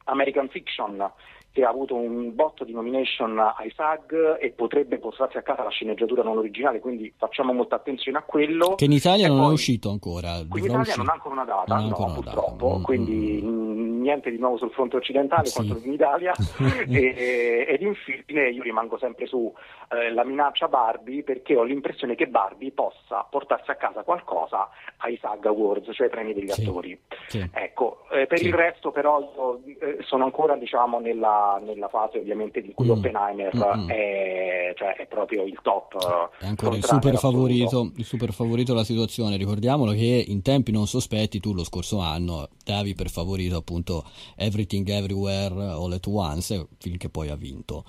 American 0.07 0.49
Fiction 0.49 1.09
che 1.57 1.65
ha 1.65 1.71
avuto 1.71 1.95
un 1.95 2.35
botto 2.35 2.65
di 2.65 2.73
nomination 2.75 3.39
ai 3.39 3.73
SAG 3.75 4.37
e 4.39 4.51
potrebbe 4.51 4.99
portarsi 4.99 5.39
a 5.39 5.43
casa 5.43 5.63
la 5.63 5.71
sceneggiatura 5.71 6.23
non 6.23 6.37
originale, 6.37 6.81
quindi 6.81 7.11
facciamo 7.17 7.55
molta 7.55 7.77
attenzione 7.77 8.19
a 8.19 8.23
quello. 8.23 8.75
Che 8.75 8.85
in 8.85 8.93
Italia 8.93 9.25
E 9.25 9.29
non 9.31 9.39
è 9.39 9.43
poi- 9.45 9.53
uscito 9.55 9.89
ancora. 9.89 10.33
Qui 10.47 10.59
in 10.61 10.65
Italia 10.67 10.81
uscire. 10.83 10.97
non 10.99 11.09
ha 11.09 11.13
ancora 11.15 11.35
una 11.35 11.45
data, 11.45 11.75
no, 11.75 11.81
ancora 11.83 12.05
una 12.05 12.15
data. 12.21 12.21
purtroppo, 12.41 12.77
Mm, 12.79 12.83
quindi 12.83 13.41
mh, 13.43 14.01
niente 14.03 14.31
di 14.31 14.39
nuovo 14.39 14.59
sul 14.59 14.71
fronte 14.73 14.97
occidentale 14.97 15.47
Sì. 15.47 15.55
quanto 15.55 15.87
in 15.87 15.93
Italia. 15.95 16.33
e, 16.89 17.65
ed 17.69 17.81
infine 17.81 18.51
io 18.51 18.63
rimango 18.63 18.99
sempre 18.99 19.25
su 19.27 19.51
eh, 19.91 20.13
la 20.13 20.25
minaccia 20.25 20.69
Barbie 20.69 21.23
perché 21.23 21.57
ho 21.57 21.63
l'impressione 21.63 22.15
che 22.17 22.27
Barbie 22.27 22.73
possa 22.73 23.27
portarsi 23.31 23.71
a 23.71 23.77
casa 23.77 24.03
qualcosa 24.03 24.69
ai 24.99 25.17
SAG 25.21 25.47
Awards, 25.47 25.89
cioè 25.93 26.07
ai 26.07 26.13
premi 26.13 26.35
degli 26.35 26.49
Sì. 26.51 26.61
attori. 26.63 27.01
Sì. 27.29 27.49
Ecco, 27.53 28.05
eh, 28.11 28.27
per 28.27 28.43
il 28.43 28.53
resto 28.53 28.91
però 28.91 29.21
io, 29.21 29.61
eh, 29.79 29.99
sono 30.03 30.25
ancora 30.25 30.57
diciamo 30.57 30.99
nella, 30.99 31.46
nella 31.65 31.89
fase 31.89 32.19
ovviamente 32.19 32.61
di 32.61 32.73
cui 32.75 32.87
Mm. 32.87 32.91
Oppenheimer 32.91 33.55
Mm-mm. 33.57 33.89
è, 33.89 34.73
cioè, 34.77 34.95
è 34.97 35.07
proprio 35.07 35.45
il 35.45 35.59
top. 35.63 35.95
eh, 36.41 36.45
È 36.45 36.49
ancora 36.49 36.77
il 36.77 36.85
super, 36.85 37.17
favorito, 37.17 37.93
il 37.97 38.05
super 38.05 38.33
favorito 38.33 38.73
della 38.73 38.85
situazione. 38.85 39.37
Ricordiamolo 39.37 39.93
che 39.93 40.25
in 40.27 40.43
tempi 40.43 40.73
non 40.73 40.87
sospetti 40.87 41.41
tu 41.41 41.53
lo 41.55 41.65
scorso 41.65 41.99
anno 42.01 42.49
davi 42.65 42.95
per 42.95 43.09
favorito 43.11 43.57
appunto 43.57 44.05
Everything 44.37 44.89
Everywhere 44.89 45.55
All 45.55 45.93
at 45.93 46.07
Once, 46.07 46.67
film 46.79 46.97
che 46.97 47.09
poi 47.09 47.29
ha 47.29 47.37
vinto. 47.37 47.85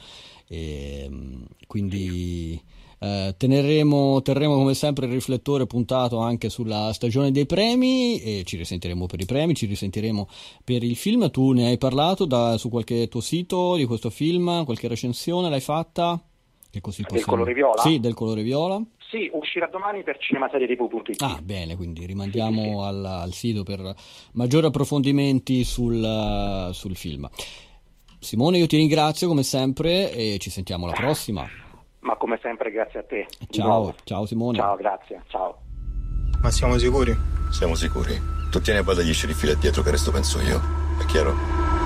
E, 0.47 1.07
mm, 1.09 1.43
quindi 1.67 2.61
eh, 2.99 3.35
teneremo, 3.37 4.21
terremo 4.21 4.55
come 4.55 4.73
sempre 4.73 5.05
il 5.05 5.11
riflettore 5.11 5.65
puntato 5.67 6.17
anche 6.19 6.49
sulla 6.49 6.91
stagione 6.93 7.31
dei 7.31 7.45
premi 7.45 8.19
e 8.21 8.43
ci 8.45 8.57
risentiremo 8.57 9.05
per 9.05 9.21
i 9.21 9.25
premi, 9.25 9.53
ci 9.55 9.65
risentiremo 9.65 10.27
per 10.63 10.83
il 10.83 10.95
film. 10.95 11.29
Tu 11.29 11.51
ne 11.51 11.67
hai 11.67 11.77
parlato 11.77 12.25
da- 12.25 12.57
su 12.57 12.69
qualche 12.69 13.07
tuo 13.07 13.21
sito 13.21 13.75
di 13.75 13.85
questo 13.85 14.09
film, 14.09 14.63
qualche 14.65 14.87
recensione 14.87 15.49
l'hai 15.49 15.61
fatta? 15.61 16.21
Che 16.69 16.81
così 16.81 17.01
Del 17.03 17.11
possiamo- 17.11 17.31
colore 17.37 17.53
viola? 17.53 17.81
Sì, 17.81 17.99
del 17.99 18.13
colore 18.13 18.43
viola. 18.43 18.81
Sì, 19.09 19.29
uscirà 19.31 19.67
domani 19.67 20.03
per 20.03 20.17
cinemaserie.it. 20.19 21.21
Ah, 21.21 21.39
bene, 21.41 21.77
quindi 21.77 22.05
rimandiamo 22.05 22.83
al, 22.83 23.05
al 23.05 23.31
sito 23.31 23.63
per 23.63 23.95
maggiori 24.33 24.65
approfondimenti 24.65 25.63
sul, 25.63 26.69
sul 26.73 26.95
film. 26.97 27.29
Simone, 28.19 28.57
io 28.57 28.67
ti 28.67 28.75
ringrazio 28.75 29.27
come 29.29 29.43
sempre 29.43 30.11
e 30.13 30.37
ci 30.39 30.49
sentiamo 30.49 30.85
alla 30.85 30.93
prossima. 30.95 31.47
Ma 31.99 32.15
come 32.15 32.39
sempre 32.41 32.71
grazie 32.71 32.99
a 32.99 33.03
te. 33.03 33.27
Ciao, 33.49 33.93
ciao 34.03 34.25
Simone. 34.25 34.57
Ciao, 34.57 34.75
grazie. 34.75 35.21
Ciao. 35.27 35.59
Ma 36.41 36.51
siamo 36.51 36.77
sicuri? 36.77 37.15
Siamo 37.49 37.75
sicuri. 37.75 38.19
Tu 38.51 38.61
tieni 38.61 38.79
a 38.79 38.83
bada 38.83 39.01
gli 39.01 39.13
sceriffi 39.13 39.47
là 39.47 39.53
dietro 39.55 39.81
che 39.81 39.91
resto 39.91 40.11
penso 40.11 40.39
io. 40.41 40.59
È 40.99 41.05
chiaro? 41.05 41.76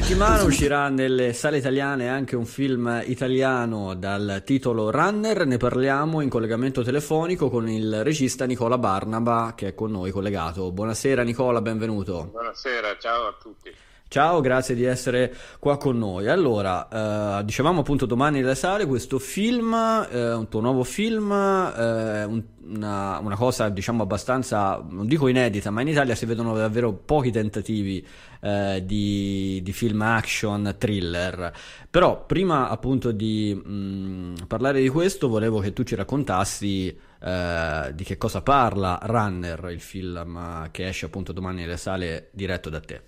Settimana 0.00 0.42
uscirà 0.42 0.90
nelle 0.90 1.32
sale 1.32 1.56
italiane 1.56 2.10
anche 2.10 2.36
un 2.36 2.44
film 2.44 3.02
italiano 3.06 3.94
dal 3.94 4.42
titolo 4.44 4.90
Runner, 4.90 5.46
ne 5.46 5.56
parliamo 5.56 6.20
in 6.20 6.28
collegamento 6.28 6.82
telefonico 6.82 7.48
con 7.48 7.66
il 7.66 8.04
regista 8.04 8.44
Nicola 8.44 8.76
Barnaba 8.76 9.54
che 9.56 9.68
è 9.68 9.74
con 9.74 9.92
noi 9.92 10.10
collegato. 10.10 10.70
Buonasera 10.70 11.22
Nicola, 11.22 11.62
benvenuto. 11.62 12.28
Buonasera, 12.30 12.98
ciao 12.98 13.28
a 13.28 13.36
tutti. 13.40 13.74
Ciao, 14.08 14.40
grazie 14.40 14.76
di 14.76 14.84
essere 14.84 15.34
qua 15.58 15.76
con 15.78 15.98
noi. 15.98 16.28
Allora, 16.28 17.40
eh, 17.40 17.44
dicevamo 17.44 17.80
appunto 17.80 18.06
domani 18.06 18.40
nelle 18.40 18.54
sale 18.54 18.86
questo 18.86 19.18
film, 19.18 19.74
eh, 19.74 20.32
un 20.32 20.48
tuo 20.48 20.60
nuovo 20.60 20.84
film, 20.84 21.30
eh, 21.32 22.24
un- 22.24 22.44
una, 22.68 23.18
una 23.18 23.36
cosa 23.36 23.68
diciamo 23.68 24.02
abbastanza, 24.04 24.82
non 24.88 25.06
dico 25.06 25.26
inedita, 25.26 25.70
ma 25.70 25.80
in 25.82 25.88
Italia 25.88 26.14
si 26.14 26.24
vedono 26.24 26.54
davvero 26.56 26.92
pochi 26.92 27.30
tentativi 27.32 28.06
eh, 28.40 28.82
di, 28.86 29.60
di 29.62 29.72
film 29.72 30.00
action 30.02 30.76
thriller. 30.78 31.52
Però 31.90 32.24
prima 32.26 32.68
appunto 32.68 33.10
di 33.10 33.54
mh, 33.54 34.46
parlare 34.46 34.80
di 34.80 34.88
questo 34.88 35.28
volevo 35.28 35.58
che 35.58 35.72
tu 35.72 35.82
ci 35.82 35.96
raccontassi 35.96 36.96
eh, 37.20 37.92
di 37.92 38.04
che 38.04 38.16
cosa 38.16 38.40
parla 38.40 39.00
Runner, 39.02 39.68
il 39.72 39.80
film 39.80 40.36
eh, 40.64 40.70
che 40.70 40.86
esce 40.86 41.06
appunto 41.06 41.32
domani 41.32 41.62
nelle 41.62 41.76
sale 41.76 42.28
diretto 42.32 42.70
da 42.70 42.80
te. 42.80 43.02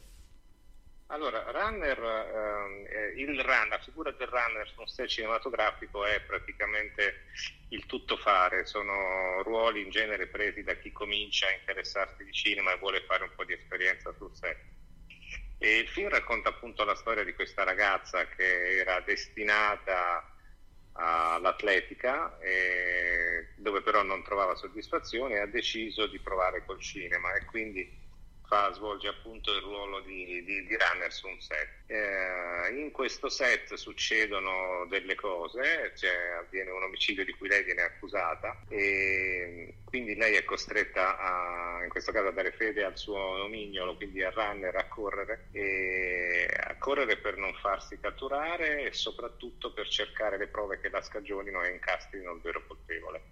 Allora, 1.10 1.42
runner, 1.50 1.98
ehm, 1.98 2.86
eh, 2.86 3.12
il 3.16 3.40
run, 3.42 3.68
la 3.68 3.78
figura 3.78 4.10
del 4.12 4.26
runner 4.28 4.68
su 4.68 4.80
un 4.80 4.86
set 4.86 5.08
cinematografico 5.08 6.04
è 6.04 6.20
praticamente 6.20 7.24
il 7.68 7.86
tuttofare, 7.86 8.66
sono 8.66 9.42
ruoli 9.42 9.82
in 9.82 9.88
genere 9.90 10.26
presi 10.26 10.62
da 10.62 10.74
chi 10.74 10.92
comincia 10.92 11.46
a 11.46 11.52
interessarsi 11.54 12.24
di 12.24 12.32
cinema 12.32 12.72
e 12.72 12.78
vuole 12.78 13.00
fare 13.06 13.22
un 13.22 13.32
po' 13.34 13.44
di 13.44 13.54
esperienza 13.54 14.12
sul 14.12 14.34
set. 14.34 14.58
E 15.56 15.78
il 15.78 15.88
film 15.88 16.08
racconta 16.10 16.50
appunto 16.50 16.84
la 16.84 16.94
storia 16.94 17.24
di 17.24 17.34
questa 17.34 17.64
ragazza 17.64 18.28
che 18.28 18.76
era 18.76 19.00
destinata 19.00 20.30
all'atletica, 20.92 22.38
e 22.38 23.54
dove 23.56 23.80
però 23.80 24.02
non 24.02 24.22
trovava 24.22 24.54
soddisfazione 24.56 25.36
e 25.36 25.38
ha 25.40 25.46
deciso 25.46 26.06
di 26.06 26.20
provare 26.20 26.64
col 26.66 26.80
cinema 26.80 27.34
e 27.34 27.44
quindi 27.46 28.07
fa, 28.48 28.72
svolge 28.72 29.08
appunto 29.08 29.54
il 29.54 29.60
ruolo 29.60 30.00
di, 30.00 30.42
di- 30.42 30.66
di 30.66 30.76
runner 30.76 31.12
su 31.12 31.28
un 31.28 31.38
set. 31.40 31.68
Eh, 31.86 32.74
in 32.80 32.90
questo 32.90 33.28
set 33.28 33.74
succedono 33.74 34.86
delle 34.88 35.14
cose, 35.14 35.92
cioè 35.96 36.40
avviene 36.40 36.70
un 36.70 36.82
omicidio 36.82 37.24
di 37.24 37.32
cui 37.32 37.48
lei 37.48 37.62
viene 37.62 37.82
accusata 37.82 38.64
e 38.68 39.74
quindi 39.84 40.16
lei 40.16 40.34
è 40.34 40.44
costretta 40.44 41.18
a, 41.18 41.82
in 41.84 41.88
questo 41.90 42.10
caso 42.12 42.28
a 42.28 42.32
dare 42.32 42.52
fede 42.52 42.84
al 42.84 42.96
suo 42.96 43.36
nomignolo, 43.36 43.96
quindi 43.96 44.22
a 44.22 44.30
runner, 44.30 44.74
a 44.76 44.88
correre, 44.88 45.48
a 46.56 46.76
correre 46.78 47.18
per 47.18 47.36
non 47.36 47.54
farsi 47.54 47.98
catturare 48.00 48.84
e 48.84 48.92
soprattutto 48.92 49.72
per 49.72 49.88
cercare 49.88 50.38
le 50.38 50.48
prove 50.48 50.80
che 50.80 50.88
la 50.88 51.02
scagionino 51.02 51.62
e 51.62 51.72
incastrino 51.72 52.32
il 52.32 52.40
vero 52.40 52.66
colpevole. 52.66 53.22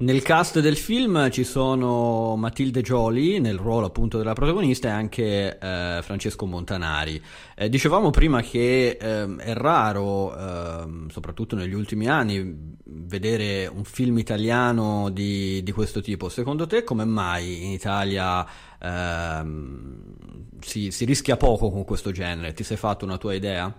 Nel 0.00 0.22
cast 0.22 0.60
del 0.60 0.78
film 0.78 1.30
ci 1.30 1.44
sono 1.44 2.34
Matilde 2.34 2.80
Gioli 2.80 3.38
nel 3.38 3.58
ruolo 3.58 3.84
appunto 3.84 4.16
della 4.16 4.32
protagonista 4.32 4.88
e 4.88 4.92
anche 4.92 5.58
eh, 5.58 6.00
Francesco 6.00 6.46
Montanari. 6.46 7.22
Eh, 7.54 7.68
dicevamo 7.68 8.08
prima 8.08 8.40
che 8.40 8.96
ehm, 8.98 9.38
è 9.40 9.52
raro, 9.52 10.34
ehm, 10.34 11.10
soprattutto 11.10 11.54
negli 11.54 11.74
ultimi 11.74 12.08
anni, 12.08 12.78
vedere 12.82 13.66
un 13.66 13.84
film 13.84 14.16
italiano 14.16 15.10
di, 15.10 15.62
di 15.62 15.72
questo 15.72 16.00
tipo. 16.00 16.30
Secondo 16.30 16.66
te 16.66 16.82
come 16.82 17.04
mai 17.04 17.66
in 17.66 17.70
Italia 17.72 18.46
ehm, 18.80 20.14
si, 20.60 20.90
si 20.90 21.04
rischia 21.04 21.36
poco 21.36 21.70
con 21.70 21.84
questo 21.84 22.10
genere? 22.10 22.54
Ti 22.54 22.64
sei 22.64 22.78
fatto 22.78 23.04
una 23.04 23.18
tua 23.18 23.34
idea? 23.34 23.70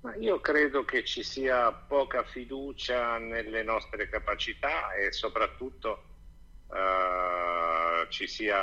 Ma 0.00 0.14
io 0.16 0.40
credo 0.40 0.84
che 0.84 1.04
ci 1.04 1.22
sia 1.22 1.70
poca 1.72 2.22
fiducia 2.24 3.18
nelle 3.18 3.62
nostre 3.62 4.08
capacità 4.08 4.94
e 4.94 5.12
soprattutto 5.12 6.04
eh, 6.72 8.06
ci 8.08 8.26
sia 8.26 8.56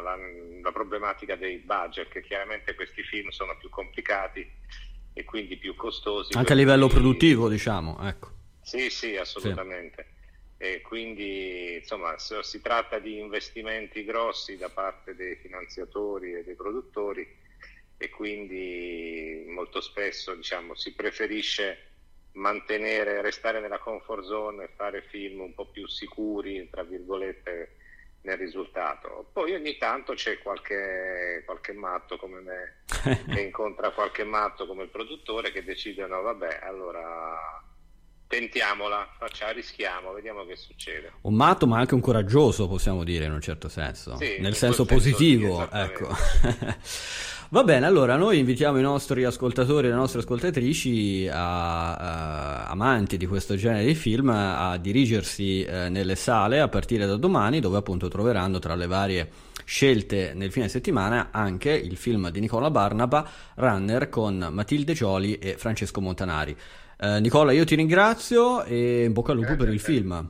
la, 0.00 0.16
la 0.62 0.72
problematica 0.72 1.36
dei 1.36 1.58
budget, 1.58 2.08
che 2.08 2.22
chiaramente 2.22 2.74
questi 2.74 3.02
film 3.02 3.30
sono 3.30 3.56
più 3.56 3.70
complicati 3.70 4.46
e 5.14 5.24
quindi 5.24 5.56
più 5.56 5.74
costosi. 5.74 6.36
Anche 6.36 6.52
a 6.52 6.56
livello 6.56 6.88
produttivo, 6.88 7.48
diciamo, 7.48 7.98
ecco. 8.02 8.32
Sì, 8.60 8.90
sì, 8.90 9.16
assolutamente. 9.16 10.08
E 10.58 10.82
quindi 10.82 11.76
insomma 11.76 12.18
se- 12.18 12.42
si 12.42 12.60
tratta 12.60 12.98
di 12.98 13.18
investimenti 13.18 14.04
grossi 14.04 14.56
da 14.56 14.68
parte 14.68 15.14
dei 15.14 15.36
finanziatori 15.36 16.34
e 16.34 16.44
dei 16.44 16.54
produttori 16.54 17.26
e 17.96 18.10
quindi 18.10 19.44
molto 19.48 19.80
spesso 19.80 20.34
diciamo, 20.34 20.74
si 20.74 20.94
preferisce 20.94 21.90
mantenere, 22.32 23.22
restare 23.22 23.60
nella 23.60 23.78
comfort 23.78 24.24
zone 24.24 24.64
e 24.64 24.70
fare 24.76 25.02
film 25.02 25.40
un 25.40 25.54
po' 25.54 25.66
più 25.66 25.86
sicuri, 25.86 26.68
tra 26.70 26.82
virgolette, 26.82 27.76
nel 28.22 28.36
risultato. 28.36 29.28
Poi 29.32 29.54
ogni 29.54 29.76
tanto 29.76 30.14
c'è 30.14 30.38
qualche, 30.38 31.42
qualche 31.44 31.72
matto 31.72 32.16
come 32.16 32.40
me 32.40 32.76
che 33.32 33.40
incontra 33.40 33.90
qualche 33.90 34.24
matto 34.24 34.66
come 34.66 34.84
il 34.84 34.88
produttore 34.88 35.52
che 35.52 35.62
decide 35.62 36.06
no 36.06 36.22
vabbè 36.22 36.60
allora 36.62 37.62
tentiamola, 38.26 39.14
faccia, 39.18 39.50
rischiamo, 39.50 40.12
vediamo 40.12 40.44
che 40.44 40.56
succede. 40.56 41.12
Un 41.20 41.34
matto, 41.34 41.66
ma 41.66 41.78
anche 41.78 41.94
un 41.94 42.00
coraggioso, 42.00 42.66
possiamo 42.66 43.04
dire 43.04 43.26
in 43.26 43.32
un 43.32 43.40
certo 43.40 43.68
senso, 43.68 44.16
Sì, 44.16 44.38
nel 44.40 44.54
senso 44.56 44.84
senso 44.84 44.86
positivo. 44.86 45.70
ecco. 45.70 46.08
Va 47.50 47.62
bene, 47.62 47.86
allora 47.86 48.16
noi 48.16 48.38
invitiamo 48.38 48.78
i 48.78 48.82
nostri 48.82 49.22
ascoltatori 49.24 49.86
e 49.86 49.90
le 49.90 49.96
nostre 49.96 50.20
ascoltatrici 50.20 51.28
a, 51.30 51.94
a- 51.94 52.64
amanti 52.66 53.16
di 53.16 53.26
questo 53.26 53.54
genere 53.54 53.84
di 53.84 53.94
film 53.94 54.28
a 54.30 54.76
dirigersi 54.76 55.62
eh, 55.62 55.88
nelle 55.88 56.16
sale 56.16 56.58
a 56.60 56.68
partire 56.68 57.06
da 57.06 57.16
domani, 57.16 57.60
dove 57.60 57.76
appunto 57.76 58.08
troveranno 58.08 58.58
tra 58.58 58.74
le 58.74 58.86
varie 58.86 59.30
scelte 59.64 60.32
nel 60.34 60.50
fine 60.50 60.68
settimana 60.68 61.28
anche 61.30 61.70
il 61.70 61.96
film 61.96 62.30
di 62.30 62.40
Nicola 62.40 62.70
Barnaba, 62.70 63.28
Runner, 63.54 64.08
con 64.08 64.48
Matilde 64.50 64.92
Gioli 64.94 65.38
e 65.38 65.56
Francesco 65.56 66.00
Montanari. 66.00 66.56
Eh, 66.98 67.20
Nicola, 67.20 67.52
io 67.52 67.64
ti 67.64 67.76
ringrazio 67.76 68.64
e 68.64 69.04
in 69.04 69.12
bocca 69.12 69.30
al 69.30 69.38
lupo 69.38 69.54
per 69.54 69.68
il 69.68 69.80
film. 69.80 70.28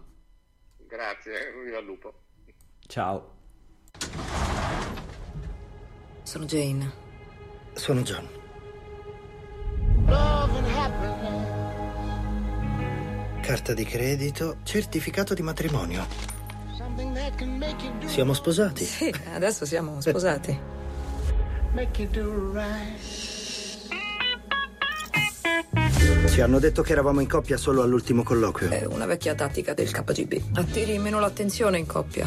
Grazie, 0.86 1.32
viva 1.64 1.78
il 1.78 1.86
lupo. 1.86 2.12
Ciao. 2.86 3.32
Sono 6.22 6.44
Jane. 6.44 7.03
Sono 7.74 8.00
John. 8.02 8.26
Carta 13.40 13.74
di 13.74 13.84
credito, 13.84 14.56
certificato 14.62 15.34
di 15.34 15.42
matrimonio. 15.42 16.06
Siamo 18.06 18.32
sposati? 18.32 18.84
Sì, 18.84 19.12
adesso 19.34 19.66
siamo 19.66 20.00
sposati. 20.02 20.58
Ci 26.28 26.40
hanno 26.40 26.58
detto 26.58 26.82
che 26.82 26.92
eravamo 26.92 27.20
in 27.20 27.28
coppia 27.28 27.56
solo 27.56 27.82
all'ultimo 27.82 28.22
colloquio. 28.22 28.70
È 28.70 28.84
una 28.86 29.06
vecchia 29.06 29.34
tattica 29.34 29.74
del 29.74 29.90
KGB. 29.90 30.56
Attiri 30.56 30.98
meno 30.98 31.20
l'attenzione 31.20 31.78
in 31.78 31.86
coppia. 31.86 32.26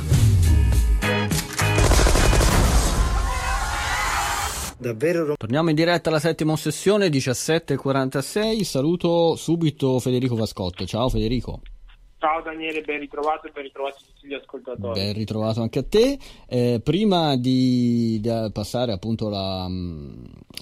Davvero 4.80 5.36
Torniamo 5.36 5.70
in 5.70 5.76
diretta 5.76 6.10
alla 6.10 6.20
settima 6.20 6.56
sessione 6.56 7.08
17.46. 7.08 8.62
Saluto 8.62 9.36
subito 9.36 10.00
Federico 10.00 10.36
Vascotto. 10.36 10.86
Ciao 10.86 11.10
Federico. 11.10 11.62
Ciao 12.20 12.42
Daniele, 12.42 12.82
ben 12.82 13.00
ritrovato 13.00 13.46
e 13.46 13.52
ben 13.52 13.62
ritrovati 13.62 14.04
tutti 14.04 14.28
gli 14.28 14.34
ascoltatori. 14.34 15.00
Ben 15.00 15.14
ritrovato 15.14 15.62
anche 15.62 15.80
a 15.80 15.84
te. 15.84 16.18
Eh, 16.48 16.82
prima 16.84 17.36
di, 17.36 18.20
di, 18.20 18.50
passare 18.52 18.92
appunto 18.92 19.30
la, 19.30 19.70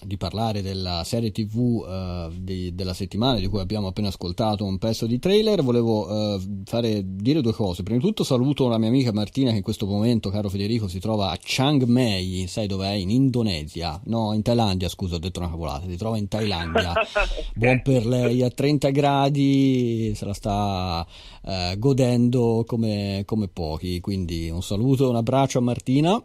di 0.03 0.17
parlare 0.17 0.61
della 0.61 1.05
serie 1.05 1.31
TV 1.31 1.57
uh, 1.57 2.29
di, 2.37 2.75
della 2.75 2.93
settimana 2.93 3.39
di 3.39 3.47
cui 3.47 3.61
abbiamo 3.61 3.87
appena 3.87 4.09
ascoltato 4.09 4.65
un 4.65 4.77
pezzo 4.77 5.05
di 5.05 5.17
trailer, 5.17 5.63
volevo 5.63 6.07
uh, 6.07 6.41
fare, 6.65 7.01
dire 7.05 7.39
due 7.39 7.53
cose. 7.53 7.83
Prima 7.83 7.99
di 7.99 8.05
tutto 8.05 8.25
saluto 8.25 8.67
la 8.67 8.77
mia 8.77 8.89
amica 8.89 9.13
Martina 9.13 9.51
che 9.51 9.57
in 9.57 9.63
questo 9.63 9.85
momento, 9.85 10.29
caro 10.29 10.49
Federico, 10.49 10.89
si 10.89 10.99
trova 10.99 11.29
a 11.29 11.37
Chiang 11.37 11.83
Mai, 11.83 12.47
sai 12.49 12.67
dov'è? 12.67 12.91
In 12.91 13.09
Indonesia, 13.09 13.97
no, 14.07 14.33
in 14.33 14.41
Thailandia, 14.41 14.89
scusa, 14.89 15.15
ho 15.15 15.19
detto 15.19 15.39
una 15.39 15.49
cavolata, 15.49 15.87
si 15.87 15.95
trova 15.95 16.17
in 16.17 16.27
Thailandia. 16.27 16.91
Buon 17.55 17.81
per 17.81 18.05
lei, 18.05 18.43
a 18.43 18.49
30 18.49 18.89
gradi, 18.89 20.11
se 20.15 20.25
la 20.25 20.33
sta 20.33 21.07
uh, 21.45 21.77
godendo 21.77 22.63
come, 22.67 23.23
come 23.25 23.47
pochi. 23.47 23.99
Quindi 23.99 24.49
un 24.49 24.61
saluto, 24.61 25.09
un 25.09 25.15
abbraccio 25.15 25.59
a 25.59 25.61
Martina. 25.61 26.23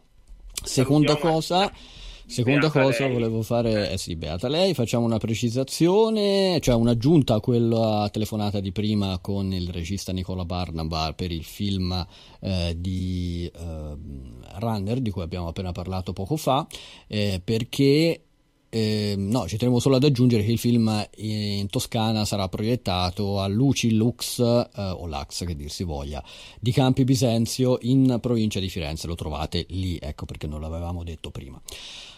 Seconda 0.63 1.17
cosa, 1.17 1.73
seconda 2.27 2.69
Beata 2.69 2.83
cosa 2.83 3.05
lei. 3.05 3.13
volevo 3.15 3.43
fare, 3.43 3.93
eh 3.93 3.97
sì, 3.97 4.15
beata 4.15 4.47
lei, 4.49 4.75
facciamo 4.75 5.07
una 5.07 5.17
precisazione, 5.17 6.59
cioè 6.61 6.75
un'aggiunta 6.75 7.35
a 7.37 7.41
quella 7.41 8.07
telefonata 8.13 8.61
di 8.61 8.73
prima 8.73 9.19
con 9.21 9.53
il 9.55 9.71
regista 9.71 10.13
Nicola 10.13 10.45
Barnaba 10.45 11.15
per 11.15 11.33
il 11.33 11.45
film 11.45 12.07
eh, 12.41 12.75
di 12.77 13.51
eh, 13.53 13.97
Runner, 14.59 15.01
di 15.01 15.11
cui 15.11 15.23
abbiamo 15.23 15.49
appena 15.49 15.73
parlato 15.73 16.13
poco 16.13 16.37
fa, 16.37 16.67
eh, 17.07 17.41
perché 17.43 18.25
eh, 18.71 19.15
no, 19.19 19.49
ci 19.49 19.57
tenevo 19.57 19.81
solo 19.81 19.97
ad 19.97 20.05
aggiungere 20.05 20.45
che 20.45 20.53
il 20.53 20.59
film 20.59 21.09
in 21.17 21.69
Toscana 21.69 22.25
sarà 22.25 22.49
proiettato 22.49 23.41
a 23.41 23.49
Luci 23.49 23.95
Lux 23.95 24.39
eh, 24.39 24.71
o 24.77 25.07
Lux 25.07 25.45
che 25.45 25.57
dir 25.57 25.71
si 25.71 25.83
voglia 25.83 26.23
di 26.61 26.71
Campi 26.71 27.05
Bisenzio 27.05 27.79
in 27.83 28.19
provincia 28.21 28.61
di 28.61 28.69
Firenze. 28.69 29.09
Lo 29.09 29.17
trovate 29.17 29.67
lì, 29.71 29.99
ecco 30.01 30.25
perché 30.25 30.47
non 30.47 30.61
l'avevamo 30.61 31.03
detto 31.03 31.31
prima. 31.31 31.61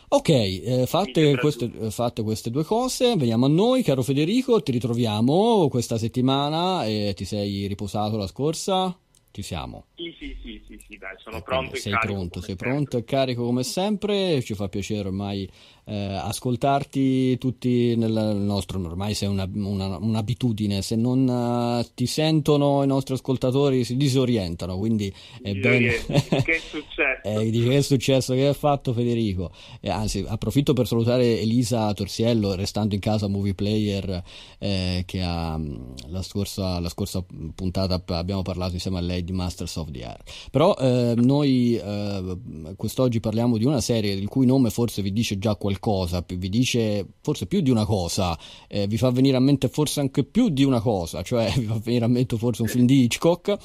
Ok, 0.08 0.28
eh, 0.28 0.84
fatte, 0.86 1.38
queste, 1.38 1.70
eh, 1.80 1.90
fatte 1.90 2.22
queste 2.22 2.50
due 2.50 2.64
cose, 2.64 3.16
veniamo 3.16 3.46
a 3.46 3.48
noi, 3.48 3.82
caro 3.82 4.02
Federico, 4.02 4.62
ti 4.62 4.70
ritroviamo 4.70 5.68
questa 5.70 5.96
settimana 5.96 6.84
e 6.84 7.14
ti 7.16 7.24
sei 7.24 7.66
riposato 7.66 8.18
la 8.18 8.26
scorsa? 8.26 8.94
Ci 9.30 9.40
siamo. 9.40 9.86
Sì, 9.94 10.14
sì, 10.18 10.36
sì, 10.42 10.62
sì, 10.68 10.78
sì, 10.86 10.98
dai, 10.98 11.16
sono 11.16 11.40
Quindi 11.40 11.70
pronto 11.70 11.76
sei 11.76 11.98
pronto, 11.98 12.40
sei 12.42 12.56
pronto 12.56 12.98
e 12.98 13.04
carico 13.04 13.44
come 13.44 13.62
sempre. 13.62 14.42
Ci 14.42 14.52
fa 14.52 14.68
piacere 14.68 15.08
ormai 15.08 15.50
eh, 15.84 15.94
ascoltarti 16.14 17.38
tutti 17.38 17.96
nel 17.96 18.12
nostro. 18.36 18.80
Ormai 18.80 19.14
sei 19.14 19.28
una- 19.28 19.48
una- 19.52 19.98
un'abitudine. 19.98 20.82
Se 20.82 20.96
non 20.96 21.28
eh, 21.28 21.88
ti 21.94 22.06
sentono 22.06 22.82
i 22.82 22.86
nostri 22.86 23.14
ascoltatori 23.14 23.84
si 23.84 23.96
disorientano. 23.96 24.78
Quindi 24.78 25.12
è 25.42 25.52
bene. 25.54 25.92
che 26.04 26.56
è 26.56 26.58
successo? 26.70 27.22
Eh, 27.24 27.50
dice 27.50 27.68
che 27.68 27.76
è 27.76 27.82
successo, 27.82 28.34
che 28.34 28.46
ha 28.48 28.52
fatto 28.52 28.92
Federico? 28.92 29.50
E 29.80 29.90
anzi, 29.90 30.24
approfitto 30.26 30.72
per 30.72 30.86
salutare 30.86 31.40
Elisa 31.40 31.92
Torsiello, 31.94 32.54
restando 32.54 32.94
in 32.94 33.00
casa 33.00 33.26
Movie 33.28 33.54
Player, 33.54 34.22
eh, 34.58 35.02
che 35.06 35.22
ha 35.22 35.56
mh, 35.56 35.94
la 36.08 36.22
scorsa, 36.22 36.78
la 36.80 36.88
scorsa 36.88 37.24
puntata 37.54 38.02
abbiamo 38.06 38.42
parlato 38.42 38.74
insieme 38.74 38.98
a 38.98 39.00
lei 39.00 39.24
di 39.24 39.32
Masters 39.32 39.76
of 39.76 39.90
the 39.90 40.04
Air. 40.04 40.20
Però 40.50 40.74
eh, 40.78 41.14
noi 41.16 41.76
eh, 41.76 42.36
quest'oggi 42.76 43.20
parliamo 43.20 43.56
di 43.58 43.64
una 43.64 43.80
serie 43.80 44.12
il 44.12 44.28
cui 44.28 44.46
nome 44.46 44.70
forse 44.70 45.02
vi 45.02 45.12
dice 45.12 45.38
già 45.38 45.54
qualcosa, 45.78 46.24
vi 46.26 46.48
dice 46.48 47.06
forse 47.20 47.46
più 47.46 47.60
di 47.60 47.70
una 47.70 47.84
cosa, 47.84 48.38
eh, 48.68 48.86
vi 48.86 48.96
fa 48.96 49.10
venire 49.10 49.36
a 49.36 49.40
mente 49.40 49.68
forse 49.68 50.00
anche 50.00 50.24
più 50.24 50.48
di 50.48 50.64
una 50.64 50.80
cosa, 50.80 51.22
cioè 51.22 51.50
vi 51.58 51.64
fa 51.64 51.78
venire 51.82 52.04
a 52.04 52.08
mente 52.08 52.36
forse 52.36 52.62
un 52.62 52.68
film 52.68 52.86
di 52.86 53.02
Hitchcock 53.02 53.56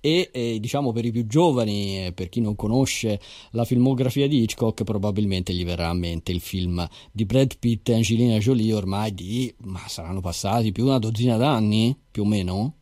e 0.00 0.30
eh, 0.32 0.58
diciamo 0.60 0.92
per 0.92 1.04
i 1.04 1.10
più 1.10 1.26
giovani, 1.26 2.06
eh, 2.06 2.12
per 2.12 2.28
chi 2.28 2.40
non 2.40 2.56
conosce 2.56 3.20
la 3.52 3.64
filmografia 3.64 4.26
di 4.26 4.42
Hitchcock, 4.42 4.84
probabilmente 4.84 5.52
gli 5.52 5.64
verrà 5.64 5.88
a 5.88 5.94
mente 5.94 6.32
il 6.32 6.40
film 6.40 6.86
di 7.12 7.24
Brad 7.24 7.58
Pitt 7.58 7.88
e 7.88 7.94
Angelina 7.94 8.38
Jolie 8.38 8.72
ormai 8.72 9.14
di, 9.14 9.52
ma 9.64 9.80
saranno 9.86 10.20
passati 10.20 10.72
più 10.72 10.84
di 10.84 10.88
una 10.90 10.98
dozzina 10.98 11.36
d'anni, 11.36 11.96
più 12.10 12.22
o 12.22 12.26
meno? 12.26 12.74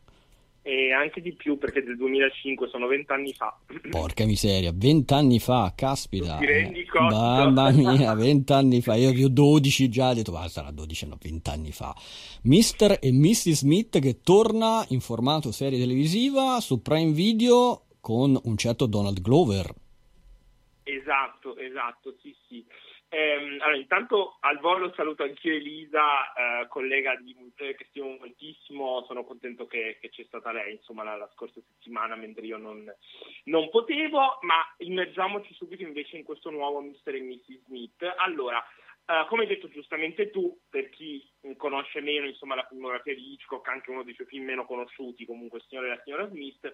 E 0.67 0.93
anche 0.93 1.21
di 1.21 1.35
più 1.35 1.59
perché 1.59 1.83
del 1.83 1.95
2005 1.99 2.69
sono 2.69 2.87
vent'anni 2.87 3.35
fa. 3.35 3.55
Porca 3.91 4.25
miseria, 4.25 4.73
vent'anni 4.75 5.39
fa, 5.39 5.75
caspita. 5.77 6.39
Ti 6.39 6.47
rendi 6.47 6.84
conto? 6.95 7.15
Mamma 7.15 7.71
mia, 7.71 8.15
vent'anni 8.15 8.81
fa. 8.81 8.95
Io 8.95 9.11
io 9.11 9.29
12 9.29 9.89
già, 9.89 10.11
ho 10.11 10.15
detto, 10.15 10.33
ma 10.33 10.47
sarà 10.49 10.71
12, 10.71 11.07
no, 11.09 11.19
vent'anni 11.21 11.73
fa. 11.73 11.95
Mr. 12.43 12.99
e 13.01 13.13
Mrs. 13.13 13.51
Smith 13.51 13.99
che 13.99 14.21
torna 14.21 14.85
in 14.89 15.01
formato 15.01 15.51
serie 15.51 15.79
televisiva 15.79 16.61
su 16.61 16.81
Prime 16.81 17.13
Video 17.13 17.87
con 18.01 18.39
un 18.45 18.57
certo 18.57 18.87
Donald 18.87 19.21
Glover. 19.21 19.75
Esatto, 20.85 21.57
esatto, 21.57 22.15
sì, 22.21 22.35
sì. 22.47 22.65
Ehm, 23.15 23.61
allora, 23.61 23.77
intanto 23.77 24.39
al 24.41 24.59
volo 24.59 24.93
saluto 24.97 25.23
anch'io 25.23 25.55
Elisa, 25.55 26.33
eh, 26.33 26.67
collega 26.67 27.15
di 27.15 27.33
Multiplayer 27.39 27.77
che 27.77 27.87
stimo 27.91 28.17
moltissimo, 28.19 29.05
sono 29.07 29.23
contento 29.23 29.67
che, 29.67 29.99
che 30.01 30.09
c'è 30.09 30.25
stata 30.25 30.51
lei, 30.51 30.73
insomma, 30.73 31.05
la, 31.05 31.17
la 31.17 31.31
scorsa 31.33 31.61
settimana, 31.61 32.17
mentre 32.17 32.45
io 32.45 32.57
non, 32.57 32.93
non 33.45 33.71
potevo, 33.71 34.39
ma 34.41 34.57
immergiamoci 34.79 35.55
subito 35.55 35.85
invece 35.85 36.17
in 36.17 36.25
questo 36.25 36.51
nuovo 36.51 36.81
Mr. 36.81 37.15
e 37.15 37.21
Mrs. 37.21 37.67
Smith. 37.67 38.15
Allora, 38.17 38.61
eh, 39.07 39.25
come 39.29 39.43
hai 39.43 39.49
detto 39.49 39.69
giustamente 39.69 40.31
tu, 40.31 40.59
per 40.69 40.89
chi 40.89 41.25
conosce 41.57 42.01
meno 42.01 42.27
insomma, 42.27 42.57
la 42.57 42.67
filmografia 42.69 43.15
di 43.15 43.35
Hitchcock, 43.35 43.69
anche 43.69 43.93
uno 43.93 44.03
dei 44.03 44.15
suoi 44.15 44.27
film 44.27 44.47
meno 44.47 44.67
conosciuti, 44.67 45.25
comunque 45.25 45.63
signore 45.69 45.87
e 45.87 45.91
la 45.91 46.03
signora 46.03 46.27
Smith, 46.27 46.69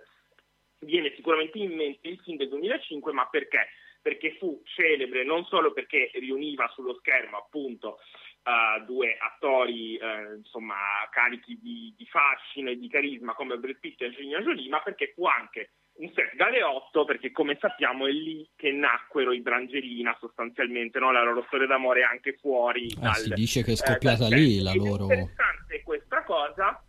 viene 0.78 1.12
sicuramente 1.16 1.58
in 1.58 1.74
mente 1.74 2.08
il 2.08 2.18
film 2.20 2.38
del 2.38 2.48
2005, 2.48 3.12
ma 3.12 3.26
perché? 3.26 3.68
Perché 4.02 4.36
fu 4.38 4.62
celebre 4.64 5.24
non 5.24 5.44
solo 5.44 5.72
perché 5.72 6.10
riuniva 6.14 6.70
sullo 6.74 6.94
schermo 6.94 7.36
appunto 7.36 7.98
eh, 8.42 8.84
due 8.86 9.16
attori 9.18 9.96
eh, 9.96 10.36
insomma 10.36 10.76
carichi 11.10 11.58
di, 11.60 11.94
di 11.96 12.06
fascino 12.06 12.70
e 12.70 12.78
di 12.78 12.88
carisma 12.88 13.34
come 13.34 13.58
Brad 13.58 13.78
Pitt 13.78 14.00
e 14.00 14.06
Angelina 14.06 14.40
Jolie, 14.40 14.68
ma 14.68 14.80
perché 14.80 15.12
fu 15.14 15.26
anche 15.26 15.72
un 16.00 16.10
set 16.14 16.34
galeotto 16.34 17.04
perché 17.04 17.30
come 17.30 17.58
sappiamo 17.60 18.06
è 18.06 18.10
lì 18.10 18.48
che 18.56 18.72
nacquero 18.72 19.32
i 19.32 19.40
Brangelina 19.40 20.16
sostanzialmente, 20.18 20.98
no? 20.98 21.12
la 21.12 21.22
loro 21.22 21.44
storia 21.48 21.66
d'amore 21.66 22.02
anche 22.02 22.38
fuori 22.40 22.86
Eh, 22.86 22.96
dal, 22.98 23.14
si 23.14 23.32
dice 23.34 23.62
che 23.62 23.70
è 23.70 23.74
eh, 23.74 23.76
scoppiata 23.76 24.28
dal 24.28 24.38
lì 24.38 24.62
la 24.62 24.72
Ed 24.72 24.76
è 24.76 24.84
loro... 24.86 25.02
interessante 25.02 25.82
questa 25.82 26.24
cosa 26.24 26.82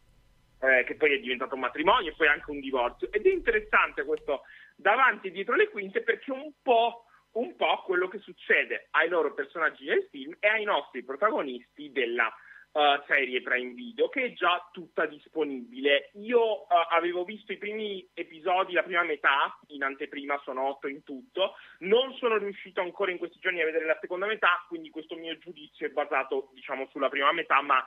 eh, 0.61 0.83
che 0.85 0.95
poi 0.95 1.13
è 1.13 1.19
diventato 1.19 1.55
un 1.55 1.61
matrimonio 1.61 2.11
e 2.11 2.15
poi 2.15 2.27
anche 2.27 2.51
un 2.51 2.59
divorzio. 2.59 3.11
Ed 3.11 3.25
è 3.25 3.31
interessante 3.31 4.05
questo 4.05 4.43
davanti 4.81 5.27
e 5.27 5.31
dietro 5.31 5.55
le 5.55 5.69
quinte 5.69 6.01
perché 6.01 6.31
un 6.31 6.51
po', 6.61 7.05
un 7.33 7.55
po' 7.55 7.83
quello 7.85 8.07
che 8.07 8.19
succede 8.19 8.87
ai 8.91 9.07
loro 9.07 9.33
personaggi 9.33 9.85
nel 9.85 10.07
film 10.09 10.35
e 10.39 10.47
ai 10.47 10.63
nostri 10.63 11.03
protagonisti 11.03 11.91
della 11.91 12.33
eh, 12.73 13.03
serie 13.05 13.41
Prime 13.41 13.73
Video 13.73 14.09
che 14.09 14.25
è 14.25 14.33
già 14.33 14.69
tutta 14.71 15.05
disponibile. 15.05 16.09
Io 16.15 16.63
eh, 16.63 16.67
avevo 16.91 17.23
visto 17.23 17.51
i 17.51 17.57
primi 17.57 18.09
episodi, 18.13 18.73
la 18.73 18.83
prima 18.83 19.03
metà, 19.03 19.57
in 19.67 19.83
anteprima 19.83 20.39
sono 20.43 20.67
otto 20.67 20.87
in 20.87 21.03
tutto, 21.03 21.55
non 21.79 22.13
sono 22.15 22.37
riuscito 22.37 22.81
ancora 22.81 23.11
in 23.11 23.17
questi 23.17 23.39
giorni 23.39 23.61
a 23.61 23.65
vedere 23.65 23.85
la 23.85 23.97
seconda 24.01 24.25
metà, 24.25 24.65
quindi 24.67 24.89
questo 24.89 25.15
mio 25.15 25.37
giudizio 25.37 25.85
è 25.85 25.89
basato 25.89 26.49
diciamo 26.53 26.87
sulla 26.91 27.09
prima 27.09 27.31
metà, 27.31 27.61
ma 27.61 27.85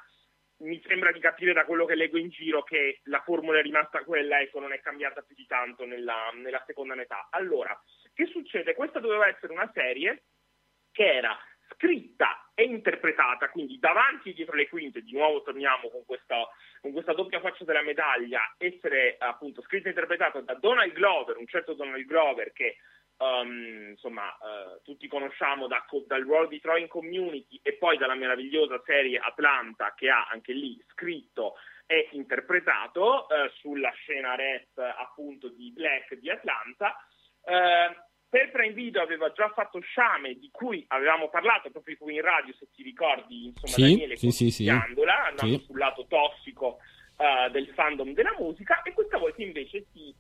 mi 0.65 0.83
sembra 0.87 1.13
di 1.13 1.21
capire 1.21 1.53
da 1.53 1.65
quello 1.65 1.85
che 1.85 1.95
leggo 1.95 2.19
in 2.19 2.31
giro 2.31 2.63
che 2.63 3.01
la 3.05 3.21
formula 3.21 3.59
è 3.59 3.63
rimasta 3.63 4.03
quella, 4.03 4.41
ecco, 4.41 4.61
non 4.61 4.73
è 4.73 4.81
cambiata 4.81 5.23
più 5.23 5.35
di 5.35 5.47
tanto 5.47 5.85
nella, 5.85 6.31
nella 6.35 6.63
seconda 6.67 6.95
metà. 6.95 7.29
Allora, 7.31 7.79
che 8.13 8.27
succede? 8.27 8.75
Questa 8.75 8.99
doveva 8.99 9.27
essere 9.27 9.53
una 9.53 9.71
serie 9.73 10.25
che 10.91 11.13
era 11.13 11.37
scritta 11.73 12.51
e 12.55 12.65
interpretata, 12.65 13.49
quindi 13.51 13.79
davanti 13.79 14.31
e 14.31 14.33
dietro 14.33 14.55
le 14.55 14.69
quinte, 14.69 15.03
di 15.03 15.13
nuovo 15.13 15.43
torniamo 15.43 15.89
con 15.89 16.05
questa, 16.05 16.37
con 16.81 16.93
questa 16.93 17.13
doppia 17.13 17.41
faccia 17.41 17.65
della 17.65 17.83
medaglia, 17.83 18.55
essere 18.59 19.17
appunto 19.19 19.63
scritta 19.63 19.87
e 19.87 19.91
interpretata 19.91 20.41
da 20.41 20.55
Donald 20.55 20.93
Glover, 20.93 21.37
un 21.37 21.47
certo 21.47 21.75
Donald 21.75 22.05
Glover 22.05 22.53
che 22.53 22.77
um, 23.19 23.89
insomma 23.91 24.29
eh, 24.33 24.81
tutti 24.83 25.07
conosciamo 25.09 25.67
da- 25.67 25.85
dal 26.07 26.23
ruolo 26.23 26.47
di 26.47 26.61
Troy 26.61 26.83
in 26.83 26.89
Community 26.89 27.61
e 27.63 27.75
poi 27.75 27.97
dalla 27.97 28.15
meravigliosa 28.15 28.81
serie 28.85 29.19
Atlanta 29.19 29.95
che 29.95 30.11
ha 30.11 30.27
anche 30.31 30.53
lì 30.53 30.83
scritto 30.89 31.55
e 31.87 32.09
interpretato 32.13 33.29
eh, 33.29 33.51
sulla 33.57 33.91
scena 33.91 34.35
rap 34.35 34.79
appunto 34.99 35.49
di 35.49 35.71
Black 35.73 36.15
di 36.15 36.31
Atlanta. 36.31 36.97
Eh, 37.45 38.03
per 38.35 38.51
Prime 38.51 38.73
Video 38.73 39.01
aveva 39.01 39.31
già 39.31 39.49
fatto 39.51 39.79
Sciame, 39.81 40.35
di 40.35 40.49
cui 40.51 40.85
avevamo 40.89 41.29
parlato 41.29 41.71
proprio 41.71 41.97
qui 41.97 42.17
in 42.17 42.21
radio, 42.23 42.53
se 42.55 42.67
ti 42.75 42.83
ricordi, 42.83 43.45
insomma, 43.47 43.73
Sì, 43.75 43.83
Daniele, 43.83 44.17
sì, 44.17 44.31
sì, 44.33 44.51
sì. 44.51 44.69
andando 44.69 45.05
Sì. 45.37 45.63
sul 45.67 45.79
lato 45.79 46.05
tossico 46.09 46.79
eh, 47.17 47.49
del 47.51 47.69
fandom 47.75 48.13
della 48.13 48.35
musica, 48.37 48.83
e 48.83 48.93
questa 48.93 49.19
volta 49.19 49.41
invece 49.41 49.85
si 49.93 50.13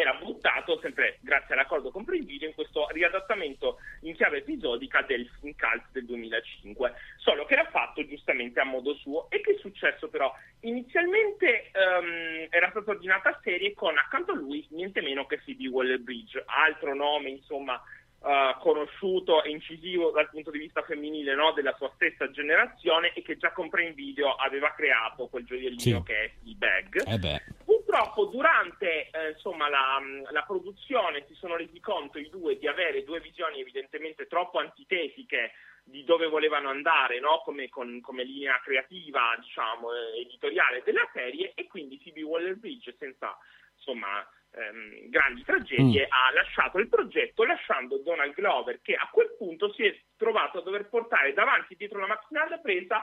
era 0.00 0.14
buttato 0.14 0.78
sempre 0.80 1.18
grazie 1.20 1.54
all'accordo 1.54 1.90
con 1.90 2.04
Prime 2.04 2.24
Video 2.24 2.48
in 2.48 2.54
questo 2.54 2.88
riadattamento 2.90 3.78
in 4.02 4.14
chiave 4.14 4.38
episodica 4.38 5.02
del 5.02 5.28
film 5.40 5.54
cult 5.56 5.84
del 5.92 6.04
2005 6.06 6.92
solo 7.16 7.44
che 7.44 7.54
era 7.54 7.68
fatto 7.70 8.04
giustamente 8.06 8.60
a 8.60 8.64
modo 8.64 8.94
suo 8.94 9.28
e 9.30 9.40
che 9.40 9.52
è 9.52 9.58
successo 9.58 10.08
però 10.08 10.32
inizialmente 10.60 11.70
um, 11.74 12.46
era 12.50 12.70
stata 12.70 12.90
ordinata 12.90 13.38
serie 13.42 13.74
con 13.74 13.96
accanto 13.96 14.32
a 14.32 14.36
lui 14.36 14.66
niente 14.70 15.00
meno 15.00 15.26
che 15.26 15.40
Phoebe 15.44 15.68
Waller-Bridge 15.68 16.44
altro 16.46 16.94
nome 16.94 17.30
insomma 17.30 17.80
Uh, 18.20 18.58
conosciuto 18.58 19.44
e 19.44 19.50
incisivo 19.50 20.10
dal 20.10 20.28
punto 20.28 20.50
di 20.50 20.58
vista 20.58 20.82
femminile 20.82 21.36
no? 21.36 21.52
della 21.52 21.72
sua 21.76 21.88
stessa 21.94 22.28
generazione 22.32 23.12
e 23.14 23.22
che 23.22 23.36
già 23.36 23.52
con 23.52 23.70
Video 23.94 24.34
aveva 24.34 24.72
creato 24.72 25.28
quel 25.28 25.44
gioiellino 25.44 25.98
sì. 25.98 26.02
che 26.02 26.24
è 26.24 26.30
il 26.42 26.56
bag. 26.56 27.06
Eh 27.06 27.40
Purtroppo 27.88 28.26
durante 28.26 29.08
eh, 29.08 29.30
insomma, 29.30 29.70
la, 29.70 29.98
la, 30.30 30.42
produzione 30.42 31.24
si 31.26 31.32
sono 31.32 31.56
resi 31.56 31.80
conto 31.80 32.18
i 32.18 32.28
due 32.28 32.58
di 32.58 32.68
avere 32.68 33.02
due 33.02 33.18
visioni 33.18 33.60
evidentemente 33.60 34.26
troppo 34.26 34.58
antitetiche 34.58 35.52
di 35.84 36.04
dove 36.04 36.26
volevano 36.26 36.68
andare 36.68 37.18
no? 37.18 37.40
come, 37.42 37.70
con, 37.70 38.02
come, 38.02 38.24
linea 38.24 38.60
creativa, 38.62 39.34
diciamo, 39.40 39.94
eh, 39.94 40.20
editoriale 40.20 40.82
della 40.84 41.08
serie 41.14 41.52
e 41.54 41.66
quindi 41.66 41.96
Phoebe 41.96 42.20
Waller-Bridge 42.20 42.94
senza 42.98 43.34
insomma 43.76 44.20
ehm, 44.50 45.08
grandi 45.08 45.42
tragedie, 45.44 46.02
mm. 46.02 46.10
ha 46.10 46.32
lasciato 46.34 46.76
il 46.76 46.90
progetto 46.90 47.42
lasciando 47.44 48.02
Donald 48.04 48.34
Glover 48.34 48.82
che 48.82 48.96
a 48.96 49.08
quel 49.10 49.34
punto 49.38 49.72
si 49.72 49.86
è 49.86 49.98
trovato 50.18 50.58
a 50.58 50.62
dover 50.62 50.90
portare 50.90 51.32
davanti 51.32 51.74
dietro 51.74 52.00
la 52.00 52.06
macchina 52.08 52.44
da 52.44 52.58
presa 52.58 53.02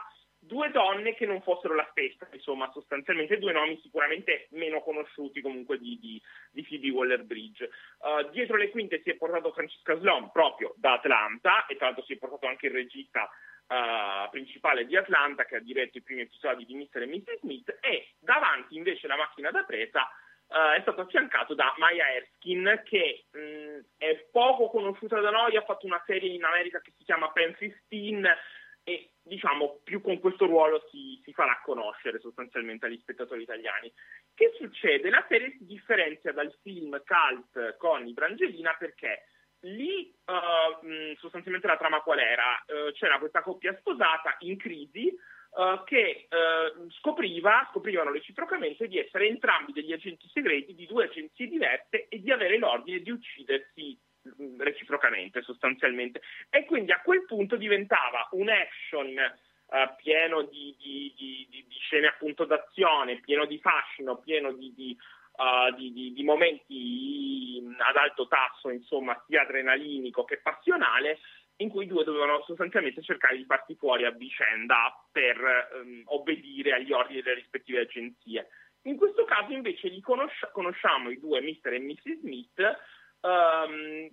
donne 0.96 1.14
che 1.14 1.26
non 1.26 1.42
fossero 1.42 1.74
la 1.74 1.86
stessa, 1.90 2.26
insomma 2.32 2.70
sostanzialmente 2.72 3.38
due 3.38 3.52
nomi 3.52 3.78
sicuramente 3.82 4.48
meno 4.50 4.80
conosciuti 4.80 5.40
comunque 5.40 5.78
di, 5.78 5.98
di, 6.00 6.22
di 6.50 6.62
Phoebe 6.62 6.90
Waller-Bridge. 6.90 7.70
Uh, 7.98 8.30
dietro 8.30 8.56
le 8.56 8.70
quinte 8.70 9.00
si 9.02 9.10
è 9.10 9.14
portato 9.14 9.52
Francesca 9.52 9.96
Slom 9.98 10.30
proprio 10.32 10.74
da 10.76 10.94
Atlanta 10.94 11.66
e 11.66 11.76
tra 11.76 11.86
l'altro 11.86 12.04
si 12.04 12.14
è 12.14 12.16
portato 12.16 12.46
anche 12.46 12.66
il 12.66 12.72
regista 12.72 13.28
Uh, 13.68 14.30
principale 14.30 14.86
di 14.86 14.96
Atlanta 14.96 15.44
che 15.44 15.56
ha 15.56 15.60
diretto 15.60 15.98
i 15.98 16.00
primi 16.00 16.20
episodi 16.20 16.64
di 16.64 16.76
Mr. 16.76 17.02
e 17.02 17.06
Mrs. 17.06 17.40
Smith 17.40 17.76
e 17.80 18.10
davanti 18.20 18.76
invece 18.76 19.08
la 19.08 19.16
macchina 19.16 19.50
da 19.50 19.64
presa 19.64 20.08
uh, 20.46 20.76
è 20.76 20.80
stato 20.82 21.00
affiancato 21.00 21.52
da 21.52 21.74
Maya 21.78 22.14
Erskine 22.14 22.84
che 22.84 23.24
mh, 23.32 23.78
è 23.96 24.28
poco 24.30 24.70
conosciuta 24.70 25.18
da 25.18 25.30
noi, 25.30 25.56
ha 25.56 25.64
fatto 25.64 25.84
una 25.84 26.00
serie 26.06 26.32
in 26.32 26.44
America 26.44 26.80
che 26.80 26.92
si 26.96 27.02
chiama 27.02 27.32
Pen 27.32 27.56
15 27.56 27.74
e 27.88 28.36
diciamo 29.26 29.80
più 29.82 30.00
con 30.00 30.20
questo 30.20 30.46
ruolo 30.46 30.86
si, 30.90 31.20
si, 31.24 31.32
farà 31.32 31.60
conoscere 31.64 32.20
sostanzialmente 32.20 32.86
agli 32.86 32.98
spettatori 32.98 33.42
italiani. 33.42 33.92
Che 34.34 34.52
succede? 34.56 35.10
La 35.10 35.24
serie 35.28 35.54
si 35.58 35.66
differenzia 35.66 36.32
dal 36.32 36.54
film 36.62 37.00
cult 37.04 37.76
con 37.76 38.06
i 38.06 38.12
Brangelina 38.12 38.74
perché 38.78 39.24
lì 39.60 40.14
uh, 40.26 41.16
sostanzialmente 41.16 41.66
la 41.66 41.76
trama 41.76 42.00
qual 42.00 42.18
era? 42.18 42.62
Uh, 42.66 42.92
c'era 42.92 43.18
questa 43.18 43.42
coppia 43.42 43.76
sposata 43.78 44.36
in 44.40 44.56
crisi 44.56 45.08
uh, 45.08 45.82
che 45.84 46.28
scopriva, 46.98 47.68
scoprivano 47.72 48.12
reciprocamente 48.12 48.86
di 48.86 48.98
essere 48.98 49.26
entrambi 49.26 49.72
degli 49.72 49.92
agenti 49.92 50.28
segreti 50.32 50.74
di 50.74 50.86
due 50.86 51.04
agenzie 51.04 51.48
diverse 51.48 52.06
e 52.08 52.20
di 52.20 52.30
avere 52.30 52.58
l'ordine 52.58 53.00
di 53.00 53.10
uccidersi 53.10 53.98
reciprocamente 54.58 55.42
sostanzialmente 55.42 56.20
e 56.50 56.64
quindi 56.64 56.92
a 56.92 57.00
quel 57.00 57.24
punto 57.24 57.56
diventava 57.56 58.28
un 58.32 58.48
action 58.48 59.14
Uh, 59.68 59.96
pieno 59.96 60.42
di, 60.42 60.76
di, 60.78 61.12
di, 61.16 61.48
di, 61.50 61.66
scene 61.80 62.06
appunto 62.06 62.44
d'azione, 62.44 63.18
pieno 63.18 63.46
di 63.46 63.58
fascino, 63.58 64.16
pieno 64.18 64.52
di, 64.52 64.96
uh, 65.38 66.22
momenti 66.22 67.60
ad 67.78 67.96
alto 67.96 68.28
tasso, 68.28 68.70
insomma, 68.70 69.20
sia 69.26 69.42
adrenalinico 69.42 70.24
che 70.24 70.38
passionale, 70.38 71.18
in 71.56 71.68
cui 71.68 71.84
i 71.84 71.88
due 71.88 72.04
dovevano 72.04 72.42
sostanzialmente 72.42 73.02
cercare 73.02 73.36
di 73.36 73.44
farsi 73.44 73.74
fuori 73.76 74.04
a 74.04 74.10
vicenda 74.10 74.92
per 75.10 75.70
um, 75.82 76.02
obbedire 76.06 76.72
agli 76.72 76.92
ordini 76.92 77.22
delle 77.22 77.36
rispettive 77.36 77.80
agenzie. 77.80 78.48
In 78.82 78.96
questo 78.96 79.24
caso 79.24 79.52
invece 79.52 79.90
conosci- 80.00 80.46
conosciamo 80.52 81.10
i 81.10 81.18
due 81.18 81.40
Mr. 81.40 81.72
e 81.72 81.78
Mrs. 81.80 82.20
Smith 82.20 82.78
um, 83.22 84.08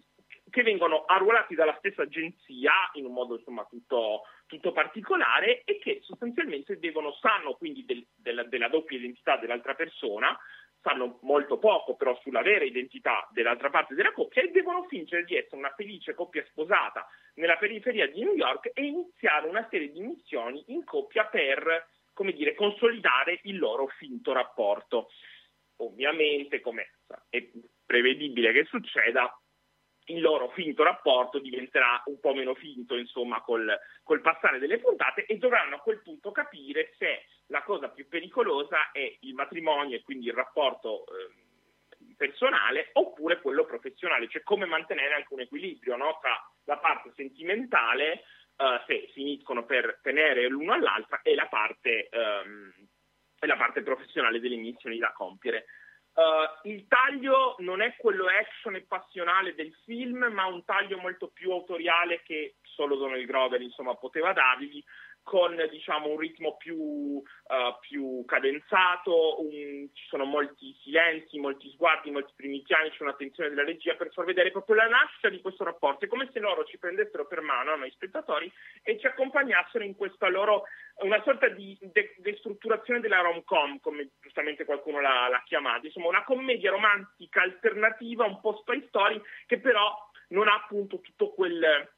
che 0.54 0.62
vengono 0.62 1.06
arruolati 1.06 1.56
dalla 1.56 1.76
stessa 1.80 2.04
agenzia 2.04 2.72
in 2.94 3.06
un 3.06 3.14
modo 3.14 3.38
insomma 3.38 3.66
tutto, 3.66 4.22
tutto 4.46 4.72
particolare 4.72 5.64
e 5.64 5.80
che 5.80 6.02
sostanzialmente 6.04 6.78
devono, 6.78 7.12
sanno 7.14 7.56
quindi 7.56 7.84
del, 7.86 8.06
del, 8.16 8.46
della 8.50 8.68
doppia 8.68 9.00
identità 9.00 9.38
dell'altra 9.38 9.74
persona, 9.74 10.38
sanno 10.80 11.18
molto 11.24 11.58
poco 11.58 11.96
però 11.96 12.16
sulla 12.22 12.44
vera 12.44 12.66
identità 12.66 13.28
dell'altra 13.32 13.72
parte 13.72 13.96
della 13.96 14.12
coppia 14.12 14.44
e 14.44 14.52
devono 14.52 14.84
fingere 14.84 15.24
di 15.24 15.36
essere 15.36 15.56
una 15.56 15.74
felice 15.76 16.14
coppia 16.14 16.46
sposata 16.50 17.08
nella 17.34 17.58
periferia 17.58 18.08
di 18.08 18.24
New 18.24 18.36
York 18.36 18.70
e 18.76 18.86
iniziare 18.86 19.48
una 19.48 19.68
serie 19.72 19.92
di 19.92 20.02
missioni 20.02 20.64
in 20.68 20.84
coppia 20.84 21.26
per, 21.26 21.88
come 22.14 22.32
dire, 22.32 22.54
consolidare 22.54 23.40
il 23.46 23.58
loro 23.58 23.88
finto 23.88 24.34
rapporto. 24.34 25.10
Ovviamente, 25.78 26.60
come 26.62 26.92
è 27.30 27.44
prevedibile 27.84 28.52
che 28.52 28.66
succeda, 28.66 29.36
il 30.06 30.22
loro 30.22 30.50
finto 30.50 30.84
rapporto 30.84 31.40
diventerà 31.40 32.02
un 32.06 32.20
po' 32.20 32.34
meno 32.34 32.54
finto, 32.56 32.96
insomma, 32.96 33.42
col, 33.42 33.78
col, 34.04 34.22
passare 34.22 34.60
delle 34.60 34.80
puntate 34.80 35.26
e 35.26 35.38
dovranno 35.38 35.76
a 35.76 35.80
quel 35.80 36.02
punto 36.02 36.32
capire 36.32 36.94
se 36.98 37.26
la 37.48 37.62
cosa 37.64 37.90
più 37.90 38.08
pericolosa 38.08 38.92
è 38.92 39.18
il 39.22 39.34
matrimonio 39.34 39.96
e 39.96 40.04
quindi 40.04 40.28
il 40.28 40.34
rapporto 40.34 41.06
eh, 41.06 42.16
personale 42.18 42.90
oppure 42.94 43.42
quello 43.42 43.66
professionale, 43.66 44.28
cioè 44.30 44.44
come 44.44 44.66
mantenere 44.66 45.14
anche 45.14 45.34
un 45.34 45.42
equilibrio 45.42 45.96
no? 45.96 46.18
tra 46.22 46.38
la 46.66 46.78
parte 46.78 47.12
sentimentale, 47.16 48.24
eh, 48.56 48.82
se 48.88 49.10
finiscono 49.14 49.66
per 49.66 50.00
tenere 50.02 50.48
l'uno 50.48 50.74
all'altra, 50.74 51.22
e 51.22 51.36
la 51.36 51.48
parte, 51.48 52.10
ehm, 52.10 52.74
e 53.40 53.48
la 53.48 53.58
parte 53.58 53.82
professionale 53.82 54.40
delle 54.40 54.56
missioni 54.56 54.98
da 54.98 55.12
compiere. 55.12 55.66
Uh, 56.14 56.68
il 56.68 56.86
taglio 56.88 57.56
non 57.60 57.82
è 57.82 57.96
quello 57.98 58.28
action 58.28 58.76
e 58.76 58.82
passionale 58.82 59.56
del 59.56 59.74
film, 59.84 60.30
ma 60.32 60.46
un 60.46 60.64
taglio 60.64 61.00
molto 61.00 61.30
più 61.30 61.52
autoriale 61.52 62.22
che 62.22 62.58
solo 62.62 62.96
Donald 62.96 63.26
Grover 63.26 63.62
insomma, 63.62 63.96
poteva 63.96 64.32
dargli, 64.32 64.84
con 65.24 65.56
diciamo, 65.72 66.10
un 66.10 66.18
ritmo 66.18 66.58
più, 66.58 66.78
uh, 66.78 67.24
più 67.80 68.24
cadenzato, 68.26 69.42
un, 69.42 69.88
ci 69.94 70.06
sono 70.08 70.26
molti 70.26 70.78
silenzi, 70.84 71.40
molti 71.40 71.70
sguardi, 71.72 72.12
molti 72.12 72.34
primi 72.36 72.62
piani, 72.62 72.90
c'è 72.92 73.02
un'attenzione 73.02 73.50
della 73.50 73.64
regia 73.64 73.96
per 73.96 74.12
far 74.12 74.26
vedere 74.26 74.52
proprio 74.52 74.76
la 74.76 74.88
nascita 74.88 75.30
di 75.30 75.42
questo 75.42 75.64
rapporto. 75.64 76.06
È 76.06 76.08
come 76.08 76.30
se 76.32 76.40
loro 76.40 76.66
ci 76.66 76.78
prendessero 76.78 77.26
per 77.26 77.42
mano, 77.42 77.76
noi 77.76 77.90
spettatori, 77.92 78.52
e 78.84 79.00
ci 79.00 79.08
accompagnassero 79.08 79.84
in 79.84 79.96
questa 79.96 80.28
loro, 80.28 80.64
una 80.98 81.22
sorta 81.24 81.48
di 81.48 81.78
de- 81.82 82.16
destrutturazione 82.18 83.00
della 83.00 83.22
rom-com, 83.22 83.80
come 83.80 84.12
giustamente 84.22 84.66
qualcuno 84.66 85.00
l'ha, 85.00 85.30
l'ha 85.30 85.42
chiamata, 85.46 85.86
insomma 85.86 86.10
una 86.10 86.24
commedia 86.24 86.72
romantica 86.72 87.42
alternativa, 87.42 88.26
un 88.26 88.42
po' 88.42 88.58
spy 88.58 88.86
story, 88.88 89.22
che 89.46 89.60
però 89.60 89.96
non 90.30 90.48
ha 90.48 90.56
appunto 90.56 91.00
tutto 91.00 91.34
quel 91.34 91.90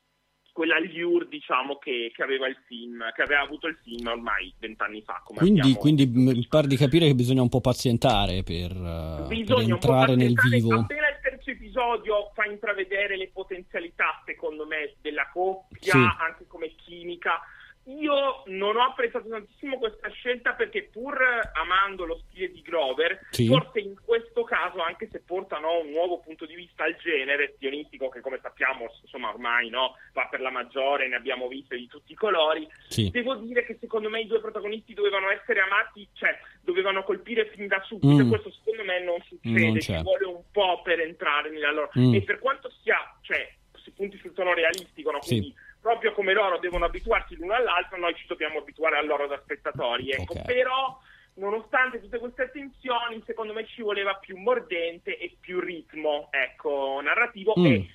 quell'allure 0.56 1.28
diciamo 1.28 1.78
che, 1.78 2.14
che, 2.16 2.24
aveva 2.24 2.48
il 2.48 2.56
film, 2.66 3.04
che 3.14 3.22
aveva 3.22 3.42
avuto 3.42 3.68
il 3.68 3.78
film 3.84 4.08
ormai 4.08 4.54
vent'anni 4.58 5.02
fa. 5.02 5.22
quindi, 5.36 5.74
quindi 5.74 6.06
mi 6.08 6.48
pare 6.48 6.68
di 6.68 6.78
capire 6.78 7.08
che 7.08 7.14
bisogna 7.14 7.42
un 7.42 7.50
po' 7.50 7.60
pazientare 7.60 8.42
per, 8.42 8.72
uh, 8.72 9.28
per 9.28 9.60
entrare 9.60 10.16
nel 10.16 10.34
vivo. 10.34 10.80
Appena 10.80 11.10
il 11.10 11.20
terzo 11.22 11.50
episodio 11.50 12.32
fa 12.34 12.46
intravedere 12.46 13.18
le 13.18 13.32
potenzialità, 13.34 14.24
secondo 14.26 14.66
me, 14.66 14.96
della 15.02 15.30
coppia, 15.34 15.92
sì. 15.92 15.98
anche 15.98 16.48
come 16.48 16.74
chimica 16.76 17.42
io 17.86 18.44
non 18.48 18.76
ho 18.76 18.84
apprezzato 18.84 19.28
tantissimo 19.28 19.78
questa 19.78 20.10
scelta 20.10 20.54
perché 20.54 20.90
pur 20.92 21.18
amando 21.54 22.06
lo 22.06 22.22
stile 22.28 22.52
di 22.52 22.62
Grover, 22.62 23.28
sì. 23.30 23.46
forse 23.46 23.80
in 23.80 23.96
questo 24.04 24.44
caso, 24.44 24.82
anche 24.82 25.08
se 25.12 25.22
portano 25.24 25.82
un 25.82 25.92
nuovo 25.92 26.20
punto 26.20 26.46
di 26.46 26.56
vista 26.56 26.84
al 26.84 26.96
genere 26.96 27.54
stionistico, 27.56 28.10
che 28.10 28.22
come 28.22 28.40
sappiamo 28.42 28.88
insomma 29.02 29.30
ormai 29.30 29.70
no, 29.70 29.98
va 30.14 30.28
per 30.30 30.42
la 30.42 30.50
maggiore, 30.50 31.08
ne 31.08 31.16
abbiamo 31.16 31.48
viste 31.48 31.76
di 31.76 31.88
tutti 31.88 32.14
i 32.14 32.16
colori, 32.16 32.68
sì. 32.88 33.10
devo 33.12 33.36
dire 33.36 33.64
che 33.66 33.78
secondo 33.80 34.10
me 34.10 34.22
i 34.22 34.28
due 34.28 34.40
protagonisti 34.40 34.94
dovevano 34.94 35.30
essere 35.30 35.60
amati, 35.60 36.08
cioè 36.14 36.36
dovevano 36.62 37.04
colpire 37.04 37.50
fin 37.50 37.68
da 37.68 37.82
subito, 37.86 38.24
mm. 38.24 38.30
questo 38.30 38.52
secondo 38.52 38.84
me 38.84 39.04
non 39.04 39.22
succede, 39.28 39.68
non 39.68 39.80
ci 39.80 40.02
vuole 40.02 40.26
un 40.26 40.42
po' 40.52 40.82
per 40.82 41.00
entrare 41.00 41.52
nella 41.52 41.72
loro... 41.72 41.92
Mm. 41.98 42.16
E 42.16 42.24
per 42.24 42.40
quanto 42.40 42.72
sia, 42.82 42.98
cioè, 43.22 43.54
punti 43.96 44.18
sul 44.18 44.34
tono 44.34 44.54
realistico, 44.54 45.12
no? 45.12 45.20
quindi 45.20 45.54
sì 45.56 45.65
proprio 45.86 46.14
come 46.14 46.34
loro 46.34 46.58
devono 46.58 46.86
abituarsi 46.86 47.36
l'uno 47.36 47.54
all'altro, 47.54 48.00
noi 48.00 48.16
ci 48.16 48.26
dobbiamo 48.26 48.58
abituare 48.58 48.98
a 48.98 49.04
loro 49.04 49.28
da 49.28 49.40
spettatori. 49.44 50.10
Ecco. 50.10 50.34
Okay. 50.34 50.44
Però, 50.44 51.00
nonostante 51.36 52.02
tutte 52.02 52.18
queste 52.18 52.42
attenzioni, 52.42 53.22
secondo 53.24 53.54
me 53.54 53.68
ci 53.68 53.84
voleva 53.84 54.16
più 54.16 54.36
mordente 54.36 55.16
e 55.16 55.38
più 55.40 55.60
ritmo 55.60 56.30
ecco, 56.32 57.00
narrativo. 57.04 57.54
Mm. 57.60 57.66
E 57.66 57.90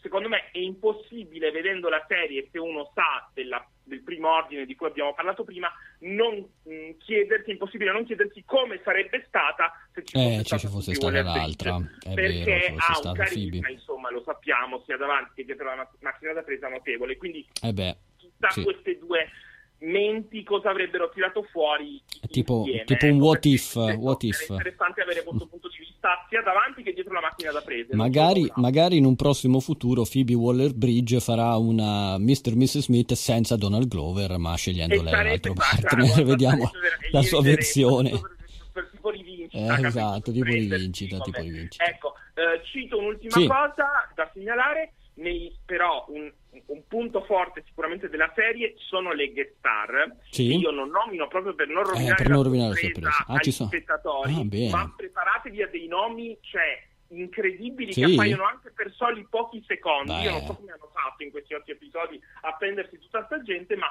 secondo 0.00 0.28
me 0.28 0.50
è 0.52 0.58
impossibile, 0.58 1.50
vedendo 1.50 1.88
la 1.88 2.04
serie, 2.06 2.46
se 2.52 2.60
uno 2.60 2.92
sa 2.94 3.28
della 3.34 3.66
del 3.84 4.02
primo 4.02 4.28
ordine 4.30 4.64
di 4.64 4.74
cui 4.74 4.86
abbiamo 4.86 5.12
parlato 5.14 5.44
prima, 5.44 5.70
non 6.00 6.34
mh, 6.62 6.96
chiedersi, 6.98 7.50
è 7.50 7.52
impossibile 7.52 7.92
non 7.92 8.04
chiedersi 8.04 8.42
come 8.44 8.80
sarebbe 8.84 9.24
stata 9.26 9.72
se 9.92 10.04
ci 10.04 10.12
fosse, 10.14 10.34
Eh, 10.34 10.38
ci 10.38 10.44
stata, 10.58 10.68
fosse 10.68 10.92
Phoebe 10.98 11.20
stata 11.20 11.38
l'altra, 11.38 11.76
è 12.00 12.14
perché 12.14 12.44
vero, 12.44 12.74
fosse 12.74 13.02
ha 13.02 13.08
un 13.08 13.14
carisma, 13.16 13.68
insomma, 13.70 14.10
lo 14.10 14.22
sappiamo, 14.24 14.82
sia 14.86 14.96
davanti 14.96 15.32
che 15.36 15.44
dietro 15.44 15.66
la 15.66 15.76
ma- 15.76 15.90
macchina 16.00 16.32
da 16.32 16.42
presa 16.42 16.68
notevole, 16.68 17.16
quindi 17.16 17.46
Eh 17.60 17.72
beh, 17.72 17.96
da 18.36 18.50
sì. 18.50 18.62
queste 18.62 18.98
due 18.98 19.28
menti 19.82 20.42
cosa 20.44 20.70
avrebbero 20.70 21.10
tirato 21.10 21.42
fuori 21.50 22.00
tipo, 22.30 22.64
tipo 22.84 23.06
un 23.06 23.12
ecco, 23.16 23.24
what 23.24 23.40
perché 23.40 23.48
if, 23.48 23.74
what 23.74 24.22
if. 24.22 24.38
È 24.48 24.52
interessante 24.52 25.00
avere 25.02 25.22
questo 25.24 25.46
punto 25.46 25.68
di 25.68 25.78
vista 25.78 26.24
sia 26.28 26.40
davanti 26.42 26.82
che 26.82 26.92
dietro 26.92 27.12
la 27.14 27.20
macchina 27.20 27.50
da 27.52 27.60
presa. 27.62 27.94
Magari, 27.96 28.50
magari 28.56 28.96
in 28.96 29.04
un 29.04 29.16
prossimo 29.16 29.60
futuro 29.60 30.04
Phoebe 30.10 30.34
Waller-Bridge 30.34 31.20
farà 31.20 31.56
una 31.56 32.16
Mr. 32.18 32.54
Mrs. 32.54 32.78
Smith 32.78 33.12
senza 33.14 33.56
Donald 33.56 33.88
Glover, 33.88 34.36
ma 34.38 34.54
scegliendo 34.56 34.94
E 34.94 35.02
lei 35.02 35.12
un 35.12 35.26
altro 35.26 35.52
partner. 35.52 36.22
Vediamo 36.24 36.70
la 37.10 37.22
sua 37.22 37.42
versione. 37.42 38.10
per 38.72 38.88
tipo 38.90 39.10
rivincita, 39.10 39.76
Eh, 39.78 39.86
esatto, 39.86 40.32
tipo 40.32 40.44
rivincita, 40.44 41.18
tipo 41.20 41.40
rivincita. 41.40 41.84
Ecco, 41.84 42.14
eh, 42.34 42.64
cito 42.64 42.98
un'ultima 42.98 43.32
Sì. 43.32 43.46
cosa 43.46 43.86
da 44.14 44.30
segnalare, 44.32 44.92
nei- 45.14 45.52
però 45.66 46.06
un, 46.08 46.32
un 46.66 46.82
punto 46.86 47.22
forte 47.24 47.62
sicuramente 47.66 48.08
della 48.08 48.30
serie 48.34 48.74
sono 48.78 49.12
le 49.12 49.32
guest 49.32 49.54
star, 49.58 50.16
Sì. 50.30 50.48
che 50.48 50.54
io 50.54 50.70
non 50.70 50.88
nomino 50.90 51.28
proprio 51.28 51.54
per 51.54 51.68
non 51.68 51.84
rovinare, 51.84 52.14
per 52.16 52.28
non 52.28 52.38
la, 52.38 52.44
rovinare 52.44 52.68
la 52.70 52.76
sorpresa. 52.76 53.24
Ah, 53.26 53.34
agli 53.34 53.50
sono. 53.50 53.68
spettatori, 53.68 54.34
Ah, 54.34 54.76
ma 54.76 54.92
preparatevi 54.96 55.62
a 55.62 55.68
dei 55.68 55.86
nomi, 55.86 56.36
cioè 56.40 56.82
incredibili 57.08 57.92
Sì. 57.92 58.00
che 58.04 58.12
appaiono 58.12 58.44
anche 58.44 58.70
per 58.74 58.90
soli 58.92 59.26
pochi 59.28 59.62
secondi. 59.66 60.12
Beh. 60.12 60.22
Io 60.22 60.30
non 60.30 60.44
so 60.46 60.54
come 60.54 60.72
hanno 60.72 60.90
fatto 60.92 61.22
in 61.22 61.30
questi 61.30 61.52
otto 61.54 61.70
episodi 61.70 62.18
a 62.42 62.52
prendersi 62.54 62.98
tutta 62.98 63.24
sta 63.26 63.42
gente, 63.42 63.76
ma 63.76 63.86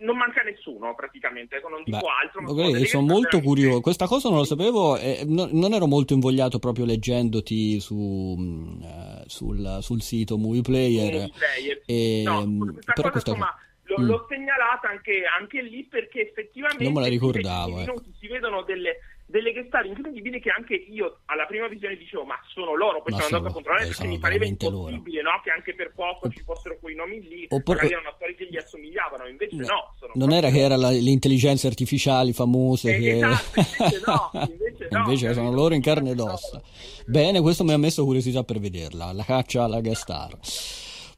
non 0.00 0.16
manca 0.16 0.42
nessuno 0.42 0.94
praticamente, 0.94 1.56
ecco, 1.56 1.68
non 1.68 1.82
dico 1.84 1.98
Beh, 1.98 2.06
altro. 2.24 2.42
Ma 2.42 2.50
ok, 2.50 2.86
sono 2.86 3.06
molto 3.06 3.28
star 3.38 3.42
curioso. 3.42 3.80
Questa 3.80 4.06
cosa 4.06 4.28
non 4.28 4.38
lo 4.38 4.44
sapevo 4.44 4.96
e 4.96 5.22
no- 5.26 5.48
non 5.50 5.72
ero 5.72 5.86
molto 5.86 6.12
invogliato 6.14 6.58
proprio 6.58 6.84
leggendoti 6.84 7.80
su, 7.80 8.36
eh, 8.82 9.22
sul, 9.26 9.78
sul 9.80 10.02
sito 10.02 10.36
Movie 10.38 10.62
Player. 10.62 11.12
Movie 11.12 11.32
Player, 11.36 11.82
E, 11.86 12.22
No, 12.24 12.46
mh, 12.46 12.72
questa 12.72 12.92
però 12.92 13.10
cosa, 13.10 13.10
questa 13.10 13.30
insomma, 13.30 13.54
l'ho, 13.84 13.98
Mm. 14.00 14.06
l'ho 14.06 14.26
segnalata 14.28 14.88
anche, 14.88 15.22
anche 15.38 15.62
lì 15.62 15.84
perché 15.84 16.28
effettivamente 16.28 16.84
Non 16.84 16.92
me 16.92 17.00
la 17.00 17.08
ricordavo, 17.08 17.74
20 17.76 17.90
eh. 17.90 18.12
si 18.20 18.26
vedono 18.28 18.62
delle, 18.62 18.98
delle 19.30 19.52
guest 19.52 19.68
star 19.68 19.86
incredibili 19.86 20.40
che 20.40 20.50
anche 20.50 20.74
io 20.74 21.20
alla 21.26 21.46
prima 21.46 21.68
visione 21.68 21.96
dicevo 21.96 22.24
ma 22.24 22.34
sono 22.52 22.74
loro, 22.74 23.00
poi 23.02 23.12
sono 23.12 23.24
andato 23.24 23.46
a 23.46 23.52
controllare 23.52 23.86
perché 23.86 24.06
mi 24.06 24.18
pareva 24.18 24.44
impossibile 24.44 25.22
no? 25.22 25.40
che 25.42 25.50
anche 25.50 25.74
per 25.74 25.92
poco 25.94 26.28
ci 26.28 26.42
fossero 26.44 26.78
quei 26.80 26.96
nomi 26.96 27.20
lì, 27.22 27.46
Oppure- 27.48 27.76
magari 27.76 27.92
erano 27.94 28.08
attori 28.08 28.34
che 28.34 28.48
gli 28.50 28.56
assomigliavano, 28.56 29.28
invece 29.28 29.56
no, 29.56 29.94
sono 29.98 30.12
Non 30.14 30.32
era 30.32 30.50
che 30.50 30.58
erano 30.58 30.90
le 30.90 31.10
intelligenze 31.10 31.68
artificiali 31.68 32.32
famose 32.32 32.94
Eh, 32.94 32.98
che... 32.98 33.16
esatto, 33.16 33.60
invece 33.60 34.00
no, 34.04 34.30
invece 34.50 34.88
no, 34.90 34.98
Invece 35.04 35.34
sono 35.34 35.52
loro 35.52 35.74
in 35.74 35.82
carne 35.82 36.10
ed 36.10 36.20
ossa. 36.20 36.60
Bene, 37.06 37.40
questo 37.40 37.64
mi 37.64 37.72
ha 37.72 37.78
messo 37.78 38.04
curiosità 38.04 38.42
per 38.42 38.58
vederla, 38.58 39.12
la 39.12 39.24
caccia 39.24 39.64
alla 39.64 39.80
guest 39.80 40.02
star. 40.02 40.36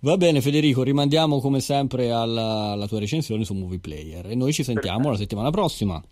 Va 0.00 0.16
bene 0.16 0.40
Federico, 0.40 0.82
rimandiamo 0.82 1.40
come 1.40 1.60
sempre 1.60 2.10
alla, 2.10 2.72
alla 2.72 2.86
tua 2.88 2.98
recensione 2.98 3.44
su 3.44 3.54
Movie 3.54 3.78
Player 3.78 4.26
e 4.26 4.34
noi 4.34 4.52
ci 4.52 4.64
sentiamo 4.64 5.10
la 5.10 5.16
settimana 5.16 5.50
prossima. 5.50 6.02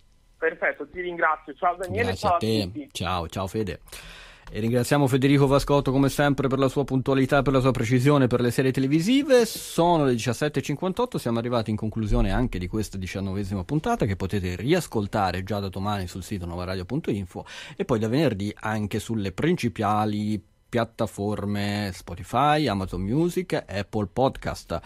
Perfetto, 0.41 0.87
ti 0.87 1.01
ringrazio. 1.01 1.53
Ciao 1.53 1.75
Daniele, 1.75 2.15
Grazie 2.15 2.27
ciao 2.27 2.35
a 2.35 2.39
te. 2.39 2.61
tutti. 2.63 2.89
Ciao, 2.91 3.27
ciao 3.27 3.45
Fede. 3.45 3.81
E 4.49 4.59
ringraziamo 4.59 5.05
Federico 5.05 5.45
Vascotto 5.45 5.91
come 5.91 6.09
sempre 6.09 6.47
per 6.47 6.57
la 6.57 6.67
sua 6.67 6.83
puntualità, 6.83 7.43
per 7.43 7.53
la 7.53 7.59
sua 7.59 7.69
precisione 7.69 8.25
per 8.25 8.41
le 8.41 8.49
serie 8.49 8.71
televisive. 8.71 9.45
Sono 9.45 10.03
le 10.03 10.13
17.58, 10.13 11.17
siamo 11.17 11.37
arrivati 11.37 11.69
in 11.69 11.75
conclusione 11.75 12.31
anche 12.31 12.57
di 12.57 12.65
questa 12.65 12.97
diciannovesima 12.97 13.63
puntata 13.63 14.07
che 14.07 14.15
potete 14.15 14.55
riascoltare 14.55 15.43
già 15.43 15.59
da 15.59 15.69
domani 15.69 16.07
sul 16.07 16.23
sito 16.23 16.47
novaradio.info 16.47 17.45
e 17.75 17.85
poi 17.85 17.99
da 17.99 18.07
venerdì 18.07 18.51
anche 18.61 18.97
sulle 18.97 19.33
principali 19.33 20.43
piattaforme 20.67 21.91
Spotify, 21.93 22.65
Amazon 22.65 23.01
Music, 23.01 23.53
Apple 23.53 24.07
Podcast 24.11 24.81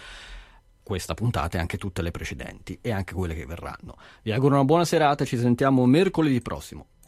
questa 0.86 1.16
puntata 1.16 1.58
e 1.58 1.60
anche 1.60 1.80
tutte 1.80 2.04
le 2.04 2.12
precedenti 2.12 2.78
e 2.80 2.92
anche 2.92 3.16
quelle 3.16 3.34
che 3.34 3.48
verranno. 3.48 3.98
Vi 4.22 4.32
auguro 4.32 4.54
una 4.54 4.66
buona 4.66 4.86
serata, 4.86 5.26
ci 5.26 5.36
sentiamo 5.36 5.84
mercoledì 5.88 6.40
prossimo. 6.42 6.86